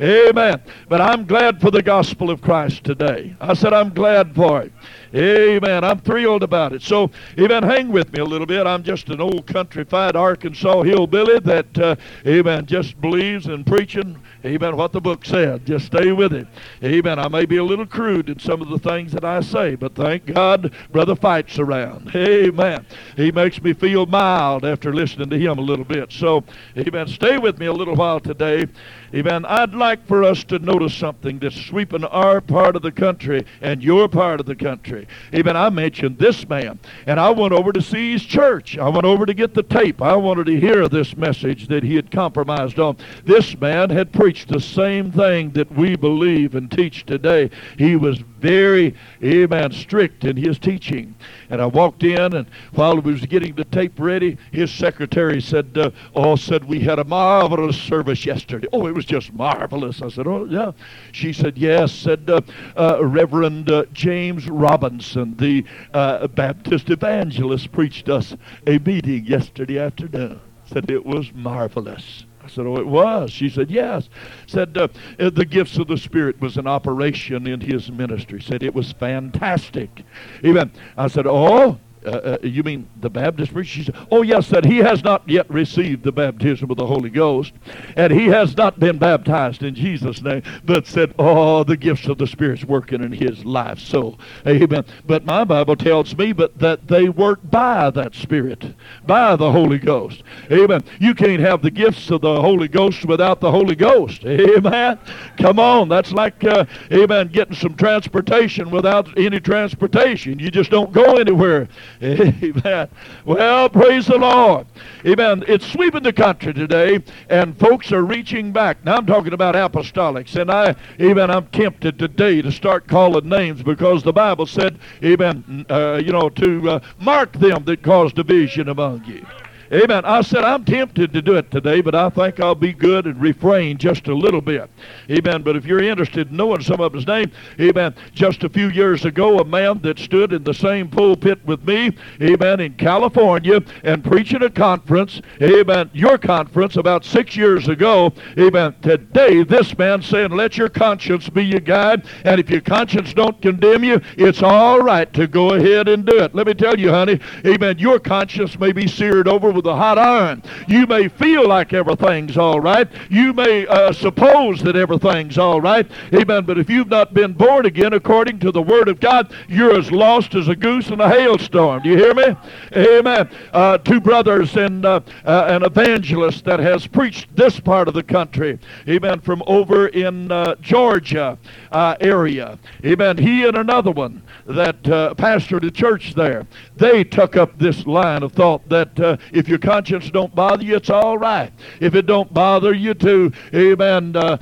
Amen. 0.02 0.62
But 0.88 1.02
I'm 1.02 1.26
glad 1.26 1.60
for 1.60 1.72
the 1.72 1.82
gospel 1.82 2.30
of 2.30 2.42
Christ 2.42 2.86
today. 2.86 3.36
I 3.42 3.54
said 3.54 3.74
I'm 3.74 3.90
glad 3.90 4.34
for 4.34 4.62
it. 4.62 4.72
Amen. 5.16 5.84
I'm 5.84 6.00
thrilled 6.00 6.44
about 6.44 6.74
it. 6.74 6.82
So, 6.82 7.10
amen, 7.40 7.64
hang 7.64 7.92
with 7.92 8.14
me 8.14 8.20
a 8.20 8.26
little 8.26 8.46
bit. 8.46 8.68
I'm 8.68 8.84
just 8.84 9.10
an 9.10 9.20
old 9.20 9.48
countrified 9.48 10.16
Arkansas 10.16 10.84
hillbilly 10.84 11.40
that, 11.40 11.78
uh, 11.78 11.96
amen, 12.26 12.66
just 12.68 13.00
believes 13.02 13.48
in 13.48 13.64
preaching, 13.64 14.18
amen, 14.46 14.76
what 14.76 14.92
the 14.92 15.02
book 15.02 15.26
said. 15.26 15.66
Just 15.66 15.88
stay 15.88 16.12
with 16.12 16.34
it. 16.34 16.48
Amen. 16.84 17.18
I 17.18 17.28
may 17.28 17.46
be 17.46 17.58
a 17.58 17.64
little 17.64 17.86
crude 17.86 18.30
in 18.30 18.40
some 18.40 18.62
of 18.62 18.70
the 18.70 18.78
things 18.78 19.12
that 19.14 19.26
I 19.26 19.42
say, 19.42 19.76
but 19.76 19.96
thank 19.96 20.26
God 20.26 20.74
Brother 20.92 21.16
Fights 21.16 21.58
around. 21.58 22.12
Amen. 22.16 22.86
He 23.16 23.32
makes 23.32 23.62
me 23.62 23.74
feel 23.74 24.06
mild 24.06 24.64
after 24.64 24.94
listening 24.94 25.30
to 25.30 25.40
him 25.40 25.58
a 25.58 25.62
little 25.62 25.86
bit. 25.86 26.12
So, 26.12 26.44
amen, 26.78 27.08
stay 27.08 27.38
with 27.38 27.58
me 27.58 27.66
a 27.66 27.74
little 27.74 27.96
while 27.96 28.20
today. 28.20 28.68
Amen. 29.14 29.46
I'd 29.46 29.74
like 29.74 30.06
for 30.08 30.24
us 30.24 30.44
to 30.46 30.60
notice 30.60 30.94
something 30.94 31.40
that's 31.40 31.56
sweeping 31.56 32.04
our 32.06 32.42
part 32.42 32.76
of 32.76 32.82
the 32.82 32.92
country 32.92 33.46
and 33.62 33.84
your 33.84 34.08
part 34.08 34.40
of 34.40 34.46
the 34.46 34.56
country. 34.56 35.08
Amen. 35.34 35.58
I 35.58 35.70
mentioned 35.70 36.20
this 36.20 36.48
man, 36.48 36.80
and 37.08 37.20
I 37.20 37.32
went 37.32 37.54
over 37.54 37.72
to 37.74 37.82
see 37.82 38.12
his 38.12 38.24
church. 38.24 38.78
I 38.78 38.88
went 38.90 39.06
over 39.06 39.26
to 39.26 39.34
get 39.34 39.54
the 39.54 39.64
tape. 39.64 40.02
I 40.02 40.16
wanted 40.16 40.46
to 40.48 40.60
hear 40.60 40.88
this 40.88 41.18
message 41.18 41.68
that 41.68 41.84
he 41.84 41.96
had 41.96 42.12
compromised 42.12 42.80
on. 42.80 42.98
This 43.26 43.60
man 43.60 43.90
had 43.90 44.14
preached 44.14 44.50
the 44.50 44.60
same 44.60 45.12
thing 45.12 45.52
that 45.52 45.72
we 45.72 45.96
believe 45.96 46.54
and 46.56 46.72
teach 46.72 47.06
today. 47.06 47.50
He 47.78 47.96
was 47.96 48.24
very, 48.40 48.96
amen, 49.24 49.72
strict 49.72 50.24
in 50.24 50.38
his 50.38 50.58
teaching. 50.58 51.16
And 51.50 51.62
I 51.62 51.66
walked 51.66 52.04
in, 52.04 52.34
and 52.34 52.48
while 52.74 53.00
he 53.00 53.12
was 53.12 53.26
getting 53.26 53.56
the 53.56 53.66
tape 53.66 54.00
ready, 54.00 54.38
his 54.52 54.72
secretary 54.72 55.42
said, 55.42 55.78
uh, 55.78 55.92
"Oh, 56.16 56.36
said 56.36 56.66
we 56.66 56.80
had 56.80 57.00
a 57.00 57.04
marvelous 57.04 57.78
service 57.78 58.26
yesterday. 58.26 58.68
Oh, 58.72 58.88
it 58.88 58.96
was 58.96 59.06
just 59.06 59.34
marvelous." 59.34 60.02
I 60.02 60.10
said, 60.10 60.28
"Oh, 60.28 60.46
yeah." 60.46 60.72
She 61.12 61.34
said, 61.34 61.58
"Yes." 61.58 61.92
Said 61.92 62.30
uh, 62.30 62.42
uh, 62.78 63.06
Reverend 63.06 63.70
uh, 63.70 63.86
James 63.94 64.48
Robinson, 64.50 65.36
the 65.38 65.66
uh, 65.94 66.28
Baptist 66.28 66.90
evangelist, 66.90 67.72
preached 67.72 68.10
us 68.10 68.36
a 68.66 68.80
meeting 68.80 69.26
yesterday 69.26 69.80
afternoon. 69.80 70.40
Said 70.66 70.90
it 70.92 71.06
was 71.06 71.34
marvelous. 71.34 72.26
Said, 72.50 72.66
Oh, 72.66 72.78
it 72.78 72.88
was. 72.88 73.32
She 73.32 73.50
said, 73.50 73.72
Yes. 73.72 74.10
Said, 74.48 74.78
uh, 74.78 74.88
uh, 75.20 75.30
The 75.30 75.46
gifts 75.46 75.78
of 75.78 75.88
the 75.88 75.98
Spirit 75.98 76.40
was 76.42 76.58
an 76.58 76.68
operation 76.68 77.48
in 77.48 77.62
his 77.62 77.92
ministry. 77.92 78.42
Said, 78.42 78.64
It 78.64 78.74
was 78.74 78.92
fantastic. 78.94 80.04
Even 80.44 80.72
I 80.98 81.08
said, 81.08 81.28
Oh, 81.28 81.80
uh, 82.06 82.10
uh, 82.10 82.38
you 82.44 82.64
mean 82.64 82.88
the 83.00 83.10
Baptist 83.10 83.54
preacher? 83.54 83.70
She 83.70 83.84
said, 83.84 83.96
Oh, 84.12 84.22
yes, 84.22 84.50
that 84.50 84.66
he 84.66 84.78
has 84.78 85.04
not 85.04 85.28
yet 85.28 85.50
received 85.50 86.04
the 86.04 86.12
baptism 86.12 86.72
of 86.72 86.78
the 86.78 86.86
Holy 86.88 87.10
Ghost, 87.10 87.54
and 87.96 88.14
he 88.14 88.28
has 88.28 88.56
not 88.56 88.80
been 88.80 88.98
baptized 88.98 89.64
in 89.64 89.76
Jesus' 89.76 90.22
name, 90.22 90.44
but 90.64 90.88
said, 90.88 91.14
Oh, 91.20 91.64
the 91.64 91.78
gifts 91.78 92.08
of 92.08 92.18
the 92.18 92.28
Spirit's 92.28 92.64
working 92.64 93.04
in 93.04 93.12
his 93.12 93.46
life. 93.46 93.80
So, 93.80 94.18
amen. 94.48 94.86
But 95.06 95.26
my 95.26 95.44
Bible 95.44 95.76
tells 95.76 96.16
me 96.18 96.34
but 96.34 96.58
that 96.60 96.88
they 96.88 97.10
work 97.10 97.40
by 97.44 97.90
that 97.92 98.16
Spirit, 98.16 98.76
by 99.06 99.36
the 99.36 99.52
Holy 99.52 99.78
Ghost. 99.78 100.24
Amen. 100.52 100.84
You 101.00 101.14
can't 101.14 101.42
have 101.42 101.62
the 101.62 101.72
gifts 101.72 102.10
of 102.12 102.22
the 102.22 102.42
Holy 102.42 102.68
Ghost 102.68 103.06
without 103.06 103.40
the 103.40 103.52
Holy 103.52 103.76
Ghost. 103.76 104.26
Amen. 104.26 105.00
Come 105.38 105.60
on. 105.60 105.90
That's 105.90 106.12
like, 106.12 106.44
uh, 106.44 106.66
amen, 106.92 107.30
getting 107.30 107.56
some 107.56 107.76
transportation 107.76 108.70
without 108.72 109.18
any 109.18 109.40
transportation. 109.40 110.40
You 110.40 110.52
just 110.52 110.72
don't 110.72 110.92
go 110.92 111.18
anywhere. 111.18 111.68
Amen. 112.04 112.88
Well, 113.26 113.68
praise 113.68 114.06
the 114.08 114.18
Lord. 114.18 114.68
Amen. 115.06 115.44
It's 115.50 115.68
sweeping 115.68 116.04
the 116.04 116.14
country 116.14 116.54
today, 116.54 117.04
and 117.30 117.60
folks 117.60 117.92
are 117.92 118.04
reaching 118.04 118.54
back. 118.54 118.86
Now, 118.86 118.96
I'm 118.96 119.06
talking 119.06 119.34
about 119.34 119.56
apostolics, 119.56 120.40
and 120.40 120.50
I, 120.50 120.76
amen, 121.02 121.30
I'm 121.30 121.48
tempted 121.48 122.00
today 122.00 122.42
to 122.42 122.54
start 122.54 122.88
calling 122.88 123.28
names 123.28 123.64
because 123.64 124.02
the 124.02 124.14
Bible 124.14 124.46
said, 124.46 124.80
amen, 125.04 125.66
uh, 125.70 126.02
you 126.02 126.14
know, 126.14 126.30
to 126.30 126.70
uh, 126.70 126.80
mark 127.00 127.34
them 127.34 127.66
that 127.66 127.84
cause 127.84 128.14
division 128.14 128.70
among 128.70 129.04
you. 129.04 129.26
Amen. 129.72 130.04
I 130.04 130.22
said, 130.22 130.44
I'm 130.44 130.66
tempted 130.66 131.14
to 131.14 131.22
do 131.22 131.36
it 131.36 131.52
today, 131.52 131.82
but 131.82 131.94
I 131.94 132.10
think 132.10 132.40
I'll 132.40 132.56
be 132.56 132.74
good 132.74 133.06
and 133.06 133.22
refrain 133.22 133.78
just 133.78 134.08
a 134.08 134.16
little 134.16 134.42
bit. 134.42 134.68
Amen. 135.12 135.44
But 135.44 135.56
if 135.56 135.66
you're 135.66 135.84
interested 135.84 136.32
in 136.32 136.38
knowing 136.38 136.62
some 136.62 136.82
of 136.82 136.92
his 136.92 137.06
name, 137.06 137.32
amen, 137.60 137.94
just 138.16 138.44
a 138.44 138.50
few 138.50 138.70
years 138.70 139.06
ago, 139.06 139.38
a 139.38 139.46
man 139.46 139.80
that 139.84 140.00
stood 140.00 140.34
in 140.34 140.44
the 140.44 140.56
same 140.56 140.90
pulpit 140.90 141.46
with 141.46 141.64
me, 141.68 141.96
amen, 142.20 142.62
in 142.62 142.74
California 142.74 143.62
and 143.84 144.04
preaching 144.04 144.42
a 144.42 144.50
conference, 144.50 145.22
amen, 145.40 145.92
your 145.94 146.18
conference 146.18 146.76
about 146.76 147.06
six 147.06 147.36
years 147.36 147.68
ago, 147.68 148.12
amen, 148.40 148.76
today 148.82 149.44
this 149.44 149.78
man 149.78 150.02
saying, 150.02 150.32
let 150.32 150.58
your 150.58 150.70
conscience 150.70 151.30
be 151.30 151.46
your 151.46 151.60
guide, 151.60 152.08
and 152.26 152.40
if 152.40 152.50
your 152.50 152.62
conscience 152.62 153.14
don't 153.14 153.40
condemn 153.40 153.84
you, 153.84 154.02
it's 154.18 154.42
all 154.42 154.80
right 154.80 155.14
to 155.14 155.28
go 155.28 155.54
ahead 155.54 155.88
and 155.88 156.08
do 156.08 156.18
it. 156.18 156.34
Let 156.34 156.48
me 156.48 156.56
tell 156.56 156.80
you, 156.80 156.90
honey, 156.90 157.20
amen, 157.46 157.78
your 157.78 158.00
conscience 158.00 158.58
may 158.58 158.72
be 158.72 158.88
seared 158.88 159.28
over 159.28 159.59
with 159.60 159.66
a 159.66 159.76
hot 159.76 159.98
iron. 159.98 160.42
You 160.70 160.88
may 160.88 161.10
feel 161.10 161.46
like 161.46 161.74
everything's 161.74 162.38
all 162.38 162.62
right. 162.62 162.88
You 163.10 163.34
may 163.34 163.68
uh, 163.68 163.92
suppose 163.92 164.62
that 164.62 164.78
everything's 164.78 165.38
all 165.38 165.60
right. 165.60 165.86
Amen. 166.14 166.46
But 166.46 166.58
if 166.58 166.70
you've 166.70 166.88
not 166.88 167.14
been 167.14 167.34
born 167.34 167.66
again 167.66 167.92
according 167.92 168.40
to 168.40 168.54
the 168.54 168.62
Word 168.62 168.88
of 168.88 169.02
God, 169.02 169.34
you're 169.50 169.78
as 169.78 169.92
lost 169.92 170.34
as 170.34 170.48
a 170.48 170.56
goose 170.56 170.88
in 170.92 171.02
a 171.02 171.10
hailstorm. 171.10 171.84
Do 171.84 171.90
you 171.90 171.98
hear 171.98 172.14
me? 172.14 172.38
Amen. 172.74 173.30
Uh, 173.52 173.80
two 173.80 174.00
brothers 174.00 174.56
and 174.56 174.86
uh, 174.86 175.02
uh 175.26 175.48
an 175.50 175.64
evangelist 175.64 176.46
that 176.46 176.62
has 176.62 176.88
preached 176.88 177.36
this 177.36 177.60
part 177.60 177.90
of 177.90 177.94
the 177.94 178.04
country. 178.04 178.60
Amen. 178.88 179.20
From 179.20 179.44
over 179.46 179.88
in 179.90 180.32
uh, 180.32 180.56
Georgia 180.62 181.38
uh, 181.72 181.96
area. 182.00 182.58
Amen. 182.86 183.18
He 183.18 183.46
and 183.46 183.58
another 183.58 183.92
one 183.92 184.22
that 184.46 184.88
uh, 184.88 185.14
pastored 185.16 185.66
a 185.66 185.72
church 185.72 186.14
there. 186.14 186.48
They 186.76 187.04
took 187.04 187.36
up 187.38 187.58
this 187.58 187.86
line 187.86 188.24
of 188.24 188.34
thought 188.34 188.68
that 188.70 189.00
uh, 189.00 189.18
if 189.32 189.48
your 189.48 189.60
conscience 189.60 190.10
don't 190.10 190.34
bother 190.34 190.64
you, 190.64 190.76
it's 190.76 190.90
all 190.90 191.18
right. 191.18 191.52
If 191.80 191.96
it 191.96 192.06
don't 192.06 192.34
bother 192.34 192.74
you 192.74 192.94
to, 192.96 193.32
amen, 193.54 194.16
uh, 194.16 194.38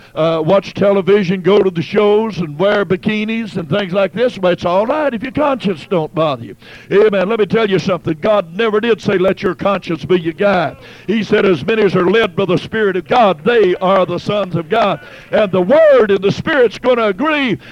watch 0.45 0.73
television, 0.73 1.41
go 1.41 1.61
to 1.61 1.69
the 1.69 1.81
shows, 1.81 2.37
and 2.37 2.57
wear 2.57 2.85
bikinis 2.85 3.57
and 3.57 3.69
things 3.69 3.93
like 3.93 4.13
this, 4.13 4.37
well, 4.37 4.53
it's 4.53 4.65
all 4.65 4.85
right 4.85 5.13
if 5.13 5.23
your 5.23 5.31
conscience 5.31 5.85
don't 5.87 6.13
bother 6.13 6.45
you. 6.45 6.55
Amen. 6.91 7.27
Let 7.27 7.39
me 7.39 7.45
tell 7.45 7.69
you 7.69 7.79
something. 7.79 8.17
God 8.19 8.55
never 8.55 8.79
did 8.79 9.01
say, 9.01 9.17
let 9.17 9.41
your 9.41 9.55
conscience 9.55 10.05
be 10.05 10.19
your 10.19 10.33
guide. 10.33 10.77
He 11.05 11.23
said, 11.23 11.45
as 11.45 11.65
many 11.65 11.83
as 11.83 11.95
are 11.95 12.09
led 12.09 12.35
by 12.35 12.45
the 12.45 12.57
Spirit 12.57 12.95
of 12.95 13.07
God, 13.07 13.43
they 13.43 13.75
are 13.75 14.05
the 14.05 14.19
sons 14.19 14.55
of 14.55 14.69
God. 14.69 15.05
And 15.31 15.51
the 15.51 15.61
Word 15.61 16.11
and 16.11 16.23
the 16.23 16.31
Spirit's 16.31 16.77
going 16.77 16.97
to 16.97 17.13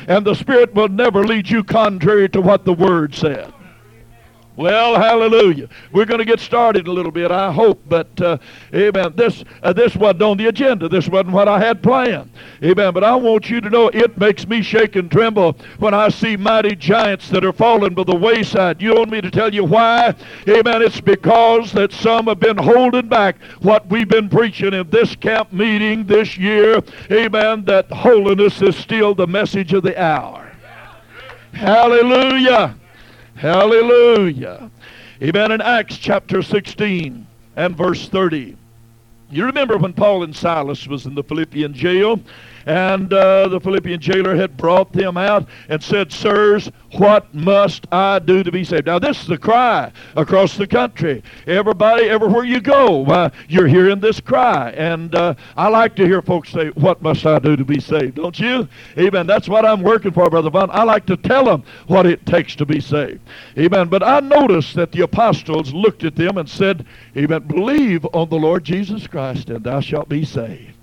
and 0.07 0.25
the 0.25 0.35
Spirit 0.35 0.73
will 0.73 0.89
never 0.89 1.25
lead 1.25 1.49
you 1.49 1.63
contrary 1.63 2.29
to 2.29 2.41
what 2.41 2.65
the 2.65 2.73
Word 2.73 3.15
said. 3.15 3.54
Well, 4.55 4.95
hallelujah. 4.95 5.67
We're 5.91 6.05
going 6.05 6.19
to 6.19 6.25
get 6.25 6.39
started 6.39 6.87
a 6.87 6.91
little 6.91 7.11
bit, 7.11 7.29
I 7.29 7.51
hope. 7.51 7.81
But, 7.89 8.21
uh, 8.21 8.37
amen, 8.73 9.13
this, 9.15 9.43
uh, 9.61 9.73
this 9.73 9.95
wasn't 9.95 10.21
on 10.21 10.37
the 10.37 10.47
agenda. 10.47 10.87
This 10.87 11.09
wasn't 11.09 11.31
what 11.31 11.49
I 11.49 11.59
had 11.59 11.83
planned. 11.83 12.31
Amen. 12.63 12.93
But 12.93 13.03
I 13.03 13.15
want 13.15 13.49
you 13.49 13.59
to 13.59 13.69
know 13.69 13.89
it 13.89 14.17
makes 14.17 14.47
me 14.47 14.61
shake 14.61 14.95
and 14.95 15.11
tremble 15.11 15.57
when 15.79 15.93
I 15.93 16.07
see 16.07 16.37
mighty 16.37 16.75
giants 16.75 17.29
that 17.29 17.43
are 17.43 17.51
falling 17.51 17.93
by 17.93 18.03
the 18.03 18.15
wayside. 18.15 18.81
You 18.81 18.95
want 18.95 19.11
me 19.11 19.19
to 19.19 19.29
tell 19.29 19.53
you 19.53 19.65
why? 19.65 20.15
Amen. 20.47 20.81
It's 20.81 21.01
because 21.01 21.73
that 21.73 21.91
some 21.91 22.27
have 22.27 22.39
been 22.39 22.57
holding 22.57 23.09
back 23.09 23.35
what 23.59 23.87
we've 23.87 24.07
been 24.07 24.29
preaching 24.29 24.73
in 24.73 24.89
this 24.89 25.17
camp 25.17 25.51
meeting 25.51 26.05
this 26.05 26.37
year. 26.37 26.81
Amen. 27.11 27.65
That 27.65 27.91
holiness 27.91 28.61
is 28.61 28.77
still 28.77 29.13
the 29.13 29.27
message 29.27 29.73
of 29.73 29.83
the 29.83 30.01
hour. 30.01 30.53
Hallelujah. 31.51 32.75
Hallelujah. 33.35 34.71
Amen. 35.21 35.51
In 35.51 35.61
Acts 35.61 35.97
chapter 35.97 36.41
16 36.41 37.27
and 37.57 37.77
verse 37.77 38.07
30. 38.07 38.55
You 39.29 39.45
remember 39.45 39.77
when 39.77 39.91
Paul 39.91 40.23
and 40.23 40.35
Silas 40.35 40.87
was 40.87 41.05
in 41.05 41.15
the 41.15 41.23
Philippian 41.23 41.73
jail 41.73 42.19
and 42.65 43.13
uh, 43.13 43.47
the 43.47 43.59
Philippian 43.59 43.99
jailer 43.99 44.35
had 44.35 44.57
brought 44.57 44.91
them 44.91 45.17
out 45.17 45.47
and 45.69 45.83
said, 45.83 46.11
Sirs, 46.11 46.71
what 46.93 47.33
must 47.33 47.85
I 47.91 48.19
do 48.19 48.43
to 48.43 48.51
be 48.51 48.63
saved? 48.63 48.87
Now, 48.87 48.99
this 48.99 49.21
is 49.21 49.27
the 49.27 49.37
cry 49.37 49.91
across 50.15 50.57
the 50.57 50.65
country. 50.65 51.23
Everybody, 51.45 52.05
everywhere 52.05 52.43
you 52.43 52.61
go, 52.61 53.05
uh, 53.05 53.29
you're 53.47 53.67
hearing 53.67 53.99
this 53.99 54.19
cry. 54.19 54.71
And 54.71 55.13
uh, 55.13 55.35
I 55.55 55.67
like 55.67 55.95
to 55.97 56.05
hear 56.05 56.21
folks 56.21 56.51
say, 56.51 56.69
What 56.69 57.01
must 57.01 57.25
I 57.25 57.39
do 57.39 57.55
to 57.55 57.65
be 57.65 57.79
saved? 57.79 58.15
Don't 58.15 58.39
you? 58.39 58.67
Amen. 58.97 59.27
That's 59.27 59.47
what 59.47 59.65
I'm 59.65 59.83
working 59.83 60.11
for, 60.11 60.29
Brother 60.29 60.49
Vaughn. 60.49 60.69
I 60.71 60.83
like 60.83 61.05
to 61.07 61.17
tell 61.17 61.45
them 61.45 61.63
what 61.87 62.05
it 62.05 62.25
takes 62.25 62.55
to 62.55 62.65
be 62.65 62.79
saved. 62.79 63.21
Amen. 63.57 63.89
But 63.89 64.03
I 64.03 64.19
noticed 64.21 64.75
that 64.75 64.91
the 64.91 65.01
apostles 65.01 65.73
looked 65.73 66.03
at 66.03 66.15
them 66.15 66.37
and 66.37 66.49
said, 66.49 66.85
Amen. 67.15 67.43
Believe 67.43 68.05
on 68.13 68.29
the 68.29 68.37
Lord 68.37 68.63
Jesus 68.63 69.05
Christ, 69.07 69.49
and 69.49 69.63
thou 69.63 69.81
shalt 69.81 70.09
be 70.09 70.25
saved. 70.25 70.74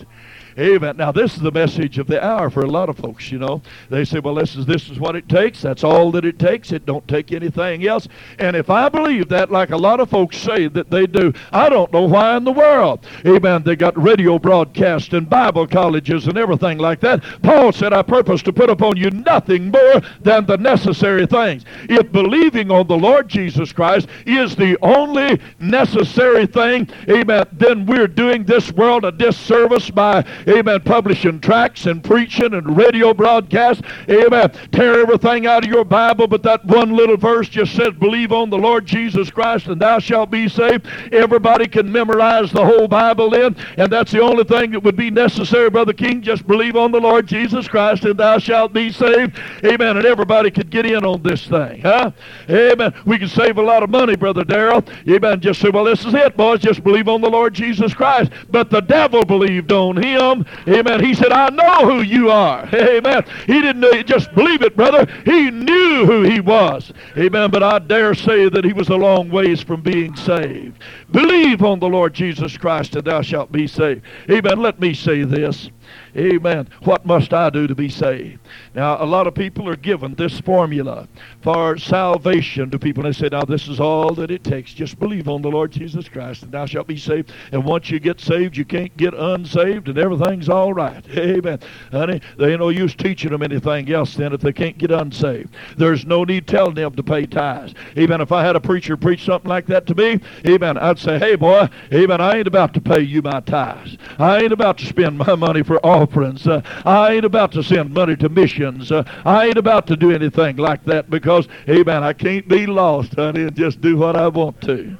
Amen. 0.58 0.96
Now 0.96 1.12
this 1.12 1.34
is 1.34 1.40
the 1.40 1.50
message 1.50 1.98
of 1.98 2.06
the 2.06 2.22
hour 2.22 2.50
for 2.50 2.62
a 2.62 2.66
lot 2.66 2.88
of 2.88 2.96
folks. 2.96 3.30
You 3.32 3.38
know, 3.38 3.62
they 3.88 4.04
say, 4.04 4.18
"Well, 4.18 4.34
this 4.34 4.54
is 4.54 4.66
this 4.66 4.90
is 4.90 4.98
what 4.98 5.16
it 5.16 5.28
takes. 5.28 5.62
That's 5.62 5.84
all 5.84 6.10
that 6.12 6.24
it 6.24 6.38
takes. 6.38 6.72
It 6.72 6.84
don't 6.84 7.06
take 7.08 7.32
anything 7.32 7.86
else." 7.86 8.08
And 8.38 8.56
if 8.56 8.68
I 8.70 8.88
believe 8.88 9.28
that, 9.30 9.50
like 9.50 9.70
a 9.70 9.76
lot 9.76 10.00
of 10.00 10.10
folks 10.10 10.36
say 10.36 10.68
that 10.68 10.90
they 10.90 11.06
do, 11.06 11.32
I 11.52 11.68
don't 11.68 11.92
know 11.92 12.02
why 12.02 12.36
in 12.36 12.44
the 12.44 12.52
world. 12.52 13.06
Amen. 13.26 13.62
They 13.64 13.76
got 13.76 14.00
radio 14.00 14.38
broadcast 14.38 15.12
and 15.12 15.28
Bible 15.28 15.66
colleges 15.66 16.26
and 16.26 16.36
everything 16.36 16.78
like 16.78 17.00
that. 17.00 17.22
Paul 17.42 17.72
said, 17.72 17.92
"I 17.92 18.02
purpose 18.02 18.42
to 18.42 18.52
put 18.52 18.70
upon 18.70 18.96
you 18.96 19.10
nothing 19.10 19.70
more 19.70 20.02
than 20.22 20.46
the 20.46 20.58
necessary 20.58 21.26
things." 21.26 21.64
If 21.88 22.12
believing 22.12 22.70
on 22.70 22.86
the 22.86 22.98
Lord 22.98 23.28
Jesus 23.28 23.72
Christ 23.72 24.08
is 24.26 24.54
the 24.56 24.76
only 24.82 25.40
necessary 25.60 26.46
thing, 26.46 26.88
amen, 27.08 27.46
then 27.52 27.86
we're 27.86 28.06
doing 28.06 28.44
this 28.44 28.72
world 28.72 29.04
a 29.04 29.12
disservice 29.12 29.90
by 29.90 30.24
amen, 30.48 30.80
publishing 30.82 31.40
tracts 31.40 31.86
and 31.86 32.02
preaching 32.02 32.54
and 32.54 32.76
radio 32.76 33.14
broadcasts, 33.14 33.82
amen. 34.08 34.52
Tear 34.72 35.00
everything 35.00 35.46
out 35.46 35.64
of 35.64 35.70
your 35.70 35.84
Bible, 35.84 36.26
but 36.26 36.42
that 36.42 36.64
one 36.64 36.94
little 36.94 37.16
verse 37.16 37.48
just 37.48 37.74
says, 37.74 37.92
believe 37.98 38.32
on 38.32 38.50
the 38.50 38.58
Lord 38.58 38.86
Jesus 38.86 39.30
Christ 39.30 39.66
and 39.66 39.80
thou 39.80 39.98
shalt 39.98 40.30
be 40.30 40.48
saved. 40.48 40.86
Everybody 41.12 41.66
can 41.66 41.90
memorize 41.90 42.50
the 42.52 42.64
whole 42.64 42.88
Bible 42.88 43.30
then, 43.30 43.56
and 43.76 43.92
that's 43.92 44.12
the 44.12 44.20
only 44.20 44.44
thing 44.44 44.72
that 44.72 44.82
would 44.82 44.96
be 44.96 45.10
necessary, 45.10 45.70
Brother 45.70 45.92
King. 45.92 46.22
Just 46.22 46.46
believe 46.46 46.76
on 46.76 46.92
the 46.92 47.00
Lord 47.00 47.26
Jesus 47.26 47.68
Christ 47.68 48.04
and 48.04 48.18
thou 48.18 48.38
shalt 48.38 48.72
be 48.72 48.90
saved. 48.90 49.38
Amen. 49.64 49.96
And 49.96 50.06
everybody 50.06 50.50
could 50.50 50.70
get 50.70 50.86
in 50.86 51.04
on 51.04 51.22
this 51.22 51.46
thing, 51.46 51.82
huh? 51.82 52.10
Amen. 52.48 52.94
We 53.04 53.18
can 53.18 53.28
save 53.28 53.58
a 53.58 53.62
lot 53.62 53.82
of 53.82 53.90
money, 53.90 54.16
Brother 54.16 54.44
Darrell. 54.44 54.84
Amen. 55.08 55.40
Just 55.40 55.60
say, 55.60 55.70
well, 55.70 55.84
this 55.84 56.04
is 56.04 56.14
it, 56.14 56.36
boys. 56.36 56.60
Just 56.60 56.82
believe 56.82 57.08
on 57.08 57.20
the 57.20 57.30
Lord 57.30 57.54
Jesus 57.54 57.92
Christ. 57.94 58.32
But 58.50 58.70
the 58.70 58.80
devil 58.80 59.24
believed 59.24 59.72
on 59.72 60.02
him 60.02 60.31
Amen. 60.68 61.04
He 61.04 61.14
said, 61.14 61.32
I 61.32 61.48
know 61.50 61.90
who 61.90 62.02
you 62.02 62.30
are. 62.30 62.68
Amen. 62.74 63.24
He 63.46 63.60
didn't 63.60 64.06
just 64.06 64.34
believe 64.34 64.62
it, 64.62 64.76
brother. 64.76 65.06
He 65.24 65.50
knew 65.50 66.06
who 66.06 66.22
he 66.22 66.40
was. 66.40 66.92
Amen. 67.16 67.50
But 67.50 67.62
I 67.62 67.78
dare 67.78 68.14
say 68.14 68.48
that 68.48 68.64
he 68.64 68.72
was 68.72 68.88
a 68.88 68.96
long 68.96 69.30
ways 69.30 69.62
from 69.62 69.82
being 69.82 70.16
saved. 70.16 70.78
Believe 71.10 71.62
on 71.62 71.78
the 71.78 71.88
Lord 71.88 72.14
Jesus 72.14 72.56
Christ 72.56 72.96
and 72.96 73.04
thou 73.04 73.22
shalt 73.22 73.52
be 73.52 73.66
saved. 73.66 74.02
Amen. 74.30 74.60
Let 74.60 74.80
me 74.80 74.94
say 74.94 75.24
this. 75.24 75.70
Amen. 76.16 76.68
What 76.84 77.06
must 77.06 77.32
I 77.32 77.50
do 77.50 77.66
to 77.66 77.74
be 77.74 77.88
saved? 77.88 78.40
Now, 78.74 79.02
a 79.02 79.06
lot 79.06 79.26
of 79.26 79.34
people 79.34 79.68
are 79.68 79.76
given 79.76 80.14
this 80.14 80.40
formula 80.40 81.08
for 81.42 81.78
salvation 81.78 82.70
to 82.70 82.78
people. 82.78 83.04
And 83.04 83.14
they 83.14 83.18
say, 83.18 83.28
now, 83.30 83.44
this 83.44 83.68
is 83.68 83.80
all 83.80 84.14
that 84.14 84.30
it 84.30 84.44
takes. 84.44 84.72
Just 84.72 84.98
believe 84.98 85.28
on 85.28 85.42
the 85.42 85.50
Lord 85.50 85.70
Jesus 85.72 86.08
Christ, 86.08 86.42
and 86.42 86.52
thou 86.52 86.66
shalt 86.66 86.86
be 86.86 86.96
saved. 86.96 87.32
And 87.52 87.64
once 87.64 87.90
you 87.90 88.00
get 88.00 88.20
saved, 88.20 88.56
you 88.56 88.64
can't 88.64 88.96
get 88.96 89.14
unsaved, 89.14 89.88
and 89.88 89.98
everything's 89.98 90.48
all 90.48 90.72
right. 90.72 91.04
Amen. 91.16 91.58
Honey, 91.90 92.20
they 92.38 92.50
ain't 92.50 92.60
no 92.60 92.68
use 92.68 92.94
teaching 92.94 93.30
them 93.30 93.42
anything 93.42 93.92
else 93.92 94.14
then 94.14 94.32
if 94.32 94.40
they 94.40 94.52
can't 94.52 94.78
get 94.78 94.90
unsaved. 94.90 95.54
There's 95.76 96.04
no 96.04 96.24
need 96.24 96.46
telling 96.46 96.74
them 96.74 96.94
to 96.94 97.02
pay 97.02 97.26
tithes. 97.26 97.74
Amen. 97.96 98.20
If 98.20 98.32
I 98.32 98.44
had 98.44 98.56
a 98.56 98.60
preacher 98.60 98.96
preach 98.96 99.24
something 99.24 99.48
like 99.48 99.66
that 99.66 99.86
to 99.86 99.94
me, 99.94 100.20
amen, 100.46 100.78
I'd 100.78 100.98
say, 100.98 101.18
hey, 101.18 101.36
boy, 101.36 101.68
amen, 101.92 102.20
I 102.20 102.38
ain't 102.38 102.46
about 102.46 102.74
to 102.74 102.80
pay 102.80 103.00
you 103.00 103.22
my 103.22 103.40
tithes. 103.40 103.96
I 104.18 104.40
ain't 104.40 104.52
about 104.52 104.78
to 104.78 104.86
spend 104.86 105.18
my 105.18 105.34
money 105.34 105.62
for 105.62 105.71
all 105.78 106.02
offerings. 106.02 106.46
Uh, 106.46 106.62
I 106.84 107.14
ain't 107.14 107.24
about 107.24 107.52
to 107.52 107.62
send 107.62 107.92
money 107.92 108.16
to 108.16 108.28
missions. 108.28 108.90
Uh, 108.90 109.04
I 109.24 109.46
ain't 109.46 109.56
about 109.56 109.86
to 109.88 109.96
do 109.96 110.10
anything 110.10 110.56
like 110.56 110.84
that 110.86 111.10
because, 111.10 111.46
amen, 111.68 112.02
I 112.02 112.12
can't 112.12 112.48
be 112.48 112.66
lost, 112.66 113.14
honey, 113.14 113.42
and 113.42 113.54
just 113.54 113.80
do 113.80 113.96
what 113.96 114.16
I 114.16 114.28
want 114.28 114.60
to. 114.62 114.96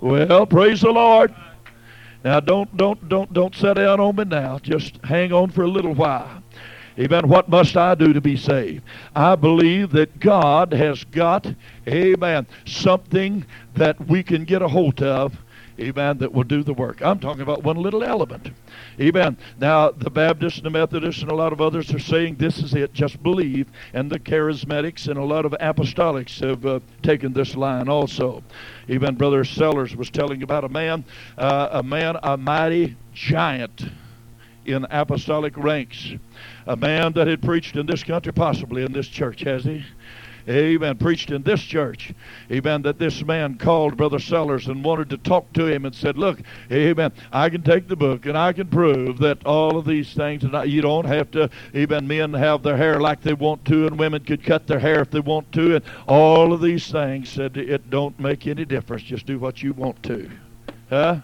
Well, 0.00 0.46
praise 0.46 0.80
the 0.80 0.90
Lord. 0.90 1.34
Now 2.24 2.40
don't 2.40 2.76
don't 2.76 3.08
don't 3.08 3.32
don't 3.32 3.54
set 3.54 3.74
down 3.74 4.00
on 4.00 4.16
me 4.16 4.24
now. 4.24 4.58
Just 4.58 4.98
hang 5.04 5.32
on 5.32 5.50
for 5.50 5.62
a 5.62 5.68
little 5.68 5.94
while. 5.94 6.42
Amen. 6.98 7.28
What 7.28 7.48
must 7.48 7.76
I 7.76 7.94
do 7.94 8.12
to 8.14 8.20
be 8.20 8.36
saved? 8.36 8.82
I 9.14 9.36
believe 9.36 9.90
that 9.92 10.18
God 10.18 10.72
has 10.72 11.04
got, 11.04 11.46
amen, 11.86 12.46
something 12.64 13.44
that 13.74 14.00
we 14.08 14.22
can 14.22 14.44
get 14.44 14.62
a 14.62 14.68
hold 14.68 15.02
of 15.02 15.36
amen, 15.78 16.18
that 16.18 16.32
will 16.32 16.44
do 16.44 16.62
the 16.62 16.72
work. 16.72 17.02
I'm 17.02 17.18
talking 17.18 17.42
about 17.42 17.62
one 17.62 17.76
little 17.76 18.02
element. 18.02 18.50
Amen. 19.00 19.36
Now, 19.58 19.90
the 19.90 20.10
Baptists 20.10 20.56
and 20.56 20.66
the 20.66 20.70
Methodists 20.70 21.22
and 21.22 21.30
a 21.30 21.34
lot 21.34 21.52
of 21.52 21.60
others 21.60 21.92
are 21.92 21.98
saying 21.98 22.36
this 22.36 22.58
is 22.58 22.74
it, 22.74 22.92
just 22.92 23.22
believe. 23.22 23.68
And 23.92 24.10
the 24.10 24.18
Charismatics 24.18 25.08
and 25.08 25.18
a 25.18 25.24
lot 25.24 25.44
of 25.44 25.52
apostolics 25.52 26.40
have 26.40 26.64
uh, 26.64 26.80
taken 27.02 27.32
this 27.32 27.54
line 27.56 27.88
also. 27.88 28.42
Even 28.88 29.14
Brother 29.16 29.44
Sellers 29.44 29.94
was 29.94 30.10
telling 30.10 30.42
about 30.42 30.64
a 30.64 30.68
man, 30.68 31.04
uh, 31.36 31.68
a 31.72 31.82
man, 31.82 32.16
a 32.22 32.36
mighty 32.36 32.96
giant 33.12 33.86
in 34.66 34.86
apostolic 34.90 35.56
ranks. 35.56 36.12
A 36.66 36.76
man 36.76 37.12
that 37.12 37.26
had 37.26 37.42
preached 37.42 37.76
in 37.76 37.86
this 37.86 38.02
country, 38.02 38.32
possibly 38.32 38.82
in 38.84 38.92
this 38.92 39.08
church, 39.08 39.42
has 39.42 39.64
he? 39.64 39.84
Amen, 40.48 40.96
preached 40.98 41.30
in 41.30 41.42
this 41.42 41.60
church, 41.60 42.12
amen, 42.50 42.82
that 42.82 42.98
this 42.98 43.24
man 43.24 43.58
called 43.58 43.96
Brother 43.96 44.18
Sellers 44.18 44.68
and 44.68 44.84
wanted 44.84 45.10
to 45.10 45.18
talk 45.18 45.52
to 45.54 45.66
him 45.66 45.84
and 45.84 45.94
said, 45.94 46.16
Look, 46.16 46.40
amen, 46.70 47.12
I 47.32 47.48
can 47.48 47.62
take 47.62 47.88
the 47.88 47.96
book 47.96 48.26
and 48.26 48.36
I 48.36 48.52
can 48.52 48.68
prove 48.68 49.18
that 49.18 49.44
all 49.44 49.76
of 49.76 49.84
these 49.84 50.12
things, 50.14 50.44
and 50.44 50.56
I, 50.56 50.64
you 50.64 50.82
don't 50.82 51.06
have 51.06 51.30
to, 51.32 51.50
amen, 51.74 52.06
men 52.06 52.32
have 52.34 52.62
their 52.62 52.76
hair 52.76 53.00
like 53.00 53.22
they 53.22 53.34
want 53.34 53.64
to, 53.66 53.86
and 53.86 53.98
women 53.98 54.24
could 54.24 54.44
cut 54.44 54.66
their 54.66 54.80
hair 54.80 55.00
if 55.00 55.10
they 55.10 55.20
want 55.20 55.50
to, 55.52 55.76
and 55.76 55.84
all 56.06 56.52
of 56.52 56.60
these 56.60 56.90
things 56.90 57.28
said 57.28 57.56
it 57.56 57.90
don't 57.90 58.18
make 58.18 58.46
any 58.46 58.64
difference. 58.64 59.02
Just 59.02 59.26
do 59.26 59.38
what 59.38 59.62
you 59.62 59.72
want 59.72 60.02
to. 60.04 60.30
Huh? 60.90 61.20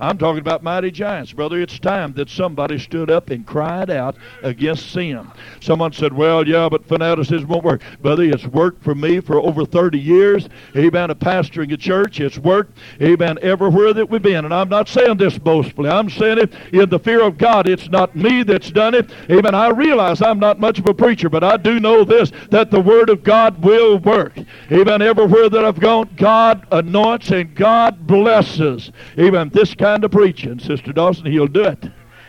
I'm 0.00 0.18
talking 0.18 0.40
about 0.40 0.62
mighty 0.62 0.90
giants, 0.90 1.32
brother. 1.32 1.60
It's 1.60 1.78
time 1.78 2.12
that 2.14 2.28
somebody 2.28 2.78
stood 2.78 3.10
up 3.10 3.30
and 3.30 3.46
cried 3.46 3.90
out 3.90 4.16
against 4.42 4.90
sin. 4.92 5.30
Someone 5.60 5.92
said, 5.92 6.12
well, 6.12 6.46
yeah, 6.46 6.68
but 6.68 6.86
fanaticism 6.86 7.48
won't 7.48 7.64
work. 7.64 7.82
Brother, 8.02 8.24
it's 8.24 8.46
worked 8.46 8.82
for 8.82 8.94
me 8.94 9.20
for 9.20 9.40
over 9.40 9.64
30 9.64 9.98
years. 9.98 10.48
Amen. 10.76 11.06
Pastoring 11.06 11.10
a 11.10 11.14
pastor 11.14 11.62
in 11.62 11.72
a 11.72 11.76
church. 11.76 12.20
It's 12.20 12.38
worked, 12.38 12.78
amen, 13.00 13.38
everywhere 13.42 13.92
that 13.92 14.08
we've 14.08 14.22
been. 14.22 14.44
And 14.44 14.54
I'm 14.54 14.68
not 14.68 14.88
saying 14.88 15.18
this 15.18 15.38
boastfully. 15.38 15.88
I'm 15.88 16.10
saying 16.10 16.38
it 16.38 16.54
in 16.72 16.88
the 16.88 16.98
fear 16.98 17.22
of 17.22 17.38
God. 17.38 17.68
It's 17.68 17.88
not 17.88 18.16
me 18.16 18.42
that's 18.42 18.70
done 18.70 18.94
it. 18.94 19.10
Amen. 19.30 19.54
I 19.54 19.68
realize 19.68 20.22
I'm 20.22 20.38
not 20.38 20.58
much 20.58 20.78
of 20.78 20.86
a 20.88 20.94
preacher, 20.94 21.28
but 21.28 21.44
I 21.44 21.56
do 21.56 21.80
know 21.80 22.04
this, 22.04 22.32
that 22.50 22.70
the 22.70 22.80
Word 22.80 23.10
of 23.10 23.22
God 23.22 23.62
will 23.62 23.98
work. 23.98 24.36
Amen. 24.70 25.02
Everywhere 25.02 25.48
that 25.48 25.64
I've 25.64 25.80
gone, 25.80 26.10
God 26.16 26.66
anoints 26.72 27.30
and 27.30 27.54
God 27.54 28.06
blesses. 28.06 28.90
Amen. 29.18 29.50
This 29.50 29.74
kind 29.74 29.85
kind 29.86 30.02
of 30.02 30.10
preaching, 30.10 30.58
Sister 30.58 30.92
Dawson, 30.92 31.26
he'll 31.26 31.46
do 31.46 31.62
it. 31.62 31.84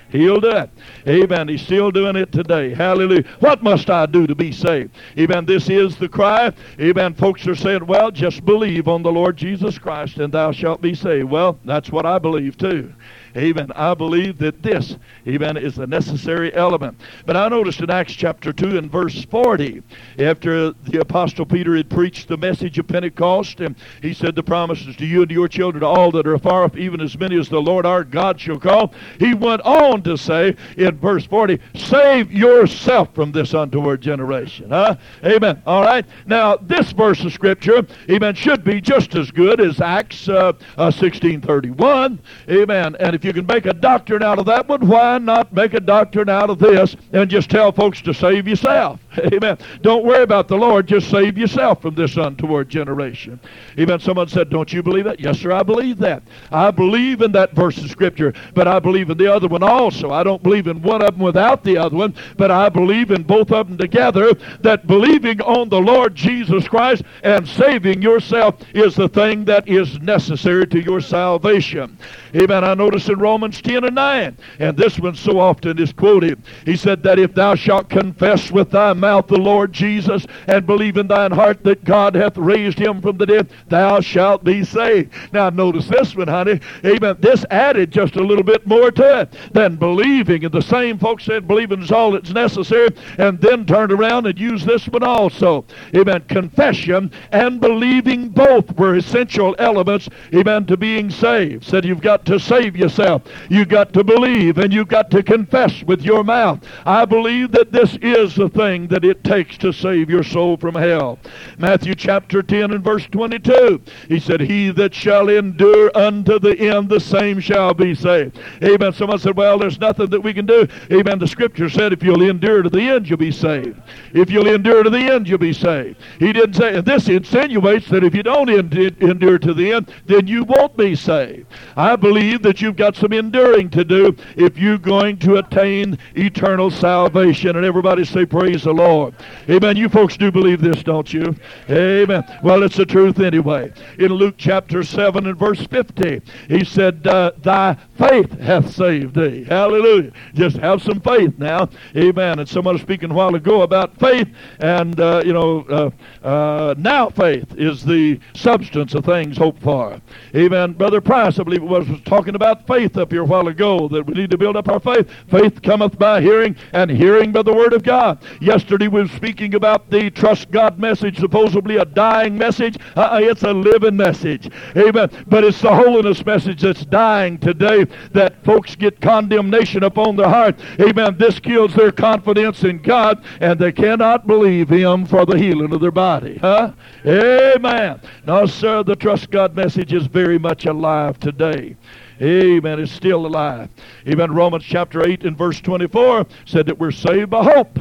He'll 0.10 0.40
do 0.40 0.52
it. 0.52 0.70
Amen. 1.08 1.48
He's 1.48 1.64
still 1.64 1.90
doing 1.90 2.16
it 2.16 2.32
today. 2.32 2.72
Hallelujah. 2.72 3.24
What 3.40 3.64
must 3.64 3.90
I 3.90 4.06
do 4.06 4.28
to 4.28 4.36
be 4.36 4.52
saved? 4.52 4.96
Amen. 5.18 5.44
This 5.46 5.68
is 5.68 5.98
the 5.98 6.08
cry. 6.08 6.54
Amen. 6.80 7.16
Folks 7.16 7.48
are 7.48 7.56
saying, 7.56 7.88
well, 7.88 8.12
just 8.12 8.46
believe 8.46 8.88
on 8.88 9.02
the 9.02 9.12
Lord 9.12 9.38
Jesus 9.38 9.80
Christ 9.80 10.20
and 10.20 10.32
thou 10.32 10.52
shalt 10.52 10.82
be 10.82 10.94
saved. 10.94 11.32
Well, 11.32 11.58
that's 11.66 11.92
what 11.92 12.06
I 12.06 12.20
believe 12.20 12.60
too. 12.60 12.94
Amen. 13.38 13.72
I 13.76 13.94
believe 13.94 14.40
that 14.40 14.64
this, 14.64 14.98
amen, 15.28 15.58
is 15.58 15.78
a 15.78 15.86
necessary 15.86 16.52
element. 16.56 17.00
But 17.28 17.38
I 17.38 17.48
noticed 17.50 17.82
in 17.82 17.92
Acts 17.92 18.14
chapter 18.14 18.52
2 18.52 18.80
and 18.80 18.92
verse 18.92 19.26
40, 19.26 19.84
after 20.18 20.72
the 20.72 21.02
Apostle 21.02 21.46
Peter 21.46 21.76
had 21.76 21.88
preached 21.88 22.28
the 22.28 22.38
message 22.38 22.80
of 22.80 22.88
Pentecost, 22.88 23.60
and 23.60 23.76
he 24.02 24.16
said 24.16 24.34
the 24.34 24.42
promises 24.42 24.96
to 24.96 25.06
you 25.06 25.22
and 25.22 25.30
to 25.30 25.36
your 25.36 25.48
children, 25.48 25.82
to 25.82 25.88
all 25.88 26.10
that 26.12 26.26
are 26.26 26.34
afar 26.34 26.64
off, 26.64 26.76
even 26.76 27.00
as 27.00 27.16
many 27.20 27.38
as 27.38 27.48
the 27.48 27.62
Lord 27.62 27.86
our 27.86 28.04
God 28.04 28.42
shall 28.42 28.58
call, 28.58 28.92
he 29.20 29.36
went 29.36 29.62
on 29.62 30.02
to 30.04 30.18
say 30.18 30.56
in 30.76 30.98
verse 30.98 31.26
40, 31.26 31.60
save 31.76 32.32
yourself 32.32 33.14
from 33.14 33.32
this 33.32 33.54
untoward 33.54 34.02
generation. 34.02 34.72
Huh? 34.72 34.96
Amen. 35.24 35.62
All 35.68 35.84
right. 35.84 36.06
Now, 36.26 36.56
this 36.56 36.92
verse 36.92 37.24
of 37.24 37.34
Scripture, 37.34 37.86
amen, 38.10 38.34
should 38.34 38.64
be 38.64 38.82
just 38.82 39.14
as 39.14 39.30
good 39.30 39.62
as 39.62 39.80
Acts 39.80 40.28
uh, 40.28 40.54
uh, 40.76 40.90
16.31. 40.90 42.18
Amen. 42.50 42.96
And 43.00 43.16
if 43.16 43.27
you 43.28 43.34
can 43.34 43.46
make 43.46 43.66
a 43.66 43.74
doctrine 43.74 44.24
out 44.24 44.40
of 44.40 44.46
that 44.46 44.68
one, 44.68 44.88
why 44.88 45.18
not 45.18 45.52
make 45.52 45.74
a 45.74 45.82
doctrine 45.82 46.30
out 46.30 46.50
of 46.50 46.60
this 46.60 46.96
and 47.12 47.30
just 47.30 47.50
tell 47.50 47.74
folks 47.74 48.02
to 48.02 48.14
save 48.14 48.48
yourself? 48.48 49.02
Amen. 49.34 49.58
Don't 49.82 50.06
worry 50.06 50.24
about 50.24 50.48
the 50.48 50.56
Lord. 50.56 50.88
Just 50.88 51.10
save 51.10 51.38
yourself 51.38 51.82
from 51.82 51.94
this 51.96 52.16
untoward 52.16 52.70
generation. 52.70 53.40
Amen. 53.78 54.00
Someone 54.00 54.30
said, 54.30 54.50
Don't 54.50 54.72
you 54.72 54.82
believe 54.82 55.04
that? 55.06 55.20
Yes, 55.20 55.40
sir, 55.40 55.52
I 55.52 55.64
believe 55.64 55.98
that. 56.00 56.24
I 56.52 56.72
believe 56.72 57.22
in 57.22 57.34
that 57.34 57.54
verse 57.54 57.78
of 57.78 57.90
Scripture, 57.90 58.34
but 58.54 58.68
I 58.68 58.80
believe 58.80 59.10
in 59.10 59.18
the 59.18 59.34
other 59.34 59.48
one 59.48 59.64
also. 59.64 60.12
I 60.12 60.24
don't 60.24 60.42
believe 60.42 60.68
in 60.68 60.82
one 60.82 61.02
of 61.02 61.16
them 61.16 61.20
without 61.20 61.64
the 61.64 61.78
other 61.78 61.98
one, 61.98 62.16
but 62.38 62.50
I 62.50 62.70
believe 62.70 63.12
in 63.12 63.24
both 63.24 63.52
of 63.52 63.68
them 63.68 63.78
together 63.78 64.34
that 64.62 64.88
believing 64.88 65.42
on 65.42 65.68
the 65.68 65.82
Lord 65.82 66.16
Jesus 66.16 66.68
Christ 66.68 67.04
and 67.24 67.48
saving 67.48 68.02
yourself 68.02 68.56
is 68.74 68.96
the 68.96 69.10
thing 69.10 69.44
that 69.46 69.68
is 69.68 70.00
necessary 70.00 70.66
to 70.68 70.82
your 70.82 71.02
salvation. 71.02 71.98
Amen. 72.38 72.64
I 72.64 72.76
notice 72.76 73.10
in 73.10 73.18
Romans 73.18 73.62
10 73.62 73.84
and 73.84 73.96
9, 73.96 74.38
and 74.60 74.78
this 74.78 75.00
one 75.00 75.16
so 75.16 75.40
often 75.40 75.80
is 75.80 75.92
quoted. 75.92 76.40
He 76.66 76.76
said 76.76 77.02
that 77.04 77.18
if 77.18 77.34
thou 77.34 77.56
shalt 77.56 77.90
confess 77.90 78.52
with 78.52 78.70
thy 78.70 78.94
mouth 78.94 79.26
the 79.28 79.40
Lord 79.40 79.74
Jesus 79.74 80.28
and 80.46 80.68
believe 80.68 80.98
in 80.98 81.08
thine 81.08 81.32
heart 81.32 81.64
that 81.64 81.84
God 81.84 82.14
hath 82.14 82.38
raised 82.38 82.78
him 82.78 83.02
from 83.02 83.18
the 83.18 83.26
dead, 83.26 83.50
thou 83.70 84.02
shalt 84.02 84.44
be 84.44 84.64
saved. 84.64 85.14
Now 85.34 85.50
notice 85.50 85.88
this 85.88 86.16
one, 86.16 86.28
honey. 86.28 86.60
Amen. 86.86 87.16
This 87.20 87.44
added 87.50 87.90
just 87.90 88.16
a 88.18 88.24
little 88.24 88.44
bit 88.44 88.68
more 88.68 88.92
to 88.92 89.22
it 89.22 89.34
than 89.54 89.76
believing. 89.78 90.46
And 90.46 90.54
the 90.54 90.62
same 90.62 91.00
folks 91.00 91.26
said 91.26 91.48
believing 91.48 91.82
is 91.82 91.92
all 91.92 92.12
that's 92.12 92.30
necessary, 92.30 92.90
and 93.18 93.42
then 93.42 93.66
turned 93.66 93.92
around 93.92 94.28
and 94.28 94.38
used 94.40 94.68
this 94.68 94.88
one 94.88 95.04
also. 95.04 95.66
Amen. 95.96 96.22
Confession 96.28 97.12
and 97.32 97.60
believing 97.60 98.30
both 98.30 98.78
were 98.78 98.96
essential 98.96 99.56
elements, 99.58 100.08
amen, 100.36 100.68
to 100.68 100.78
being 100.78 101.10
saved. 101.10 101.64
Said 101.64 101.84
you've 101.84 102.02
got 102.02 102.27
to 102.28 102.40
save 102.40 102.76
yourself. 102.76 103.24
You've 103.50 103.70
got 103.70 103.94
to 103.94 104.04
believe 104.04 104.58
and 104.58 104.72
you've 104.72 104.88
got 104.88 105.10
to 105.12 105.24
confess 105.24 105.84
with 105.84 106.02
your 106.02 106.24
mouth. 106.24 106.60
I 106.86 107.06
believe 107.06 107.52
that 107.54 107.72
this 107.72 107.98
is 108.02 108.36
the 108.36 108.50
thing 108.50 108.88
that 108.88 109.06
it 109.06 109.24
takes 109.24 109.58
to 109.60 109.72
save 109.72 110.10
your 110.10 110.24
soul 110.24 110.58
from 110.58 110.76
hell. 110.76 111.20
Matthew 111.58 111.96
chapter 111.96 112.44
10 112.44 112.72
and 112.72 112.84
verse 112.84 113.08
22. 113.08 113.82
He 114.08 114.20
said, 114.20 114.42
He 114.42 114.70
that 114.72 114.94
shall 114.94 115.30
endure 115.30 115.90
unto 115.98 116.38
the 116.40 116.58
end, 116.60 116.90
the 116.90 117.00
same 117.00 117.40
shall 117.40 117.74
be 117.74 117.96
saved. 117.96 118.40
Amen. 118.62 118.94
Someone 118.94 119.20
said, 119.20 119.38
Well, 119.38 119.58
there's 119.58 119.80
nothing 119.80 120.10
that 120.10 120.22
we 120.22 120.34
can 120.34 120.46
do. 120.46 120.68
Amen. 120.92 121.20
The 121.20 121.28
scripture 121.28 121.70
said, 121.70 121.94
If 121.94 122.04
you'll 122.04 122.22
endure 122.22 122.62
to 122.62 122.70
the 122.70 122.82
end, 122.82 123.10
you'll 123.10 123.18
be 123.18 123.32
saved. 123.32 123.82
If 124.14 124.30
you'll 124.30 124.48
endure 124.48 124.84
to 124.84 124.90
the 124.90 125.00
end, 125.00 125.28
you'll 125.28 125.38
be 125.38 125.54
saved. 125.54 125.98
He 126.20 126.34
didn't 126.34 126.56
say, 126.56 126.76
and 126.76 126.86
this 126.86 127.08
insinuates 127.08 127.90
that 127.90 128.04
if 128.04 128.14
you 128.14 128.24
don't 128.24 128.50
endure 128.50 129.40
to 129.40 129.54
the 129.54 129.74
end, 129.74 129.94
then 130.06 130.28
you 130.28 130.44
won't 130.44 130.76
be 130.76 130.96
saved. 130.96 131.48
I 131.76 131.96
believe 131.96 132.17
that 132.18 132.62
you've 132.62 132.76
got 132.76 132.96
some 132.96 133.14
enduring 133.14 133.70
to 133.70 133.84
do 133.84 134.16
if 134.36 134.58
you're 134.58 134.78
going 134.78 135.18
to 135.20 135.38
attain 135.38 135.98
eternal 136.16 136.72
salvation. 136.72 137.56
And 137.56 137.66
everybody 137.66 138.04
say, 138.06 138.26
Praise 138.26 138.64
the 138.64 138.74
Lord. 138.74 139.14
Amen. 139.50 139.78
You 139.78 139.88
folks 139.88 140.18
do 140.18 140.32
believe 140.32 140.62
this, 140.62 140.82
don't 140.84 141.12
you? 141.14 141.36
Amen. 141.70 142.24
Well, 142.44 142.64
it's 142.64 142.78
the 142.78 142.86
truth 142.86 143.20
anyway. 143.20 143.72
In 144.00 144.14
Luke 144.14 144.36
chapter 144.38 144.84
7 144.84 145.28
and 145.28 145.38
verse 145.38 145.66
50, 145.68 146.22
he 146.48 146.64
said, 146.64 147.04
Thy 147.04 147.78
faith 147.98 148.32
hath 148.40 148.74
saved 148.74 149.16
thee. 149.16 149.44
Hallelujah. 149.44 150.12
Just 150.34 150.58
have 150.58 150.82
some 150.82 151.00
faith 151.02 151.38
now. 151.38 151.70
Amen. 151.96 152.40
And 152.40 152.50
someone 152.50 152.76
was 152.76 152.82
speaking 152.82 153.12
a 153.12 153.14
while 153.14 153.36
ago 153.36 153.62
about 153.62 153.98
faith, 154.00 154.28
and, 154.60 155.00
uh, 155.00 155.22
you 155.24 155.34
know, 155.34 155.66
uh, 155.70 156.28
uh, 156.28 156.76
now 156.78 157.10
faith 157.10 157.54
is 157.58 157.84
the 157.84 158.20
substance 158.34 158.96
of 158.96 159.06
things 159.06 159.38
hoped 159.38 159.62
for. 159.62 160.02
Amen. 160.36 160.74
Brother 160.74 161.02
Price, 161.02 161.40
I 161.40 161.44
believe 161.44 161.62
it 161.62 161.68
was 161.68 161.88
talking 162.06 162.36
about 162.36 162.66
faith 162.68 162.98
up 162.98 163.12
here 163.12 163.22
a 163.22 163.26
while 163.26 163.48
ago, 163.48 163.88
that 163.90 164.06
we 164.06 164.14
need 164.14 164.32
to 164.32 164.38
build 164.38 164.56
up 164.56 164.68
our 164.68 164.80
faith. 164.80 165.10
Faith 165.30 165.62
cometh 165.62 165.98
by 165.98 166.22
hearing, 166.22 166.56
and 166.74 166.90
hearing 166.90 167.32
by 167.32 167.42
the 167.42 167.54
word 167.54 167.74
of 167.74 167.84
God. 167.84 168.20
Yesterday 168.42 168.88
we 168.88 169.02
were 169.02 169.08
speaking 169.08 169.56
about 169.56 169.90
the 169.90 170.10
trust 170.12 170.52
God 170.52 170.80
message, 170.80 171.20
supposedly 171.20 171.78
a 171.78 171.86
dying 171.86 172.38
message. 172.38 172.78
Uh, 172.96 173.20
it's 173.22 173.44
a 173.44 173.54
living 173.54 173.98
message. 173.98 174.50
Amen. 174.76 175.10
But 175.28 175.44
it's 175.44 175.62
the 175.62 175.74
holiness 175.74 176.26
message 176.26 176.62
that's 176.62 176.86
dying 176.86 177.38
today 177.38 177.86
that 178.12 178.44
folks 178.44 178.76
get 178.76 179.02
condemnation 179.02 179.84
upon 179.84 180.16
their 180.16 180.30
heart. 180.30 180.60
Amen. 180.80 181.18
This 181.18 181.40
kills 181.40 181.74
their 181.74 181.92
confidence 181.92 182.64
in 182.64 182.82
God, 182.82 183.24
and 183.42 183.60
they 183.60 183.72
cannot 183.72 184.28
believe 184.28 184.70
Him 184.70 185.06
for 185.06 185.26
the 185.26 185.38
healing 185.38 185.74
of 185.74 185.82
their 185.82 185.92
body. 185.92 186.38
Huh? 186.38 186.74
Amen. 187.06 188.02
No, 188.26 188.46
sir, 188.46 188.84
the 188.84 188.96
trust 188.96 189.30
God 189.32 189.56
message 189.56 189.94
is 189.94 190.08
very 190.08 190.38
much 190.38 190.66
alive 190.66 191.20
today. 191.20 191.76
Amen. 192.22 192.80
It's 192.80 192.92
still 192.92 193.26
alive. 193.26 193.70
Even 194.06 194.32
Romans 194.32 194.64
chapter 194.64 195.06
8 195.06 195.24
and 195.24 195.38
verse 195.38 195.62
24 195.62 196.26
said 196.46 196.66
that 196.66 196.80
we're 196.80 196.92
saved 196.92 197.30
by 197.30 197.44
hope. 197.44 197.80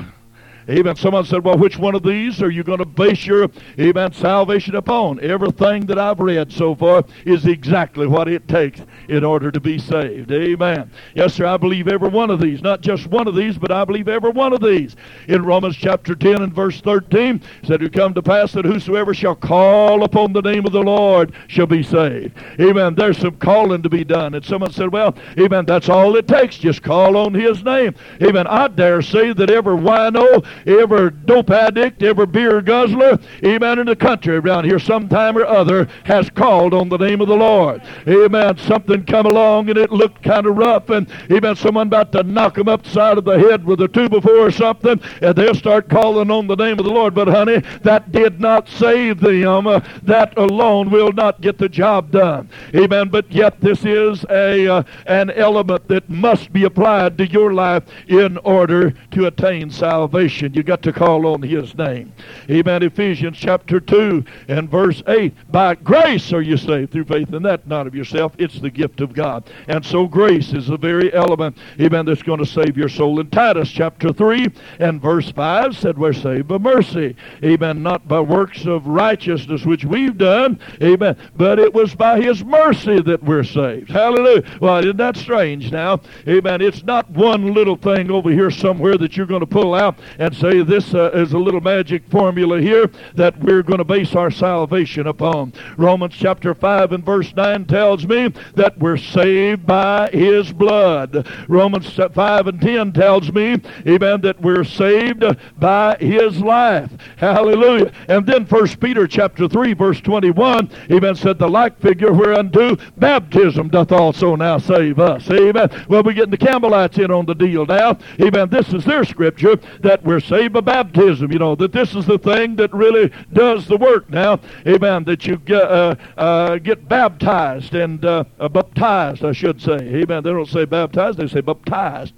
Amen. 0.69 0.97
Someone 0.97 1.25
said, 1.25 1.45
well, 1.45 1.57
which 1.57 1.79
one 1.79 1.95
of 1.95 2.03
these 2.03 2.43
are 2.43 2.51
you 2.51 2.65
going 2.65 2.79
to 2.79 2.85
base 2.85 3.25
your, 3.25 3.49
amen, 3.79 4.13
salvation 4.13 4.75
upon? 4.75 5.21
Everything 5.21 5.87
that 5.87 5.99
I've 5.99 6.19
read 6.19 6.51
so 6.51 6.75
far 6.75 7.05
is 7.25 7.47
exactly 7.47 8.07
what 8.07 8.27
it 8.27 8.49
takes 8.49 8.81
in 9.09 9.23
order 9.23 9.53
to 9.53 9.61
be 9.61 9.79
saved. 9.79 10.33
Amen. 10.33 10.91
Yes, 11.15 11.35
sir, 11.35 11.47
I 11.47 11.57
believe 11.57 11.87
every 11.87 12.09
one 12.09 12.31
of 12.31 12.41
these. 12.41 12.63
Not 12.63 12.81
just 12.81 13.07
one 13.07 13.29
of 13.29 13.37
these, 13.37 13.57
but 13.59 13.71
I 13.71 13.85
believe 13.85 14.09
every 14.09 14.31
one 14.31 14.53
of 14.53 14.61
these. 14.61 14.97
In 15.29 15.45
Romans 15.45 15.77
chapter 15.77 16.17
10 16.17 16.43
and 16.43 16.53
verse 16.53 16.81
13, 16.81 17.41
said 17.63 17.83
it 17.83 17.93
come 17.93 18.15
to 18.15 18.23
pass 18.23 18.53
that 18.53 18.65
whosoever 18.65 19.15
shall 19.15 19.37
call 19.37 20.03
upon 20.03 20.33
the 20.33 20.43
name 20.43 20.67
of 20.67 20.73
the 20.73 20.83
Lord 20.83 21.33
shall 21.47 21.67
be 21.67 21.85
saved. 21.85 22.37
Amen. 22.61 22.97
There's 22.97 23.19
some 23.19 23.37
calling 23.37 23.83
to 23.83 23.89
be 23.89 24.03
done. 24.03 24.35
And 24.35 24.45
someone 24.45 24.73
said, 24.73 24.93
well, 24.93 25.15
amen, 25.39 25.67
that's 25.67 25.89
all 25.89 26.17
it 26.17 26.27
takes. 26.27 26.59
Just 26.59 26.83
call 26.83 27.17
on 27.17 27.35
his 27.35 27.63
name. 27.63 27.95
Amen. 28.21 28.47
I 28.49 28.67
dare 28.69 29.01
say 29.03 29.33
that 29.33 29.51
every 29.51 29.77
wino 29.77 30.45
every 30.67 31.11
dope 31.11 31.51
addict, 31.51 32.03
every 32.03 32.27
beer 32.27 32.61
guzzler, 32.61 33.19
amen, 33.45 33.79
in 33.79 33.87
the 33.87 33.97
country 33.97 34.37
around 34.37 34.65
here 34.65 34.79
sometime 34.79 35.37
or 35.37 35.45
other 35.45 35.89
has 36.05 36.31
called 36.31 36.75
on 36.75 36.89
the 36.89 36.99
name 36.99 37.21
of 37.21 37.29
the 37.29 37.37
Lord. 37.37 37.83
Amen. 38.07 38.57
Something 38.59 39.05
come 39.05 39.27
along 39.27 39.69
and 39.69 39.79
it 39.79 39.91
looked 39.91 40.23
kind 40.23 40.47
of 40.47 40.57
rough 40.57 40.91
and, 40.91 41.09
amen, 41.31 41.57
someone 41.57 41.89
about 41.89 42.13
to 42.13 42.23
knock 42.23 42.55
them 42.55 42.69
upside 42.69 43.19
of 43.19 43.25
the 43.25 43.39
head 43.39 43.65
with 43.65 43.81
a 43.81 43.89
two 43.89 44.09
before 44.09 44.47
or 44.47 44.51
something 44.51 45.01
and 45.23 45.35
they'll 45.35 45.55
start 45.55 45.89
calling 45.89 46.31
on 46.31 46.47
the 46.47 46.57
name 46.57 46.79
of 46.79 46.85
the 46.85 46.91
Lord. 46.91 47.15
But 47.15 47.29
honey, 47.29 47.63
that 47.83 48.13
did 48.13 48.41
not 48.41 48.69
save 48.69 49.21
them. 49.21 49.67
Uh, 49.67 49.81
that 50.03 50.37
alone 50.39 50.91
will 50.91 51.13
not 51.13 51.41
get 51.41 51.59
the 51.59 51.69
job 51.69 52.11
done. 52.11 52.49
Amen. 52.75 53.09
But 53.09 53.31
yet 53.31 53.61
this 53.61 53.85
is 53.85 54.25
a 54.31 54.67
uh, 54.67 54.83
an 55.07 55.31
element 55.31 55.89
that 55.89 56.09
must 56.09 56.53
be 56.53 56.65
applied 56.65 57.19
to 57.19 57.27
your 57.27 57.53
life 57.53 57.85
in 58.09 58.39
order 58.39 58.93
to 59.13 59.27
attain 59.27 59.71
salvation. 59.71 60.46
Salvation, 60.47 60.55
you 60.55 60.63
got 60.63 60.83
to 60.83 60.93
call 60.93 61.27
on 61.27 61.43
his 61.43 61.75
name. 61.77 62.13
Amen. 62.51 62.83
Ephesians 62.83 63.37
chapter 63.37 63.81
2 63.81 64.25
and 64.49 64.71
verse 64.71 65.03
8. 65.07 65.35
By 65.51 65.75
grace 65.75 66.33
are 66.33 66.43
you 66.43 66.57
saved 66.57 66.93
through 66.93 67.05
faith, 67.05 67.33
and 67.33 67.45
that 67.45 67.67
not 67.67 67.87
of 67.87 67.95
yourself. 67.95 68.33
It's 68.39 68.61
the 68.61 68.71
gift 68.71 69.01
of 69.01 69.13
God. 69.13 69.51
And 69.69 69.85
so 69.85 70.07
grace 70.07 70.53
is 70.53 70.67
the 70.67 70.77
very 70.77 71.13
element, 71.13 71.59
amen, 71.81 72.07
that's 72.07 72.23
going 72.23 72.39
to 72.39 72.47
save 72.47 72.77
your 72.77 72.89
soul. 72.89 73.21
In 73.21 73.31
Titus 73.31 73.71
chapter 73.71 74.13
3 74.13 74.49
and 74.79 75.01
verse 75.01 75.31
5 75.33 75.77
said 75.77 75.99
we're 75.99 76.13
saved 76.13 76.49
by 76.49 76.59
mercy. 76.59 77.17
Amen. 77.43 77.83
Not 77.83 78.07
by 78.07 78.21
works 78.21 78.67
of 78.67 78.87
righteousness 78.87 79.65
which 79.65 79.85
we've 79.85 80.17
done. 80.17 80.59
Amen. 80.83 81.17
But 81.37 81.59
it 81.59 81.73
was 81.73 81.95
by 81.95 82.21
his 82.21 82.45
mercy 82.45 83.01
that 83.03 83.23
we're 83.23 83.45
saved. 83.45 83.91
Hallelujah. 83.91 84.43
Well, 84.61 84.79
isn't 84.79 84.97
that 84.97 85.17
strange 85.17 85.73
now? 85.73 86.01
Amen. 86.29 86.61
It's 86.61 86.83
not 86.83 87.11
one 87.11 87.53
little 87.53 87.77
thing 87.77 88.11
over 88.11 88.31
here 88.31 88.51
somewhere 88.51 88.97
that 88.99 89.17
you're 89.17 89.27
going 89.27 89.41
to 89.41 89.47
pull 89.47 89.75
out 89.75 89.99
and 90.19 90.36
say 90.37 90.63
this 90.63 90.95
uh, 90.95 91.11
is 91.13 91.33
a 91.33 91.39
little 91.39 91.61
magic 91.61 92.07
formula 92.11 92.61
here 92.61 92.91
that 93.15 93.39
we're 93.39 93.63
going 93.63 93.79
to 93.79 93.85
base 93.85 94.15
our 94.15 94.31
salvation 94.31 95.07
upon. 95.07 95.53
Romans 95.77 96.15
chapter 96.15 96.55
5 96.55 96.93
and 96.93 97.05
verse 97.05 97.35
9 97.35 97.65
tells 97.65 98.07
me 98.07 98.29
that 98.55 98.79
we're 98.79 98.97
saved 98.97 99.67
by 99.67 100.09
his 100.11 100.53
blood. 100.53 101.27
Romans 101.49 101.89
5 101.89 102.47
and 102.47 102.61
10 102.61 102.93
tells 102.93 103.33
me, 103.33 103.61
amen, 103.87 104.21
that 104.21 104.41
we're 104.41 104.65
saved 104.65 105.25
by 105.59 105.97
his 105.97 106.41
life. 106.41 106.91
Hallelujah. 107.17 107.93
And 108.09 108.27
then 108.27 108.47
First 108.47 108.79
Peter 108.81 109.07
chapter 109.07 109.49
3 109.49 109.73
verse 109.75 110.01
21, 110.01 110.71
amen, 110.91 111.15
said 111.15 111.39
the 111.39 111.49
like 111.49 111.81
figure 111.81 112.13
whereunto 112.13 112.77
baptism 112.97 113.69
doth 113.69 113.93
also 113.93 114.37
now 114.37 114.59
save 114.59 114.99
us. 114.99 115.31
Amen. 115.31 115.71
Well, 115.89 116.03
we're 116.03 116.13
getting 116.13 116.31
the 116.31 116.39
Campbellites 116.39 117.03
in 117.03 117.11
on 117.11 117.27
the 117.27 117.35
deal 117.35 117.65
now. 117.65 117.99
Amen. 118.21 118.49
This 118.51 118.73
is 118.73 118.85
their 118.85 119.05
scripture 119.05 119.57
that 119.81 120.03
we're 120.03 120.21
saved 120.27 120.53
by 120.53 120.61
baptism. 120.61 121.33
You 121.33 121.39
know, 121.39 121.55
that 121.57 121.73
this 121.73 121.95
is 121.95 122.07
the 122.07 122.19
thing 122.19 122.57
that 122.57 122.73
really 122.73 123.13
does 123.33 123.67
the 123.67 123.77
work 123.77 124.11
now. 124.11 124.41
Amen. 124.67 125.05
That 125.05 125.27
you 125.27 125.37
get, 125.37 125.63
uh, 125.63 125.95
uh, 126.17 126.59
get 126.59 126.89
baptized 126.89 127.75
and 127.75 128.05
uh, 128.05 128.25
baptized, 128.51 129.25
I 129.25 129.33
should 129.33 129.61
say. 129.61 129.77
Amen. 129.77 130.23
They 130.23 130.31
don't 130.31 130.49
say 130.49 130.65
baptized, 130.65 131.19
they 131.19 131.29
say 131.29 131.41
baptized. 131.41 132.15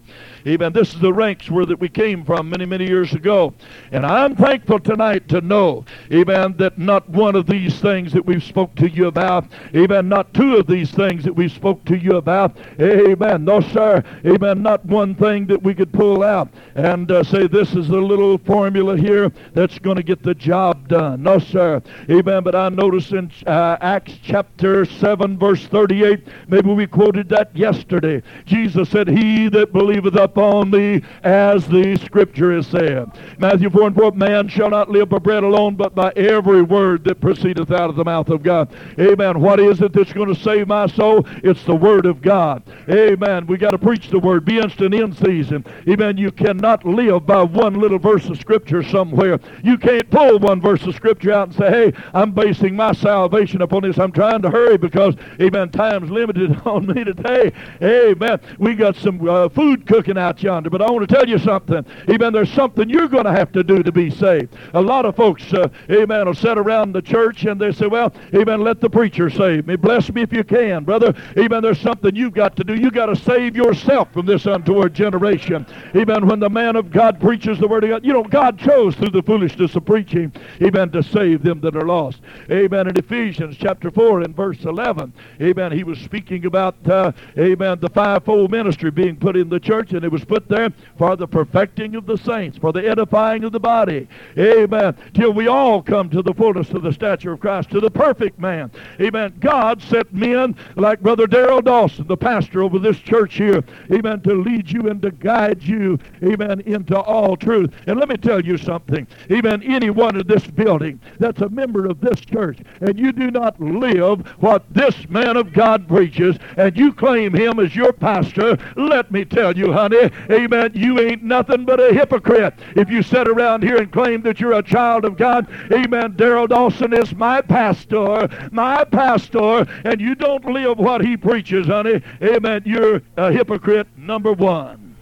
Amen. 0.47 0.73
This 0.73 0.95
is 0.95 1.01
the 1.01 1.13
ranks 1.13 1.51
where 1.51 1.67
that 1.67 1.81
we 1.81 1.89
came 1.89 2.25
from 2.25 2.51
many, 2.51 2.65
many 2.65 2.87
years 2.87 3.13
ago. 3.13 3.53
And 3.91 4.07
I'm 4.07 4.37
thankful 4.37 4.79
tonight 4.79 5.29
to 5.29 5.41
know, 5.41 5.85
amen, 6.13 6.55
that 6.59 6.79
not 6.79 7.09
one 7.09 7.35
of 7.35 7.47
these 7.47 7.81
things 7.81 8.13
that 8.13 8.25
we've 8.25 8.43
spoke 8.43 8.75
to 8.77 8.89
you 8.89 9.07
about, 9.07 9.47
amen, 9.75 10.09
not 10.09 10.33
two 10.35 10.57
of 10.57 10.67
these 10.67 10.91
things 10.91 11.25
that 11.25 11.33
we 11.33 11.49
spoke 11.49 11.85
to 11.87 11.97
you 11.97 12.17
about, 12.17 12.57
amen, 12.81 13.45
no 13.45 13.61
sir, 13.61 14.03
amen, 14.25 14.63
not 14.63 14.85
one 14.85 15.15
thing 15.15 15.47
that 15.47 15.63
we 15.63 15.75
could 15.75 15.93
pull 15.93 16.23
out 16.23 16.49
and 16.75 17.11
uh, 17.11 17.23
say 17.25 17.47
this 17.47 17.75
is 17.75 17.89
the 17.89 17.97
little 17.97 18.39
formula 18.39 18.97
here 18.97 19.33
that's 19.55 19.79
going 19.79 19.97
to 19.97 20.03
get 20.03 20.23
the 20.23 20.35
job 20.35 20.89
done. 20.89 21.23
No 21.23 21.39
sir, 21.39 21.83
amen, 22.09 22.43
but 22.45 22.55
I 22.55 22.69
notice 22.69 23.11
in 23.11 23.31
uh, 23.47 23.77
Acts 23.81 24.15
chapter 24.23 24.85
7 24.85 25.39
verse 25.39 25.67
38, 25.67 26.27
maybe 26.47 26.73
we 26.73 26.87
quoted 26.87 27.29
that 27.31 27.55
yesterday. 27.57 28.23
Jesus 28.45 28.89
said, 28.89 29.09
he 29.09 29.49
that 29.49 29.73
believeth 29.73 30.17
upon 30.29 30.71
me, 30.71 31.03
as 31.23 31.67
the 31.69 31.97
scripture 32.05 32.57
is 32.57 32.67
said. 32.67 33.11
Matthew 33.39 33.71
4 33.71 33.89
and 33.89 33.97
4, 33.97 34.13
man 34.13 34.49
shall 34.49 34.69
not 34.69 34.91
live 34.91 35.09
by 35.09 35.19
bread 35.19 35.43
alone, 35.43 35.75
but 35.75 35.95
by 35.95 36.13
every 36.17 36.61
word 36.61 37.05
that 37.05 37.21
proceedeth 37.21 37.71
out 37.71 37.89
of 37.89 37.97
the 37.97 38.05
mouth 38.05 38.29
of 38.29 38.43
God. 38.43 38.71
Amen. 38.99 39.41
What 39.41 39.59
is 39.59 39.81
it 39.81 39.93
that's 39.95 40.13
going 40.13 40.29
to 40.29 40.41
save 40.41 40.69
my 40.69 40.87
soul? 40.87 41.27
It's 41.43 41.65
the 41.65 41.75
word 41.75 42.05
of 42.05 42.21
God. 42.21 42.63
Amen. 42.91 43.47
We 43.47 43.57
got 43.57 43.71
to 43.71 43.79
preach 43.79 44.11
the 44.11 44.19
word. 44.19 44.45
Be 44.45 44.59
instant 44.59 44.93
in 44.95 45.15
season. 45.15 45.65
Amen. 45.89 46.19
You 46.19 46.31
cannot 46.31 46.85
live 46.85 47.25
by 47.25 47.43
one 47.43 47.81
little 47.81 47.99
verse 47.99 48.29
of 48.29 48.39
scripture 48.39 48.83
somewhere. 48.83 49.41
You 49.63 49.79
can't 49.79 50.11
pull 50.11 50.39
one 50.39 50.61
verse 50.61 50.85
of 50.87 50.95
scripture 50.95 51.33
out 51.33 51.49
and 51.49 51.57
say, 51.57 51.71
hey, 51.71 51.93
I'm 52.13 52.33
basing 52.33 52.77
my 52.77 52.93
salvation 52.93 53.63
upon 53.63 53.83
this. 53.83 53.99
I'm 53.99 54.13
trying 54.13 54.43
to 54.43 54.51
hurry 54.51 54.77
because, 54.77 55.15
amen, 55.41 55.71
time's 55.71 56.11
limited 56.11 56.61
on 56.67 56.87
me 56.87 57.05
today. 57.05 57.53
Amen. 57.83 58.41
We 58.59 58.75
got 58.75 58.97
some 58.97 59.27
uh, 59.27 59.49
food 59.49 59.87
cooking 59.87 60.18
out 60.19 60.43
yonder. 60.43 60.71
But 60.71 60.83
I 60.83 60.91
want 60.91 61.09
to 61.09 61.15
tell 61.15 61.29
you 61.29 61.39
something. 61.39 61.85
Amen. 62.11 62.33
There's 62.33 62.53
something 62.53 62.89
you're 62.89 63.09
going 63.09 63.25
to 63.25 63.33
have 63.33 63.53
to 63.53 63.63
do 63.63 63.83
to 63.83 63.93
be 63.93 64.11
saved. 64.11 64.55
A 64.75 64.81
lot 64.81 65.05
of 65.05 65.17
folks, 65.17 65.53
uh, 65.53 65.69
amen, 65.91 66.27
will 66.27 66.35
sit 66.35 66.59
around 66.59 66.93
the 66.93 67.03
church 67.03 67.45
and 67.45 67.61
they 67.61 67.73
say, 67.73 67.87
well, 67.87 68.13
amen, 68.35 68.61
let 68.61 68.81
the 68.81 68.91
preacher 68.91 69.31
save 69.31 69.67
me. 69.67 69.77
Bless 69.77 70.11
me 70.13 70.23
if 70.23 70.33
you 70.33 70.45
can, 70.45 70.85
brother. 70.85 71.15
Amen. 71.37 71.63
There's 71.63 71.81
something 71.81 72.15
you've 72.15 72.35
got 72.35 72.57
to 72.57 72.65
do. 72.65 72.75
You've 72.75 72.95
got 72.95 73.07
to 73.07 73.17
save 73.17 73.57
yourself 73.57 74.13
from 74.13 74.27
this 74.27 74.47
untoward 74.47 74.95
generation. 74.95 75.67
Amen. 75.95 76.27
When 76.27 76.41
the 76.41 76.51
man 76.51 76.77
of 76.77 76.91
God 76.91 77.21
preaches 77.21 77.59
the 77.59 77.69
word 77.69 77.85
of 77.85 77.91
God, 77.91 78.05
you 78.05 78.13
know, 78.13 78.25
God 78.25 78.59
chose 78.59 78.95
through 78.95 79.11
the 79.11 79.23
foolishness 79.23 79.75
of 79.77 79.85
preaching, 79.85 80.33
amen, 80.63 80.91
to 80.91 81.03
save 81.03 81.43
them 81.43 81.61
that 81.61 81.77
are 81.77 81.87
lost. 81.87 82.21
Amen. 82.51 82.89
In 82.89 82.97
Ephesians 82.97 83.57
chapter 83.59 83.91
4 83.91 84.23
and 84.23 84.35
verse 84.35 84.65
11, 84.65 85.13
amen, 85.41 85.73
he 85.73 85.85
was 85.85 85.99
speaking 85.99 86.47
about, 86.47 86.75
uh, 86.89 87.13
amen, 87.39 87.79
the 87.81 87.91
fivefold 87.91 88.51
ministry 88.51 88.91
being 88.91 89.17
put 89.17 89.37
in 89.37 89.49
the 89.49 89.61
church 89.61 89.93
and 89.93 90.05
it 90.09 90.13
was 90.13 90.25
put 90.25 90.49
there 90.49 90.73
for 90.97 91.17
the 91.17 91.29
perfecting 91.29 91.95
of 91.95 92.07
the 92.07 92.17
saints, 92.17 92.57
for 92.57 92.73
the 92.73 92.89
edifying 92.89 93.45
of 93.45 93.53
the 93.53 93.61
body. 93.61 94.09
Amen. 94.39 94.97
Till 95.13 95.33
we 95.33 95.49
all 95.49 95.83
come 95.83 96.09
to 96.09 96.23
the 96.23 96.33
fullness 96.33 96.71
of 96.71 96.81
the 96.83 96.93
stature 96.93 97.33
of 97.33 97.41
Christ, 97.41 97.69
to 97.71 97.81
the 97.81 97.91
perfect 97.91 98.39
man. 98.39 98.71
Amen. 99.01 99.35
God 99.39 99.83
set 99.83 100.11
men 100.15 100.57
like 100.77 101.01
Brother 101.01 101.27
Darrell 101.27 101.61
Dawson, 101.61 102.07
the 102.07 102.17
pastor 102.17 102.63
over 102.63 102.79
this 102.79 102.99
church 102.99 103.35
here, 103.35 103.63
amen, 103.93 104.23
to 104.23 104.35
lead 104.35 104.71
you 104.71 104.89
and 104.89 105.03
to 105.03 105.11
guide 105.11 105.63
you, 105.63 105.99
amen, 106.23 106.61
into 106.61 106.99
all 106.99 107.37
truth. 107.37 107.71
And 107.87 108.01
let 108.01 108.09
me 108.09 108.17
tell 108.17 108.41
you 108.41 108.57
something. 108.57 109.07
Amen. 109.31 109.63
Anyone 109.63 110.17
in 110.17 110.27
this 110.27 110.47
building 110.47 111.01
that's 111.19 111.43
a 111.43 111.51
member 111.51 111.85
of 111.85 112.01
this 112.01 112.21
church 112.21 112.61
and 112.81 112.99
you 112.99 113.13
do 113.13 113.31
not 113.31 113.61
live 113.61 114.27
what 114.41 114.65
this 114.73 115.07
man 115.11 115.37
of 115.37 115.53
God 115.53 115.87
preaches 115.87 116.39
and 116.57 116.75
you 116.79 116.95
claim 116.95 117.35
him 117.35 117.61
as 117.61 117.77
your 117.77 117.93
pastor, 117.93 118.57
let 118.77 119.11
me 119.13 119.27
tell 119.27 119.55
you, 119.55 119.71
honey, 119.71 119.98
amen, 120.31 120.73
you 120.75 120.99
ain't 120.99 121.23
nothing 121.23 121.65
but 121.65 121.81
a 121.81 121.93
hypocrite. 121.93 122.55
If 122.77 122.91
you 122.91 123.03
sit 123.03 123.29
around 123.29 123.63
here 123.63 123.77
and 123.77 123.93
claim 123.93 124.23
that 124.23 124.41
you're 124.41 124.53
a 124.53 124.63
child 124.63 125.05
of 125.05 125.17
God, 125.17 125.47
amen, 125.73 126.15
Darrell 126.17 126.47
Dawson 126.47 126.93
is 126.93 127.15
my 127.15 127.41
pastor, 127.41 128.29
my 128.53 128.85
pastor, 128.85 129.67
and 129.85 130.01
you 130.01 130.15
don't 130.15 130.45
live 130.45 130.79
what 130.79 131.05
he 131.05 131.17
preaches, 131.17 131.67
honey, 131.67 132.03
amen, 132.23 132.63
you're 132.65 133.03
a 133.17 133.33
hypocrite 133.33 133.89
number 133.97 134.33
one. 134.33 134.97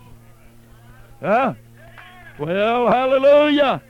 Huh? 1.20 1.54
Well, 2.38 2.88
hallelujah. 2.88 3.82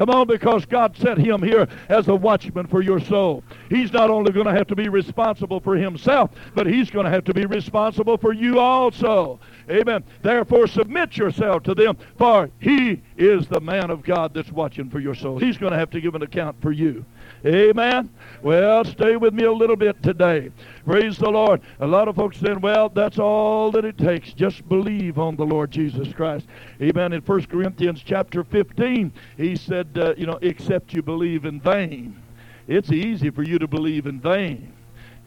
Come 0.00 0.08
on, 0.08 0.26
because 0.26 0.64
God 0.64 0.96
set 0.96 1.18
him 1.18 1.42
here 1.42 1.68
as 1.90 2.08
a 2.08 2.14
watchman 2.14 2.66
for 2.68 2.80
your 2.80 3.00
soul. 3.00 3.44
He's 3.68 3.92
not 3.92 4.08
only 4.08 4.32
going 4.32 4.46
to 4.46 4.52
have 4.54 4.66
to 4.68 4.74
be 4.74 4.88
responsible 4.88 5.60
for 5.60 5.76
himself, 5.76 6.30
but 6.54 6.66
he's 6.66 6.88
going 6.88 7.04
to 7.04 7.10
have 7.10 7.24
to 7.24 7.34
be 7.34 7.44
responsible 7.44 8.16
for 8.16 8.32
you 8.32 8.60
also. 8.60 9.38
Amen. 9.68 10.02
Therefore, 10.22 10.68
submit 10.68 11.18
yourself 11.18 11.64
to 11.64 11.74
them, 11.74 11.98
for 12.16 12.48
he 12.60 13.02
is 13.18 13.46
the 13.48 13.60
man 13.60 13.90
of 13.90 14.02
God 14.02 14.32
that's 14.32 14.50
watching 14.50 14.88
for 14.88 15.00
your 15.00 15.14
soul. 15.14 15.38
He's 15.38 15.58
going 15.58 15.72
to 15.72 15.78
have 15.78 15.90
to 15.90 16.00
give 16.00 16.14
an 16.14 16.22
account 16.22 16.62
for 16.62 16.72
you. 16.72 17.04
Amen. 17.44 18.10
Well, 18.42 18.84
stay 18.84 19.16
with 19.16 19.32
me 19.32 19.44
a 19.44 19.52
little 19.52 19.76
bit 19.76 20.02
today. 20.02 20.50
Praise 20.84 21.16
the 21.16 21.30
Lord. 21.30 21.60
A 21.80 21.86
lot 21.86 22.08
of 22.08 22.16
folks 22.16 22.38
saying, 22.38 22.60
well, 22.60 22.88
that's 22.88 23.18
all 23.18 23.70
that 23.72 23.84
it 23.84 23.96
takes. 23.96 24.32
Just 24.32 24.68
believe 24.68 25.18
on 25.18 25.36
the 25.36 25.44
Lord 25.44 25.70
Jesus 25.70 26.12
Christ. 26.12 26.46
Amen. 26.80 27.12
In 27.12 27.20
1 27.22 27.46
Corinthians 27.46 28.02
chapter 28.04 28.44
15, 28.44 29.12
he 29.36 29.56
said, 29.56 29.88
uh, 29.96 30.14
you 30.16 30.26
know, 30.26 30.38
except 30.42 30.92
you 30.92 31.02
believe 31.02 31.44
in 31.44 31.60
vain. 31.60 32.20
It's 32.68 32.92
easy 32.92 33.30
for 33.30 33.42
you 33.42 33.58
to 33.58 33.66
believe 33.66 34.06
in 34.06 34.20
vain. 34.20 34.72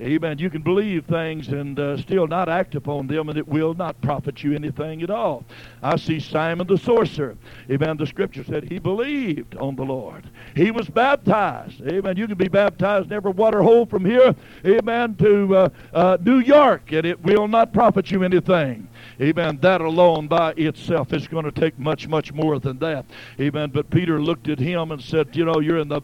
Amen. 0.01 0.39
You 0.39 0.49
can 0.49 0.63
believe 0.63 1.05
things 1.05 1.49
and 1.49 1.79
uh, 1.79 1.97
still 1.97 2.25
not 2.25 2.49
act 2.49 2.73
upon 2.73 3.05
them, 3.05 3.29
and 3.29 3.37
it 3.37 3.47
will 3.47 3.75
not 3.75 4.01
profit 4.01 4.43
you 4.43 4.55
anything 4.55 5.03
at 5.03 5.11
all. 5.11 5.45
I 5.83 5.97
see 5.97 6.19
Simon 6.19 6.65
the 6.65 6.79
sorcerer. 6.79 7.37
Amen. 7.69 7.97
The 7.97 8.07
scripture 8.07 8.43
said 8.43 8.63
he 8.63 8.79
believed 8.79 9.55
on 9.57 9.75
the 9.75 9.83
Lord. 9.83 10.27
He 10.55 10.71
was 10.71 10.89
baptized. 10.89 11.79
Amen. 11.87 12.17
You 12.17 12.27
can 12.27 12.37
be 12.37 12.47
baptized 12.47 13.07
in 13.07 13.13
every 13.13 13.31
water 13.31 13.61
hole 13.61 13.85
from 13.85 14.03
here, 14.03 14.35
amen, 14.65 15.15
to 15.15 15.55
uh, 15.55 15.69
uh, 15.93 16.17
New 16.21 16.39
York, 16.39 16.91
and 16.91 17.05
it 17.05 17.23
will 17.23 17.47
not 17.47 17.71
profit 17.71 18.09
you 18.09 18.23
anything. 18.23 18.87
Amen. 19.21 19.59
That 19.61 19.81
alone 19.81 20.27
by 20.27 20.53
itself 20.53 21.13
is 21.13 21.27
going 21.27 21.45
to 21.45 21.51
take 21.51 21.77
much, 21.77 22.07
much 22.07 22.33
more 22.33 22.57
than 22.57 22.79
that. 22.79 23.05
Amen. 23.39 23.69
But 23.69 23.91
Peter 23.91 24.19
looked 24.19 24.49
at 24.49 24.57
him 24.57 24.91
and 24.91 25.01
said, 25.01 25.35
You 25.35 25.45
know, 25.45 25.59
you're 25.59 25.77
in 25.77 25.87
the 25.87 26.01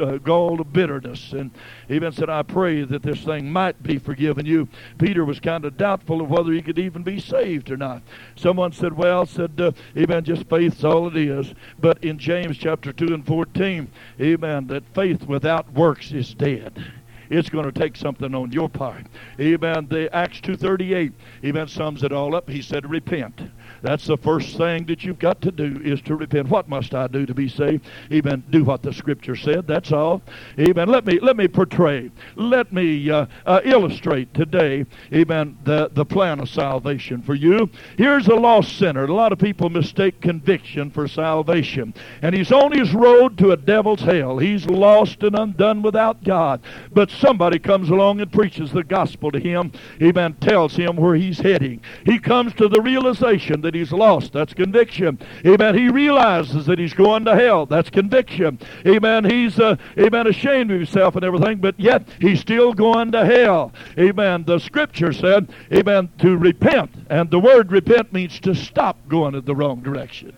uh, 0.00 0.18
gall 0.18 0.60
of 0.60 0.72
bitterness. 0.72 1.32
And 1.32 1.50
even 1.88 2.12
said, 2.12 2.30
I 2.30 2.42
pray 2.42 2.82
that 2.84 3.02
this 3.02 3.22
thing 3.22 3.50
might 3.50 3.82
be 3.82 3.98
forgiven 3.98 4.46
you. 4.46 4.68
Peter 4.98 5.24
was 5.24 5.40
kind 5.40 5.64
of 5.64 5.76
doubtful 5.76 6.20
of 6.20 6.30
whether 6.30 6.52
he 6.52 6.62
could 6.62 6.78
even 6.78 7.02
be 7.02 7.20
saved 7.20 7.70
or 7.70 7.76
not. 7.76 8.02
Someone 8.34 8.72
said, 8.72 8.92
well, 8.92 9.26
said, 9.26 9.60
uh, 9.60 9.72
amen, 9.96 10.24
just 10.24 10.48
faith's 10.48 10.84
all 10.84 11.08
it 11.08 11.16
is. 11.16 11.54
But 11.78 12.02
in 12.02 12.18
James 12.18 12.58
chapter 12.58 12.92
2 12.92 13.14
and 13.14 13.26
14, 13.26 13.88
amen, 14.20 14.66
that 14.68 14.94
faith 14.94 15.24
without 15.24 15.72
works 15.72 16.12
is 16.12 16.34
dead 16.34 16.84
it's 17.30 17.48
going 17.48 17.64
to 17.64 17.72
take 17.72 17.96
something 17.96 18.34
on 18.34 18.52
your 18.52 18.68
part. 18.68 19.06
Amen. 19.40 19.86
The 19.88 20.14
Acts 20.14 20.40
2.38, 20.40 21.12
amen, 21.44 21.68
sums 21.68 22.02
it 22.02 22.12
all 22.12 22.34
up. 22.34 22.48
He 22.48 22.62
said, 22.62 22.88
repent. 22.88 23.40
That's 23.82 24.06
the 24.06 24.16
first 24.16 24.56
thing 24.56 24.86
that 24.86 25.04
you've 25.04 25.18
got 25.18 25.40
to 25.42 25.50
do 25.50 25.80
is 25.84 26.00
to 26.02 26.16
repent. 26.16 26.48
What 26.48 26.68
must 26.68 26.94
I 26.94 27.06
do 27.06 27.26
to 27.26 27.34
be 27.34 27.48
saved? 27.48 27.86
Amen. 28.12 28.44
Do 28.50 28.64
what 28.64 28.82
the 28.82 28.92
Scripture 28.92 29.36
said. 29.36 29.66
That's 29.66 29.92
all. 29.92 30.22
Amen. 30.58 30.88
Let 30.88 31.06
me 31.06 31.18
let 31.20 31.36
me 31.36 31.48
portray. 31.48 32.10
Let 32.36 32.72
me 32.72 33.10
uh, 33.10 33.26
uh, 33.44 33.60
illustrate 33.64 34.32
today. 34.34 34.86
Amen. 35.12 35.58
The 35.64 35.90
the 35.92 36.04
plan 36.04 36.40
of 36.40 36.48
salvation 36.48 37.22
for 37.22 37.34
you. 37.34 37.70
Here's 37.96 38.28
a 38.28 38.34
lost 38.34 38.78
sinner. 38.78 39.04
A 39.04 39.14
lot 39.14 39.32
of 39.32 39.38
people 39.38 39.70
mistake 39.70 40.20
conviction 40.20 40.90
for 40.90 41.08
salvation, 41.08 41.94
and 42.22 42.34
he's 42.34 42.52
on 42.52 42.72
his 42.72 42.94
road 42.94 43.38
to 43.38 43.52
a 43.52 43.56
devil's 43.56 44.02
hell. 44.02 44.38
He's 44.38 44.66
lost 44.66 45.22
and 45.22 45.38
undone 45.38 45.82
without 45.82 46.24
God. 46.24 46.60
But 46.92 47.10
somebody 47.10 47.58
comes 47.58 47.90
along 47.90 48.20
and 48.20 48.32
preaches 48.32 48.72
the 48.72 48.84
gospel 48.84 49.30
to 49.32 49.38
him. 49.38 49.72
Amen. 50.02 50.34
Tells 50.40 50.76
him 50.76 50.96
where 50.96 51.14
he's 51.14 51.38
heading. 51.38 51.80
He 52.04 52.18
comes 52.18 52.54
to 52.54 52.68
the 52.68 52.80
realization 52.80 53.60
that 53.66 53.74
he's 53.74 53.90
lost. 53.90 54.32
That's 54.32 54.54
conviction. 54.54 55.18
Amen. 55.44 55.76
He 55.76 55.88
realizes 55.88 56.66
that 56.66 56.78
he's 56.78 56.94
going 56.94 57.24
to 57.24 57.34
hell. 57.34 57.66
That's 57.66 57.90
conviction. 57.90 58.60
Amen. 58.86 59.24
He's, 59.24 59.58
uh, 59.58 59.76
amen, 59.98 60.28
ashamed 60.28 60.70
of 60.70 60.78
himself 60.78 61.16
and 61.16 61.24
everything, 61.24 61.58
but 61.58 61.78
yet 61.78 62.06
he's 62.20 62.40
still 62.40 62.72
going 62.72 63.10
to 63.12 63.26
hell. 63.26 63.72
Amen. 63.98 64.44
The 64.44 64.60
scripture 64.60 65.12
said, 65.12 65.48
amen, 65.72 66.10
to 66.18 66.36
repent. 66.36 66.92
And 67.10 67.28
the 67.28 67.40
word 67.40 67.72
repent 67.72 68.12
means 68.12 68.38
to 68.40 68.54
stop 68.54 68.96
going 69.08 69.34
in 69.34 69.44
the 69.44 69.56
wrong 69.56 69.80
direction. 69.80 70.32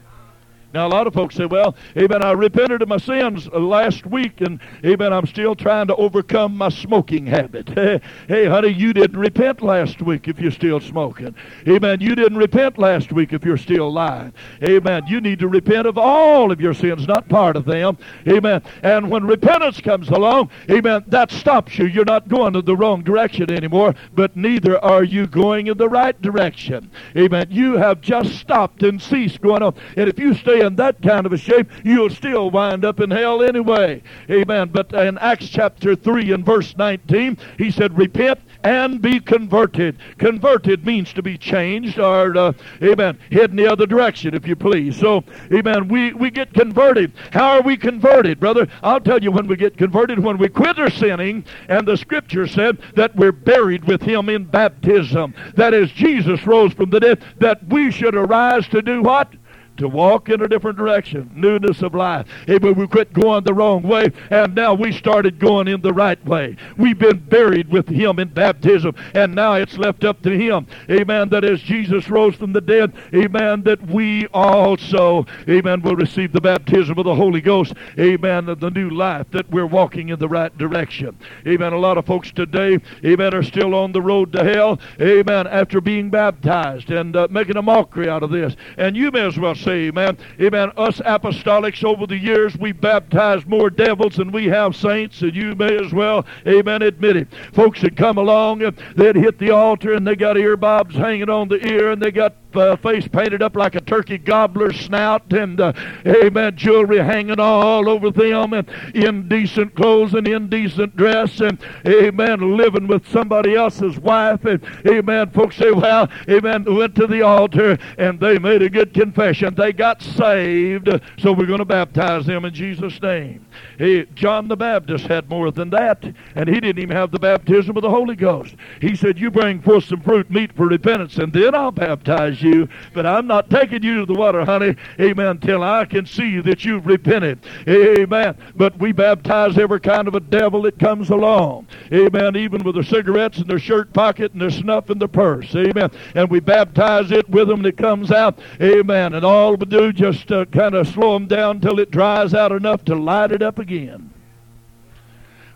Now, 0.74 0.86
a 0.86 0.90
lot 0.90 1.06
of 1.06 1.14
folks 1.14 1.34
say, 1.34 1.46
well, 1.46 1.74
amen, 1.96 2.22
I 2.22 2.32
repented 2.32 2.82
of 2.82 2.88
my 2.88 2.98
sins 2.98 3.46
last 3.48 4.04
week, 4.04 4.42
and 4.42 4.60
amen, 4.84 5.14
I'm 5.14 5.26
still 5.26 5.54
trying 5.54 5.86
to 5.86 5.96
overcome 5.96 6.58
my 6.58 6.68
smoking 6.68 7.24
habit. 7.24 7.70
hey, 8.28 8.46
honey, 8.46 8.68
you 8.68 8.92
didn't 8.92 9.18
repent 9.18 9.62
last 9.62 10.02
week 10.02 10.28
if 10.28 10.38
you're 10.38 10.50
still 10.50 10.78
smoking. 10.78 11.34
Amen. 11.66 12.02
You 12.02 12.14
didn't 12.14 12.36
repent 12.36 12.76
last 12.76 13.12
week 13.12 13.32
if 13.32 13.46
you're 13.46 13.56
still 13.56 13.90
lying. 13.90 14.34
Amen. 14.62 15.04
You 15.06 15.22
need 15.22 15.38
to 15.38 15.48
repent 15.48 15.86
of 15.86 15.96
all 15.96 16.52
of 16.52 16.60
your 16.60 16.74
sins, 16.74 17.08
not 17.08 17.30
part 17.30 17.56
of 17.56 17.64
them. 17.64 17.96
Amen. 18.28 18.62
And 18.82 19.10
when 19.10 19.24
repentance 19.24 19.80
comes 19.80 20.10
along, 20.10 20.50
amen, 20.70 21.04
that 21.06 21.30
stops 21.30 21.78
you. 21.78 21.86
You're 21.86 22.04
not 22.04 22.28
going 22.28 22.54
in 22.54 22.64
the 22.66 22.76
wrong 22.76 23.02
direction 23.02 23.50
anymore, 23.50 23.94
but 24.14 24.36
neither 24.36 24.78
are 24.84 25.02
you 25.02 25.26
going 25.26 25.68
in 25.68 25.78
the 25.78 25.88
right 25.88 26.20
direction. 26.20 26.90
Amen. 27.16 27.46
You 27.48 27.78
have 27.78 28.02
just 28.02 28.34
stopped 28.34 28.82
and 28.82 29.00
ceased 29.00 29.40
going 29.40 29.62
on. 29.62 29.74
And 29.96 30.10
if 30.10 30.18
you 30.18 30.34
stay 30.34 30.57
in 30.60 30.76
that 30.76 31.00
kind 31.02 31.26
of 31.26 31.32
a 31.32 31.38
shape, 31.38 31.70
you'll 31.84 32.10
still 32.10 32.50
wind 32.50 32.84
up 32.84 33.00
in 33.00 33.10
hell 33.10 33.42
anyway. 33.42 34.02
Amen. 34.30 34.70
But 34.72 34.92
in 34.92 35.18
Acts 35.18 35.48
chapter 35.48 35.94
3 35.94 36.32
and 36.32 36.44
verse 36.44 36.76
19, 36.76 37.38
he 37.56 37.70
said, 37.70 37.96
Repent 37.96 38.40
and 38.64 39.00
be 39.00 39.20
converted. 39.20 39.98
Converted 40.18 40.84
means 40.84 41.12
to 41.12 41.22
be 41.22 41.38
changed 41.38 41.98
or, 41.98 42.36
uh, 42.36 42.52
amen, 42.82 43.18
head 43.30 43.50
in 43.50 43.56
the 43.56 43.70
other 43.70 43.86
direction, 43.86 44.34
if 44.34 44.46
you 44.46 44.56
please. 44.56 44.98
So, 44.98 45.24
amen, 45.52 45.88
we, 45.88 46.12
we 46.12 46.30
get 46.30 46.52
converted. 46.52 47.12
How 47.32 47.58
are 47.58 47.62
we 47.62 47.76
converted, 47.76 48.40
brother? 48.40 48.66
I'll 48.82 49.00
tell 49.00 49.22
you 49.22 49.30
when 49.30 49.46
we 49.46 49.56
get 49.56 49.76
converted, 49.76 50.18
when 50.18 50.38
we 50.38 50.48
quit 50.48 50.78
our 50.78 50.90
sinning, 50.90 51.44
and 51.68 51.86
the 51.86 51.96
scripture 51.96 52.46
said 52.46 52.78
that 52.94 53.14
we're 53.16 53.32
buried 53.32 53.84
with 53.84 54.02
him 54.02 54.28
in 54.28 54.44
baptism. 54.44 55.34
That 55.54 55.74
is, 55.74 55.90
Jesus 55.92 56.46
rose 56.46 56.72
from 56.72 56.90
the 56.90 57.00
dead, 57.00 57.22
that 57.38 57.66
we 57.68 57.90
should 57.90 58.14
arise 58.14 58.66
to 58.68 58.82
do 58.82 59.02
what? 59.02 59.32
To 59.78 59.88
walk 59.88 60.28
in 60.28 60.42
a 60.42 60.48
different 60.48 60.78
direction, 60.78 61.30
newness 61.34 61.82
of 61.82 61.94
life. 61.94 62.26
Amen. 62.48 62.74
We 62.74 62.86
quit 62.86 63.12
going 63.12 63.44
the 63.44 63.54
wrong 63.54 63.82
way, 63.82 64.10
and 64.30 64.54
now 64.54 64.74
we 64.74 64.92
started 64.92 65.38
going 65.38 65.68
in 65.68 65.80
the 65.80 65.92
right 65.92 66.22
way. 66.24 66.56
We've 66.76 66.98
been 66.98 67.18
buried 67.18 67.68
with 67.68 67.88
Him 67.88 68.18
in 68.18 68.28
baptism, 68.28 68.94
and 69.14 69.34
now 69.34 69.54
it's 69.54 69.78
left 69.78 70.04
up 70.04 70.22
to 70.22 70.30
Him. 70.30 70.66
Amen. 70.90 71.28
That 71.30 71.44
as 71.44 71.60
Jesus 71.60 72.08
rose 72.08 72.34
from 72.34 72.52
the 72.52 72.60
dead, 72.60 72.92
amen, 73.14 73.62
that 73.64 73.86
we 73.88 74.26
also, 74.28 75.26
amen, 75.48 75.82
will 75.82 75.96
receive 75.96 76.32
the 76.32 76.40
baptism 76.40 76.98
of 76.98 77.04
the 77.04 77.14
Holy 77.14 77.40
Ghost. 77.40 77.74
Amen. 77.98 78.48
Of 78.48 78.60
the 78.60 78.70
new 78.70 78.90
life, 78.90 79.26
that 79.32 79.50
we're 79.50 79.66
walking 79.66 80.08
in 80.08 80.18
the 80.18 80.28
right 80.28 80.56
direction. 80.56 81.18
Amen. 81.46 81.72
A 81.72 81.78
lot 81.78 81.98
of 81.98 82.06
folks 82.06 82.32
today, 82.32 82.78
amen, 83.04 83.34
are 83.34 83.42
still 83.42 83.74
on 83.74 83.92
the 83.92 84.02
road 84.02 84.32
to 84.32 84.44
hell. 84.44 84.78
Amen. 85.00 85.46
After 85.46 85.80
being 85.80 86.10
baptized 86.10 86.90
and 86.90 87.14
uh, 87.14 87.28
making 87.30 87.56
a 87.56 87.62
mockery 87.62 88.08
out 88.08 88.22
of 88.22 88.30
this. 88.30 88.56
And 88.76 88.96
you 88.96 89.10
may 89.10 89.26
as 89.26 89.38
well 89.38 89.54
say 89.54 89.67
amen. 89.68 90.18
Amen. 90.40 90.72
Us 90.76 91.00
apostolics 91.00 91.84
over 91.84 92.06
the 92.06 92.16
years, 92.16 92.56
we 92.56 92.72
baptized 92.72 93.46
more 93.46 93.70
devils 93.70 94.16
than 94.16 94.32
we 94.32 94.46
have 94.46 94.74
saints, 94.74 95.22
and 95.22 95.34
you 95.34 95.54
may 95.54 95.76
as 95.84 95.92
well, 95.92 96.26
amen, 96.46 96.82
admit 96.82 97.16
it. 97.16 97.28
Folks 97.52 97.80
that 97.82 97.96
come 97.96 98.18
along, 98.18 98.60
they'd 98.96 99.16
hit 99.16 99.38
the 99.38 99.50
altar 99.50 99.94
and 99.94 100.06
they 100.06 100.16
got 100.16 100.36
earbobs 100.36 100.92
hanging 100.92 101.30
on 101.30 101.48
the 101.48 101.64
ear 101.66 101.92
and 101.92 102.02
they 102.02 102.10
got 102.10 102.34
uh, 102.54 102.76
face 102.76 103.06
painted 103.08 103.42
up 103.42 103.56
like 103.56 103.74
a 103.74 103.80
turkey 103.80 104.18
gobbler 104.18 104.72
snout 104.72 105.32
and 105.32 105.60
uh, 105.60 105.72
amen 106.06 106.56
jewelry 106.56 106.98
hanging 106.98 107.40
all 107.40 107.88
over 107.88 108.10
them 108.10 108.52
and 108.52 108.68
indecent 108.94 109.74
clothes 109.74 110.14
and 110.14 110.26
indecent 110.26 110.96
dress 110.96 111.40
and 111.40 111.58
amen 111.86 112.56
living 112.56 112.86
with 112.86 113.06
somebody 113.08 113.54
else's 113.54 113.98
wife 113.98 114.44
and 114.44 114.62
amen 114.86 115.30
folks 115.30 115.56
say 115.56 115.70
well 115.70 116.08
amen 116.28 116.64
went 116.64 116.94
to 116.94 117.06
the 117.06 117.22
altar 117.22 117.78
and 117.96 118.20
they 118.20 118.38
made 118.38 118.62
a 118.62 118.68
good 118.68 118.94
confession. 118.94 119.54
They 119.54 119.72
got 119.72 120.02
saved. 120.02 120.88
So 121.18 121.32
we're 121.32 121.46
going 121.46 121.58
to 121.58 121.64
baptize 121.64 122.26
them 122.26 122.44
in 122.44 122.54
Jesus 122.54 123.00
name. 123.02 123.46
Hey, 123.78 124.06
John 124.14 124.48
the 124.48 124.56
Baptist 124.56 125.06
had 125.06 125.28
more 125.28 125.50
than 125.50 125.70
that, 125.70 126.04
and 126.34 126.48
he 126.48 126.60
didn't 126.60 126.82
even 126.82 126.96
have 126.96 127.10
the 127.10 127.18
baptism 127.18 127.76
of 127.76 127.82
the 127.82 127.90
Holy 127.90 128.16
Ghost. 128.16 128.54
He 128.80 128.94
said, 128.94 129.18
You 129.18 129.30
bring 129.30 129.60
forth 129.60 129.84
some 129.84 130.00
fruit 130.00 130.30
meet 130.30 130.54
for 130.54 130.66
repentance, 130.66 131.16
and 131.16 131.32
then 131.32 131.54
I'll 131.54 131.72
baptize 131.72 132.37
you. 132.42 132.68
But 132.92 133.06
I'm 133.06 133.26
not 133.26 133.50
taking 133.50 133.82
you 133.82 134.00
to 134.00 134.06
the 134.06 134.18
water, 134.18 134.44
honey, 134.44 134.76
amen, 135.00 135.38
till 135.38 135.62
I 135.62 135.84
can 135.84 136.06
see 136.06 136.40
that 136.40 136.64
you've 136.64 136.86
repented. 136.86 137.40
Amen. 137.68 138.36
But 138.56 138.78
we 138.78 138.92
baptize 138.92 139.58
every 139.58 139.80
kind 139.80 140.08
of 140.08 140.14
a 140.14 140.20
devil 140.20 140.62
that 140.62 140.78
comes 140.78 141.10
along. 141.10 141.66
Amen. 141.92 142.36
Even 142.36 142.62
with 142.62 142.74
their 142.74 142.84
cigarettes 142.84 143.38
in 143.38 143.46
their 143.46 143.58
shirt 143.58 143.92
pocket 143.92 144.32
and 144.32 144.40
their 144.40 144.50
snuff 144.50 144.90
in 144.90 144.98
their 144.98 145.08
purse. 145.08 145.54
Amen. 145.54 145.90
And 146.14 146.30
we 146.30 146.40
baptize 146.40 147.10
it 147.10 147.28
with 147.28 147.48
them 147.48 147.62
that 147.62 147.76
comes 147.76 148.10
out. 148.10 148.38
Amen. 148.60 149.14
And 149.14 149.24
all 149.24 149.56
we 149.56 149.66
do 149.66 149.92
just 149.92 150.30
uh, 150.30 150.44
kind 150.46 150.74
of 150.74 150.88
slow 150.88 151.14
them 151.14 151.26
down 151.26 151.60
till 151.60 151.78
it 151.78 151.90
dries 151.90 152.34
out 152.34 152.52
enough 152.52 152.84
to 152.86 152.94
light 152.94 153.32
it 153.32 153.42
up 153.42 153.58
again. 153.58 154.12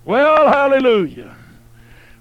Well, 0.05 0.49
hallelujah. 0.49 1.37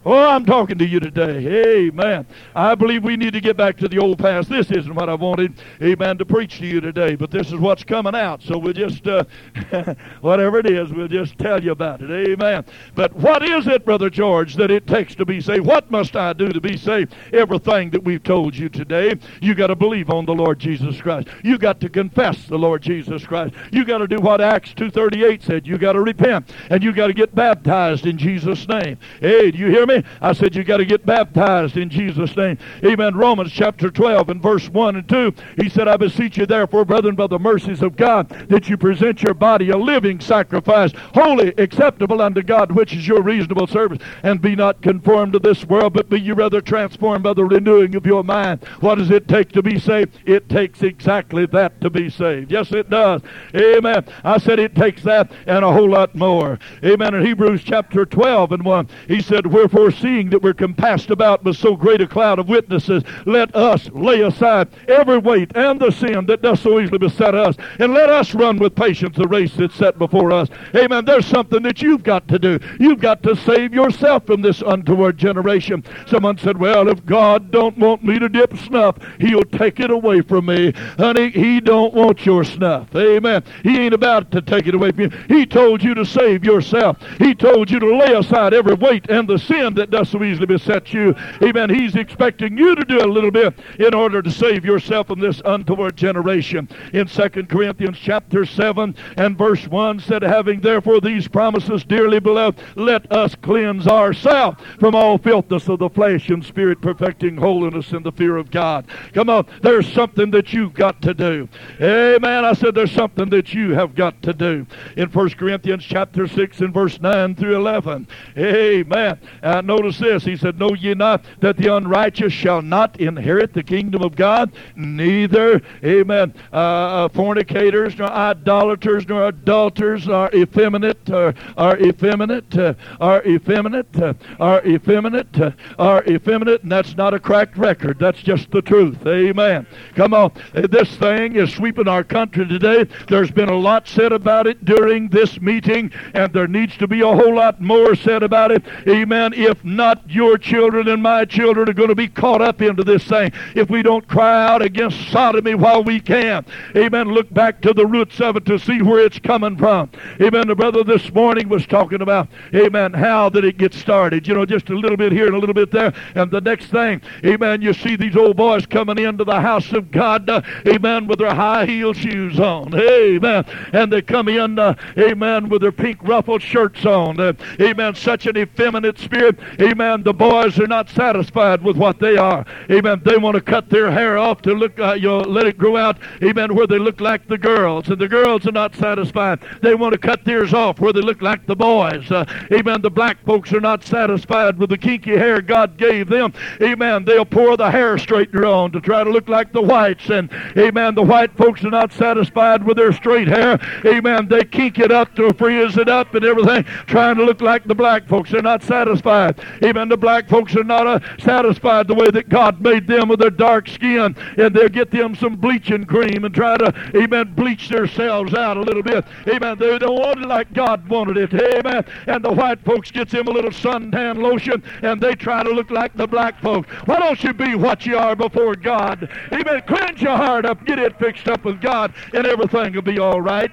Oh, 0.04 0.30
I'm 0.30 0.48
talking 0.48 0.80
to 0.80 0.86
you 0.86 1.00
today. 1.00 1.86
Amen. 1.86 2.26
I 2.56 2.74
believe 2.74 3.04
we 3.04 3.16
need 3.16 3.34
to 3.34 3.42
get 3.42 3.56
back 3.56 3.78
to 3.78 3.88
the 3.88 4.00
old 4.00 4.18
past. 4.18 4.50
This 4.50 4.72
isn't 4.72 4.96
what 4.96 5.10
I 5.10 5.14
wanted, 5.14 5.62
amen, 5.80 6.18
to 6.18 6.26
preach 6.26 6.58
to 6.58 6.66
you 6.66 6.82
today, 6.82 7.14
but 7.14 7.30
this 7.30 7.50
is 7.50 7.56
what's 7.56 7.84
coming 7.84 8.16
out. 8.16 8.42
So 8.42 8.58
we'll 8.58 8.74
just, 8.74 9.06
uh, 9.06 9.26
whatever 10.22 10.58
it 10.58 10.66
is, 10.66 10.92
we'll 10.92 11.08
just 11.08 11.38
tell 11.38 11.64
you 11.64 11.72
about 11.72 12.02
it. 12.02 12.10
Amen. 12.10 12.66
But 12.96 13.14
what 13.14 13.44
is 13.44 13.68
it, 13.68 13.86
Brother 13.86 14.10
George, 14.10 14.56
that 14.56 14.72
it 14.72 14.88
takes 14.88 15.14
to 15.16 15.26
be 15.26 15.40
saved? 15.40 15.68
What 15.68 15.92
must 15.92 16.16
I 16.16 16.34
do 16.34 16.50
to 16.50 16.60
be 16.60 16.78
saved? 16.78 17.14
Everything 17.32 17.92
that 17.92 18.04
we've 18.04 18.24
told 18.24 18.56
you 18.56 18.70
today, 18.70 19.14
you 19.40 19.54
got 19.54 19.68
to 19.68 19.76
believe 19.76 20.10
on 20.10 20.26
the 20.26 20.34
Lord 20.34 20.58
Jesus 20.58 21.00
Christ. 21.00 21.28
You 21.44 21.60
got 21.60 21.80
to 21.80 21.90
confess 21.90 22.48
the 22.48 22.58
Lord 22.58 22.82
Jesus 22.82 23.24
Christ. 23.24 23.54
You 23.72 23.86
got 23.86 24.00
to 24.00 24.08
do 24.08 24.18
what 24.18 24.42
Acts 24.42 24.74
2.38 24.74 25.44
said. 25.44 25.68
You 25.68 25.78
got 25.78 25.94
to 25.94 26.02
repent, 26.02 26.52
and 26.72 26.82
you 26.82 26.92
got 26.92 27.08
to 27.08 27.14
get 27.14 27.36
baptized 27.36 28.08
in 28.08 28.18
Jesus' 28.18 28.68
name. 28.68 28.98
Hey, 29.20 29.52
do 29.52 29.60
you 29.60 29.68
hear 29.68 29.86
me? 29.86 29.91
Me? 29.98 30.04
I 30.22 30.34
said, 30.34 30.56
you 30.56 30.64
got 30.64 30.78
to 30.78 30.86
get 30.86 31.06
baptized 31.06 31.78
in 31.78 31.90
Jesus' 31.90 32.36
name. 32.36 32.58
Amen. 32.84 33.16
Romans 33.16 33.52
chapter 33.52 33.90
12 33.90 34.30
and 34.30 34.42
verse 34.42 34.70
1 34.70 34.96
and 34.96 35.08
2. 35.08 35.34
He 35.62 35.70
said, 35.70 35.88
I 35.88 35.98
beseech 35.98 36.38
you 36.38 36.46
therefore, 36.46 36.86
brethren, 36.86 37.16
by 37.16 37.28
the 37.28 37.40
mercies 37.40 37.82
of 37.82 37.96
God, 37.96 38.30
that 38.50 38.70
you 38.70 38.78
present 38.78 39.22
your 39.22 39.34
body 39.34 39.70
a 39.70 39.78
living 39.78 40.20
sacrifice, 40.20 40.92
holy, 41.14 41.54
acceptable 41.58 42.22
unto 42.22 42.42
God, 42.42 42.72
which 42.72 42.94
is 42.94 43.08
your 43.08 43.22
reasonable 43.22 43.68
service. 43.68 44.00
And 44.24 44.42
be 44.42 44.56
not 44.56 44.82
conformed 44.82 45.34
to 45.34 45.40
this 45.40 45.66
world, 45.66 45.94
but 45.94 46.10
be 46.10 46.20
you 46.20 46.34
rather 46.34 46.62
transformed 46.62 47.24
by 47.24 47.34
the 47.34 47.46
renewing 47.46 47.96
of 47.96 48.06
your 48.06 48.24
mind. 48.24 48.64
What 48.80 48.96
does 48.96 49.10
it 49.10 49.28
take 49.28 49.52
to 49.54 49.62
be 49.62 49.80
saved? 49.80 50.18
It 50.26 50.50
takes 50.50 50.82
exactly 50.82 51.46
that 51.48 51.82
to 51.82 51.90
be 51.90 52.10
saved. 52.10 52.52
Yes, 52.52 52.72
it 52.72 52.90
does. 52.90 53.22
Amen. 53.56 54.06
I 54.24 54.38
said 54.38 54.60
it 54.60 54.76
takes 54.76 55.04
that 55.04 55.32
and 55.46 55.64
a 55.66 55.72
whole 55.72 55.90
lot 55.90 56.16
more. 56.16 56.60
Amen. 56.84 57.16
In 57.16 57.26
Hebrews 57.26 57.64
chapter 57.64 58.06
12 58.06 58.52
and 58.52 58.64
1, 58.64 58.90
he 59.08 59.22
said, 59.22 59.48
Wherefore 59.48 59.81
foreseeing 59.82 60.30
that 60.30 60.44
we're 60.44 60.54
compassed 60.54 61.10
about 61.10 61.44
with 61.44 61.58
so 61.58 61.76
great 61.76 62.02
a 62.02 62.08
cloud 62.08 62.38
of 62.38 62.48
witnesses, 62.48 63.02
let 63.26 63.56
us 63.56 63.90
lay 63.94 64.22
aside 64.22 64.68
every 64.88 65.18
weight 65.18 65.52
and 65.56 65.80
the 65.80 65.90
sin 65.90 66.24
that 66.28 66.44
does 66.44 66.60
so 66.60 66.80
easily 66.80 67.00
beset 67.00 67.34
us, 67.34 67.56
and 67.80 67.92
let 67.92 68.08
us 68.08 68.36
run 68.36 68.60
with 68.60 68.76
patience 68.76 69.18
the 69.18 69.28
race 69.28 69.52
that's 69.56 69.74
set 69.74 69.98
before 69.98 70.32
us. 70.32 70.50
Amen. 70.76 71.04
There's 71.04 71.26
something 71.26 71.64
that 71.64 71.82
you've 71.82 72.04
got 72.04 72.28
to 72.28 72.38
do. 72.38 72.60
You've 72.80 73.00
got 73.00 73.24
to 73.24 73.36
save 73.36 73.74
yourself 73.74 74.28
from 74.28 74.44
this 74.44 74.62
untoward 74.62 75.18
generation. 75.18 75.84
Someone 76.06 76.38
said, 76.38 76.60
well, 76.60 76.88
if 76.88 77.04
God 77.04 77.50
don't 77.50 77.76
want 77.80 78.04
me 78.04 78.20
to 78.20 78.30
dip 78.30 78.56
snuff, 78.58 78.98
he'll 79.20 79.42
take 79.42 79.80
it 79.80 79.90
away 79.90 80.22
from 80.22 80.46
me. 80.46 80.74
Honey, 81.00 81.32
he 81.32 81.60
don't 81.60 81.96
want 81.96 82.24
your 82.24 82.44
snuff. 82.44 82.96
Amen. 82.96 83.44
He 83.64 83.80
ain't 83.80 83.96
about 83.96 84.30
to 84.30 84.44
take 84.44 84.68
it 84.68 84.76
away 84.76 84.92
from 84.92 85.02
you. 85.02 85.10
He 85.28 85.48
told 85.48 85.82
you 85.82 85.96
to 85.96 86.06
save 86.06 86.46
yourself. 86.46 86.98
He 87.18 87.34
told 87.34 87.72
you 87.72 87.80
to 87.80 87.96
lay 87.98 88.14
aside 88.14 88.54
every 88.54 88.76
weight 88.76 89.10
and 89.10 89.28
the 89.28 89.40
sin 89.40 89.71
sin 89.72 89.76
that 89.76 89.90
does 89.90 90.10
so 90.10 90.24
easily 90.24 90.46
beset 90.46 90.94
you. 90.94 91.16
Amen. 91.42 91.70
He's 91.70 91.96
expecting 91.96 92.58
you 92.58 92.76
to 92.76 92.84
do 92.84 93.00
a 93.00 93.08
little 93.08 93.32
bit 93.32 93.54
in 93.80 93.94
order 93.94 94.22
to 94.22 94.32
save 94.32 94.66
yourself 94.66 95.08
from 95.08 95.20
this 95.20 95.42
untoward 95.46 95.96
generation. 95.96 96.70
In 96.94 97.08
2 97.08 97.30
Corinthians 97.48 97.98
chapter 97.98 98.46
7 98.46 98.96
and 99.18 99.38
verse 99.38 99.68
1 99.68 100.00
said, 100.00 100.22
Having 100.22 100.62
therefore 100.62 101.02
these 101.02 101.28
promises, 101.28 101.84
dearly 101.84 102.20
beloved, 102.20 102.60
let 102.76 103.12
us 103.12 103.36
cleanse 103.36 103.88
ourselves 103.88 104.58
from 104.80 104.96
all 104.96 105.18
filthiness 105.18 105.68
of 105.68 105.80
the 105.80 105.90
flesh 105.90 106.30
and 106.30 106.44
spirit, 106.44 106.82
perfecting 106.82 107.38
holiness 107.38 107.92
in 107.92 108.04
the 108.04 108.12
fear 108.12 108.38
of 108.38 108.52
God. 108.52 108.86
Come 109.14 109.30
on, 109.30 109.46
there's 109.62 109.92
something 109.92 110.32
that 110.32 110.54
you've 110.54 110.74
got 110.74 111.02
to 111.02 111.14
do. 111.14 111.48
Amen. 111.82 112.46
I 112.46 112.54
said 112.54 112.76
there's 112.76 112.92
something 112.92 113.30
that 113.30 113.54
you 113.54 113.74
have 113.74 113.96
got 113.96 114.22
to 114.24 114.34
do. 114.34 114.66
In 114.98 115.10
1 115.10 115.30
Corinthians 115.32 115.84
chapter 115.84 116.28
6 116.28 116.60
and 116.60 116.74
verse 116.74 117.00
9 117.00 117.36
through 117.36 117.56
11. 117.56 118.08
Amen. 118.38 119.20
Uh, 119.42 119.61
notice 119.62 119.98
this. 119.98 120.24
He 120.24 120.38
said, 120.38 120.60
Know 120.60 120.74
ye 120.74 120.94
not 120.94 121.24
that 121.40 121.58
the 121.58 121.76
unrighteous 121.76 122.34
shall 122.34 122.62
not 122.62 123.00
inherit 123.00 123.54
the 123.54 123.64
kingdom 123.64 124.02
of 124.02 124.16
God? 124.16 124.52
Neither, 124.76 125.62
amen, 125.84 126.34
uh, 126.52 126.56
uh 126.56 127.10
fornicators, 127.10 127.98
nor 127.98 128.12
idolaters, 128.12 129.08
nor 129.08 129.28
adulterers, 129.28 130.08
nor 130.08 130.30
effeminate, 130.34 131.10
or 131.10 131.34
are 131.58 131.78
effeminate, 131.80 132.58
uh, 132.58 132.74
are 133.00 133.24
effeminate, 133.24 133.98
uh, 134.00 134.14
are 134.40 134.64
effeminate, 134.66 135.40
uh, 135.40 135.52
are 135.80 136.04
effeminate, 136.06 136.64
and 136.64 136.72
that's 136.72 136.96
not 136.96 137.14
a 137.14 137.20
cracked 137.20 137.58
record. 137.58 138.00
That's 138.00 138.22
just 138.22 138.52
the 138.52 138.62
truth. 138.62 139.06
Amen. 139.06 139.66
Come 139.96 140.14
on. 140.14 140.32
This 140.54 140.96
thing 140.98 141.36
is 141.36 141.54
sweeping 141.54 141.88
our 141.88 142.04
country 142.04 142.48
today. 142.48 142.86
There's 143.08 143.32
been 143.32 143.50
a 143.50 143.58
lot 143.58 143.88
said 143.88 144.12
about 144.12 144.48
it 144.48 144.64
during 144.66 145.10
this 145.10 145.40
meeting, 145.42 145.92
and 146.14 146.32
there 146.34 146.48
needs 146.48 146.78
to 146.78 146.88
be 146.88 147.02
a 147.02 147.08
whole 147.08 147.36
lot 147.36 147.62
more 147.62 147.96
said 147.96 148.24
about 148.24 148.52
it. 148.52 148.64
Amen. 148.88 149.34
If 149.34 149.51
not, 149.64 150.10
your 150.10 150.38
children 150.38 150.88
and 150.88 151.02
my 151.02 151.26
children 151.26 151.70
are 151.70 151.74
going 151.74 151.90
to 151.90 151.96
be 151.96 152.08
caught 152.08 152.42
up 152.42 152.62
into 152.62 152.84
this 152.84 153.04
thing 153.04 153.32
if 153.56 153.70
we 153.70 153.82
don't 153.82 154.08
cry 154.08 154.48
out 154.48 154.62
against 154.62 155.10
sodomy 155.10 155.56
while 155.56 155.84
we 155.84 156.00
can. 156.00 156.46
Amen. 156.76 157.10
Look 157.10 157.32
back 157.34 157.62
to 157.62 157.74
the 157.74 157.86
roots 157.86 158.20
of 158.22 158.36
it 158.36 158.46
to 158.46 158.58
see 158.60 158.82
where 158.82 159.06
it's 159.06 159.20
coming 159.20 159.58
from. 159.58 159.90
Amen. 160.22 160.48
The 160.48 160.56
brother 160.56 160.84
this 160.84 161.12
morning 161.14 161.50
was 161.50 161.66
talking 161.66 162.02
about, 162.02 162.30
amen, 162.54 162.94
how 162.94 163.30
did 163.30 163.46
it 163.46 163.58
get 163.58 163.74
started? 163.74 164.28
You 164.28 164.34
know, 164.34 164.46
just 164.46 164.70
a 164.70 164.76
little 164.76 164.98
bit 164.98 165.12
here 165.12 165.28
and 165.28 165.36
a 165.36 165.40
little 165.40 165.54
bit 165.54 165.72
there. 165.72 165.94
And 166.16 166.32
the 166.32 166.42
next 166.42 166.68
thing, 166.68 167.02
amen, 167.26 167.62
you 167.62 167.74
see 167.74 167.96
these 167.96 168.16
old 168.16 168.38
boys 168.38 168.66
coming 168.66 169.00
into 169.00 169.24
the 169.24 169.40
house 169.40 169.72
of 169.74 169.92
God, 169.92 170.30
uh, 170.30 170.42
amen, 170.68 171.08
with 171.08 171.20
their 171.20 171.34
high 171.34 171.66
heel 171.66 171.94
shoes 171.94 172.40
on. 172.40 172.74
Amen. 172.74 173.46
And 173.74 173.92
they 173.92 174.02
come 174.02 174.28
in, 174.28 174.60
uh, 174.60 174.76
amen, 174.98 175.50
with 175.50 175.62
their 175.62 175.72
pink 175.72 176.00
ruffled 176.02 176.42
shirts 176.42 176.86
on. 176.86 177.20
Uh, 177.20 177.34
amen. 177.60 177.96
Such 177.96 178.26
an 178.26 178.38
effeminate 178.38 179.00
spirit. 179.00 179.40
Amen. 179.60 180.04
The 180.04 180.14
boys 180.14 180.60
are 180.60 180.68
not 180.68 180.90
satisfied 180.90 181.62
with 181.64 181.78
what 181.78 182.00
they 182.00 182.18
are. 182.18 182.46
Amen. 182.70 183.02
They 183.04 183.18
want 183.18 183.36
to 183.36 183.42
cut 183.42 183.70
their 183.70 183.92
hair 183.92 184.18
off 184.18 184.42
to 184.44 184.54
look, 184.54 184.80
uh, 184.80 184.94
you 184.94 185.08
know, 185.08 185.20
let 185.20 185.46
it 185.46 185.58
grow 185.58 185.78
out. 185.78 185.98
Amen. 186.24 186.56
Where 186.56 186.68
they 186.68 186.80
look 186.80 187.02
like 187.02 187.28
the 187.28 187.38
girls. 187.38 187.90
And 187.90 188.00
the 188.00 188.08
girls 188.08 188.48
are 188.48 188.52
not 188.52 188.76
satisfied. 188.76 189.40
They 189.62 189.76
want 189.76 189.94
to 189.94 190.00
cut 190.00 190.26
theirs 190.26 190.54
off 190.54 190.80
where 190.80 190.94
they 190.94 191.02
look 191.02 191.22
like 191.22 191.46
the 191.46 191.56
boys. 191.56 192.12
Uh, 192.12 192.26
amen. 192.52 192.82
The 192.82 192.92
black 192.92 193.24
folks 193.26 193.52
are 193.54 193.62
not 193.62 193.84
satisfied 193.84 194.58
with 194.58 194.70
the 194.70 194.78
kinky 194.78 195.18
hair 195.18 195.42
God 195.42 195.78
gave 195.78 196.10
them. 196.10 196.34
Amen. 196.62 197.06
They'll 197.06 197.26
pour 197.26 197.58
the 197.58 197.70
hair 197.70 197.98
straightener 197.98 198.46
on 198.52 198.72
to 198.72 198.82
try 198.82 199.04
to 199.04 199.10
look 199.10 199.30
like 199.30 199.52
the 199.54 199.62
whites. 199.62 200.10
And, 200.10 200.32
amen, 200.58 200.96
the 200.96 201.02
white 201.02 201.36
folks 201.38 201.64
are 201.64 201.70
not 201.70 201.92
satisfied 201.94 202.64
with 202.64 202.78
their 202.78 202.92
straight 202.92 203.28
hair. 203.28 203.60
Amen. 203.86 204.28
They 204.28 204.44
kink 204.44 204.80
it 204.80 204.92
up 204.92 205.16
to 205.16 205.34
frizz 205.34 205.78
it 205.78 205.90
up 205.90 206.14
and 206.16 206.26
everything, 206.26 206.64
trying 206.88 207.16
to 207.18 207.24
look 207.24 207.42
like 207.42 207.66
the 207.66 207.76
black 207.76 208.08
folks. 208.08 208.32
They're 208.32 208.42
not 208.42 208.64
satisfied. 208.64 209.31
Amen. 209.64 209.90
The 209.90 209.98
black 209.98 210.28
folks 210.28 210.56
are 210.56 210.64
not 210.64 210.88
uh, 210.88 211.00
satisfied 211.20 211.88
the 211.88 211.96
way 211.96 212.10
that 212.12 212.30
God 212.30 212.62
made 212.62 212.88
them 212.88 213.10
with 213.10 213.20
their 213.20 213.30
dark 213.30 213.68
skin. 213.68 214.16
And 214.38 214.56
they'll 214.56 214.70
get 214.70 214.92
them 214.92 215.16
some 215.16 215.36
bleaching 215.36 215.86
cream 215.86 216.26
and 216.26 216.34
try 216.34 216.58
to, 216.58 216.74
amen, 216.96 217.34
bleach 217.36 217.70
themselves 217.70 218.34
out 218.34 218.58
a 218.58 218.62
little 218.62 218.84
bit. 218.84 219.06
Amen. 219.28 219.58
They 219.58 219.78
don't 219.80 219.96
want 219.96 220.20
it 220.20 220.28
like 220.28 220.54
God 220.54 220.88
wanted 220.88 221.18
it. 221.18 221.34
Amen. 221.34 221.86
And 222.08 222.24
the 222.24 222.32
white 222.32 222.64
folks 222.64 222.92
gets 222.92 223.12
them 223.12 223.28
a 223.28 223.32
little 223.32 223.52
suntan 223.52 224.18
lotion 224.18 224.64
and 224.82 225.02
they 225.02 225.14
try 225.16 225.44
to 225.44 225.50
look 225.50 225.72
like 225.72 225.96
the 225.96 226.08
black 226.08 226.42
folks. 226.42 226.68
Why 226.86 227.00
don't 227.00 227.24
you 227.24 227.34
be 227.34 227.56
what 227.56 227.86
you 227.86 227.98
are 227.98 228.16
before 228.16 228.56
God? 228.56 229.10
Amen. 229.32 229.64
Cleanse 229.68 230.02
your 230.02 230.18
heart 230.18 230.46
up. 230.46 230.66
Get 230.66 230.80
it 230.80 230.98
fixed 231.00 231.28
up 231.28 231.46
with 231.46 231.62
God 231.62 231.94
and 232.14 232.26
everything 232.26 232.74
will 232.74 232.82
be 232.82 233.00
all 233.00 233.22
right. 233.22 233.52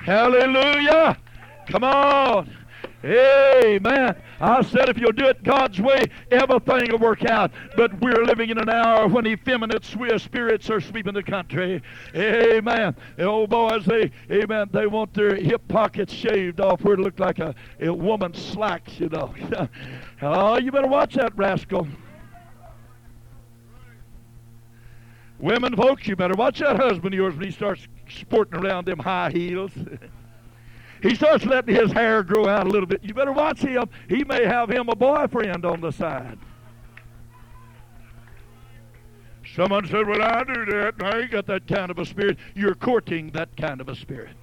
Hallelujah. 0.00 1.18
Come 1.68 1.84
on. 1.84 2.59
Amen. 3.02 4.14
I 4.40 4.62
said 4.62 4.90
if 4.90 4.98
you'll 4.98 5.12
do 5.12 5.26
it 5.26 5.42
God's 5.42 5.80
way, 5.80 6.06
everything 6.30 6.90
will 6.92 6.98
work 6.98 7.24
out. 7.24 7.50
But 7.74 7.98
we're 8.00 8.24
living 8.24 8.50
in 8.50 8.58
an 8.58 8.68
hour 8.68 9.08
when 9.08 9.26
effeminate 9.26 9.84
spirits 9.84 10.68
are 10.68 10.80
sweeping 10.80 11.14
the 11.14 11.22
country. 11.22 11.82
Amen. 12.14 12.94
The 13.16 13.24
old 13.24 13.50
boys, 13.50 13.86
they, 13.86 14.10
amen, 14.30 14.68
they 14.72 14.86
want 14.86 15.14
their 15.14 15.34
hip 15.34 15.66
pockets 15.68 16.12
shaved 16.12 16.60
off 16.60 16.82
where 16.82 16.94
it 16.94 17.00
look 17.00 17.18
like 17.18 17.38
a, 17.38 17.54
a 17.80 17.92
woman's 17.92 18.40
slacks, 18.42 19.00
you 19.00 19.08
know. 19.08 19.34
oh, 20.22 20.58
you 20.58 20.70
better 20.70 20.88
watch 20.88 21.14
that 21.14 21.34
rascal. 21.36 21.88
Women, 25.38 25.74
folks, 25.74 26.06
you 26.06 26.16
better 26.16 26.34
watch 26.34 26.58
that 26.58 26.76
husband 26.76 27.14
of 27.14 27.18
yours 27.18 27.34
when 27.34 27.46
he 27.46 27.50
starts 27.50 27.88
sporting 28.10 28.62
around 28.62 28.86
them 28.86 28.98
high 28.98 29.30
heels. 29.30 29.72
he 31.02 31.14
starts 31.14 31.44
letting 31.44 31.74
his 31.74 31.92
hair 31.92 32.22
grow 32.22 32.46
out 32.46 32.66
a 32.66 32.70
little 32.70 32.86
bit. 32.86 33.02
You 33.02 33.14
better 33.14 33.32
watch 33.32 33.60
him. 33.60 33.84
He 34.08 34.24
may 34.24 34.44
have 34.44 34.70
him 34.70 34.88
a 34.88 34.96
boyfriend 34.96 35.64
on 35.64 35.80
the 35.80 35.90
side. 35.90 36.38
Someone 39.54 39.86
said, 39.86 40.06
Well, 40.06 40.22
I 40.22 40.44
do 40.44 40.64
that. 40.66 40.94
I 41.02 41.20
ain't 41.20 41.30
got 41.30 41.46
that 41.46 41.66
kind 41.66 41.90
of 41.90 41.98
a 41.98 42.06
spirit. 42.06 42.38
You're 42.54 42.74
courting 42.74 43.30
that 43.32 43.56
kind 43.56 43.80
of 43.80 43.88
a 43.88 43.96
spirit. 43.96 44.36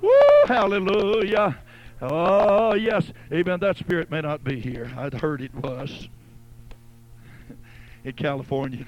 Woo, 0.00 0.10
hallelujah. 0.46 1.58
Oh, 2.02 2.74
yes. 2.74 3.10
Amen. 3.32 3.58
That 3.60 3.78
spirit 3.78 4.10
may 4.10 4.20
not 4.20 4.44
be 4.44 4.60
here. 4.60 4.92
I'd 4.96 5.14
heard 5.14 5.40
it 5.40 5.54
was 5.54 6.08
in 8.04 8.12
California. 8.12 8.86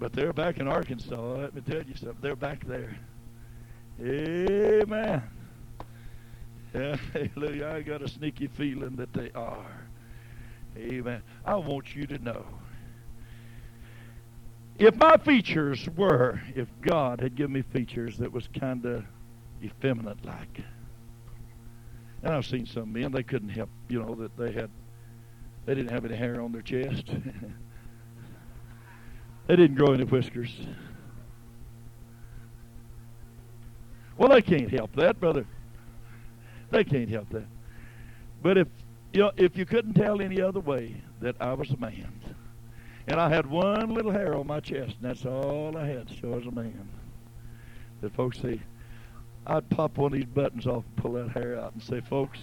But 0.00 0.12
they're 0.12 0.32
back 0.32 0.58
in 0.58 0.66
Arkansas. 0.66 1.14
Let 1.14 1.54
me 1.54 1.60
tell 1.60 1.82
you 1.82 1.94
something. 1.94 2.16
They're 2.20 2.34
back 2.34 2.66
there. 2.66 2.96
Amen. 4.02 5.22
Hallelujah. 6.72 7.72
I 7.74 7.82
got 7.82 8.02
a 8.02 8.08
sneaky 8.08 8.48
feeling 8.48 8.96
that 8.96 9.12
they 9.12 9.30
are. 9.34 9.86
Amen. 10.76 11.22
I 11.44 11.54
want 11.54 11.94
you 11.94 12.06
to 12.06 12.18
know. 12.18 12.44
If 14.78 14.96
my 14.96 15.16
features 15.18 15.88
were, 15.96 16.40
if 16.56 16.68
God 16.80 17.20
had 17.20 17.36
given 17.36 17.52
me 17.52 17.62
features 17.62 18.16
that 18.18 18.32
was 18.32 18.48
kind 18.58 18.84
of 18.86 19.04
effeminate 19.62 20.24
like, 20.24 20.62
and 22.22 22.34
I've 22.34 22.46
seen 22.46 22.66
some 22.66 22.92
men, 22.92 23.12
they 23.12 23.22
couldn't 23.22 23.50
help, 23.50 23.68
you 23.88 24.00
know, 24.00 24.14
that 24.16 24.36
they 24.36 24.50
had, 24.50 24.70
they 25.66 25.74
didn't 25.74 25.90
have 25.90 26.04
any 26.04 26.16
hair 26.16 26.40
on 26.40 26.52
their 26.52 26.62
chest. 26.62 27.06
they 29.46 29.56
didn't 29.56 29.76
grow 29.76 29.92
any 29.92 30.04
whiskers. 30.04 30.56
Well, 34.16 34.28
they 34.28 34.42
can't 34.42 34.70
help 34.70 34.94
that, 34.96 35.18
brother. 35.20 35.46
They 36.70 36.84
can't 36.84 37.08
help 37.08 37.30
that. 37.30 37.46
But 38.42 38.58
if 38.58 38.68
you 39.12 39.20
know, 39.20 39.32
if 39.36 39.56
you 39.56 39.66
couldn't 39.66 39.94
tell 39.94 40.20
any 40.22 40.40
other 40.40 40.60
way 40.60 40.96
that 41.20 41.36
I 41.40 41.52
was 41.52 41.70
a 41.70 41.76
man, 41.76 42.12
and 43.06 43.20
I 43.20 43.28
had 43.28 43.46
one 43.46 43.92
little 43.92 44.12
hair 44.12 44.34
on 44.34 44.46
my 44.46 44.60
chest, 44.60 44.96
and 45.00 45.10
that's 45.10 45.26
all 45.26 45.76
I 45.76 45.86
had 45.86 46.08
so 46.20 46.32
I 46.32 46.36
was 46.36 46.46
a 46.46 46.50
man, 46.50 46.88
that 48.00 48.14
folks 48.14 48.38
say, 48.38 48.60
I'd 49.46 49.68
pop 49.70 49.98
one 49.98 50.12
of 50.12 50.18
these 50.18 50.26
buttons 50.26 50.66
off 50.66 50.84
and 50.86 50.96
pull 50.96 51.12
that 51.14 51.30
hair 51.30 51.60
out 51.60 51.74
and 51.74 51.82
say, 51.82 52.00
folks, 52.00 52.38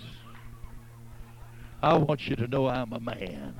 I 1.81 1.97
want 1.97 2.27
you 2.27 2.35
to 2.35 2.47
know 2.47 2.67
I'm 2.67 2.93
a 2.93 2.99
man. 2.99 3.55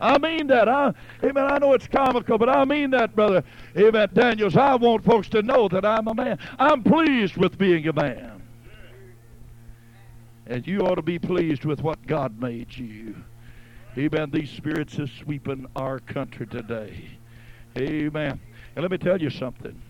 I 0.00 0.18
mean 0.18 0.46
that. 0.48 0.68
I, 0.68 0.92
amen. 1.24 1.44
I 1.44 1.58
know 1.58 1.72
it's 1.72 1.86
comical, 1.86 2.38
but 2.38 2.48
I 2.48 2.64
mean 2.64 2.90
that, 2.90 3.14
brother. 3.14 3.42
Amen. 3.76 4.08
Daniels, 4.12 4.56
I 4.56 4.74
want 4.76 5.04
folks 5.04 5.28
to 5.30 5.42
know 5.42 5.68
that 5.68 5.84
I'm 5.84 6.06
a 6.08 6.14
man. 6.14 6.38
I'm 6.58 6.82
pleased 6.82 7.36
with 7.36 7.58
being 7.58 7.86
a 7.88 7.92
man. 7.92 8.42
And 10.46 10.66
you 10.66 10.80
ought 10.80 10.94
to 10.94 11.02
be 11.02 11.18
pleased 11.18 11.64
with 11.64 11.82
what 11.82 12.06
God 12.06 12.40
made 12.40 12.76
you. 12.76 13.16
Amen. 13.96 14.30
These 14.30 14.50
spirits 14.50 14.98
are 14.98 15.06
sweeping 15.06 15.66
our 15.76 15.98
country 15.98 16.46
today. 16.46 17.10
Amen. 17.76 18.40
And 18.76 18.82
let 18.82 18.90
me 18.90 18.98
tell 18.98 19.20
you 19.20 19.30
something. 19.30 19.80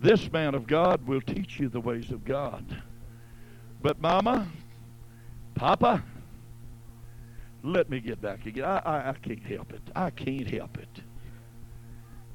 This 0.00 0.30
man 0.30 0.54
of 0.54 0.66
God 0.66 1.06
will 1.06 1.20
teach 1.20 1.58
you 1.58 1.68
the 1.68 1.80
ways 1.80 2.10
of 2.10 2.24
God. 2.24 2.64
But, 3.80 4.00
Mama, 4.00 4.48
Papa, 5.54 6.02
let 7.62 7.90
me 7.90 8.00
get 8.00 8.20
back 8.20 8.46
again. 8.46 8.64
I, 8.64 8.78
I, 8.78 9.08
I 9.10 9.12
can't 9.12 9.44
help 9.44 9.72
it. 9.72 9.82
I 9.94 10.10
can't 10.10 10.48
help 10.48 10.78
it. 10.78 11.02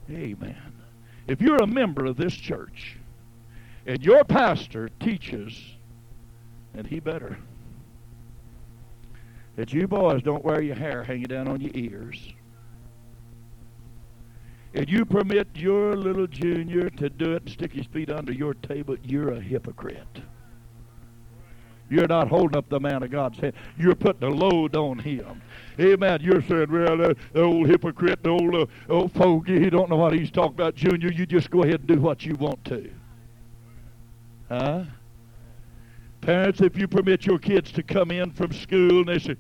Amen. 0.10 0.74
If 1.28 1.42
you're 1.42 1.64
a 1.64 1.68
member 1.68 2.06
of 2.06 2.18
this 2.18 2.34
church 2.34 2.98
and 3.86 4.04
your 4.04 4.24
pastor 4.24 4.90
teaches 5.00 5.74
And 6.76 6.88
he 6.88 7.00
better. 7.00 7.38
That 9.56 9.72
you 9.72 9.88
boys 9.88 10.24
don't 10.24 10.44
wear 10.44 10.62
your 10.62 10.76
hair 10.76 11.04
hanging 11.04 11.26
down 11.26 11.48
on 11.48 11.62
your 11.62 11.72
ears. 11.76 12.34
And 14.74 14.90
you 14.90 15.06
permit 15.06 15.48
your 15.54 15.96
little 15.96 16.26
junior 16.26 16.90
to 16.90 17.10
do 17.10 17.34
it 17.34 17.44
and 17.44 17.52
stick 17.52 17.74
his 17.74 17.86
feet 17.88 18.12
under 18.12 18.34
your 18.34 18.56
table, 18.56 18.98
you're 19.04 19.34
a 19.34 19.40
hypocrite. 19.40 20.22
You're 21.94 22.08
not 22.08 22.28
holding 22.28 22.58
up 22.58 22.68
the 22.70 22.80
man 22.80 23.04
of 23.04 23.12
God's 23.12 23.38
hand. 23.38 23.54
You're 23.78 23.94
putting 23.94 24.24
a 24.24 24.34
load 24.34 24.76
on 24.76 24.98
him. 24.98 25.44
Amen. 25.80 26.22
You're 26.24 26.42
saying, 26.42 26.72
well, 26.72 26.98
the, 26.98 27.16
the 27.34 27.44
old 27.44 27.68
hypocrite, 27.68 28.24
the 28.24 28.30
old, 28.30 28.56
uh, 28.56 28.66
old 28.90 29.12
fogey, 29.12 29.60
he 29.60 29.70
don't 29.70 29.92
know 29.92 29.98
what 29.98 30.14
he's 30.14 30.32
talking 30.32 30.56
about, 30.56 30.74
Junior. 30.74 31.12
You 31.12 31.28
just 31.28 31.52
go 31.52 31.62
ahead 31.62 31.82
and 31.82 31.88
do 31.88 32.00
what 32.02 32.26
you 32.26 32.34
want 32.34 32.66
to. 32.66 32.92
Huh? 34.50 34.86
Parents, 36.22 36.62
if 36.62 36.76
you 36.80 36.88
permit 36.88 37.28
your 37.28 37.38
kids 37.38 37.72
to 37.74 37.84
come 37.84 38.10
in 38.10 38.32
from 38.32 38.52
school 38.54 39.02
and 39.02 39.08
they 39.10 39.20
say, 39.20 39.36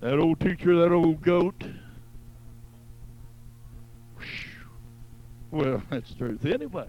that 0.00 0.18
old 0.18 0.40
teacher, 0.40 0.76
that 0.76 0.92
old 0.92 1.20
goat. 1.20 1.62
Well, 5.50 5.82
that's 5.90 6.08
the 6.08 6.16
truth 6.16 6.46
anyway. 6.46 6.88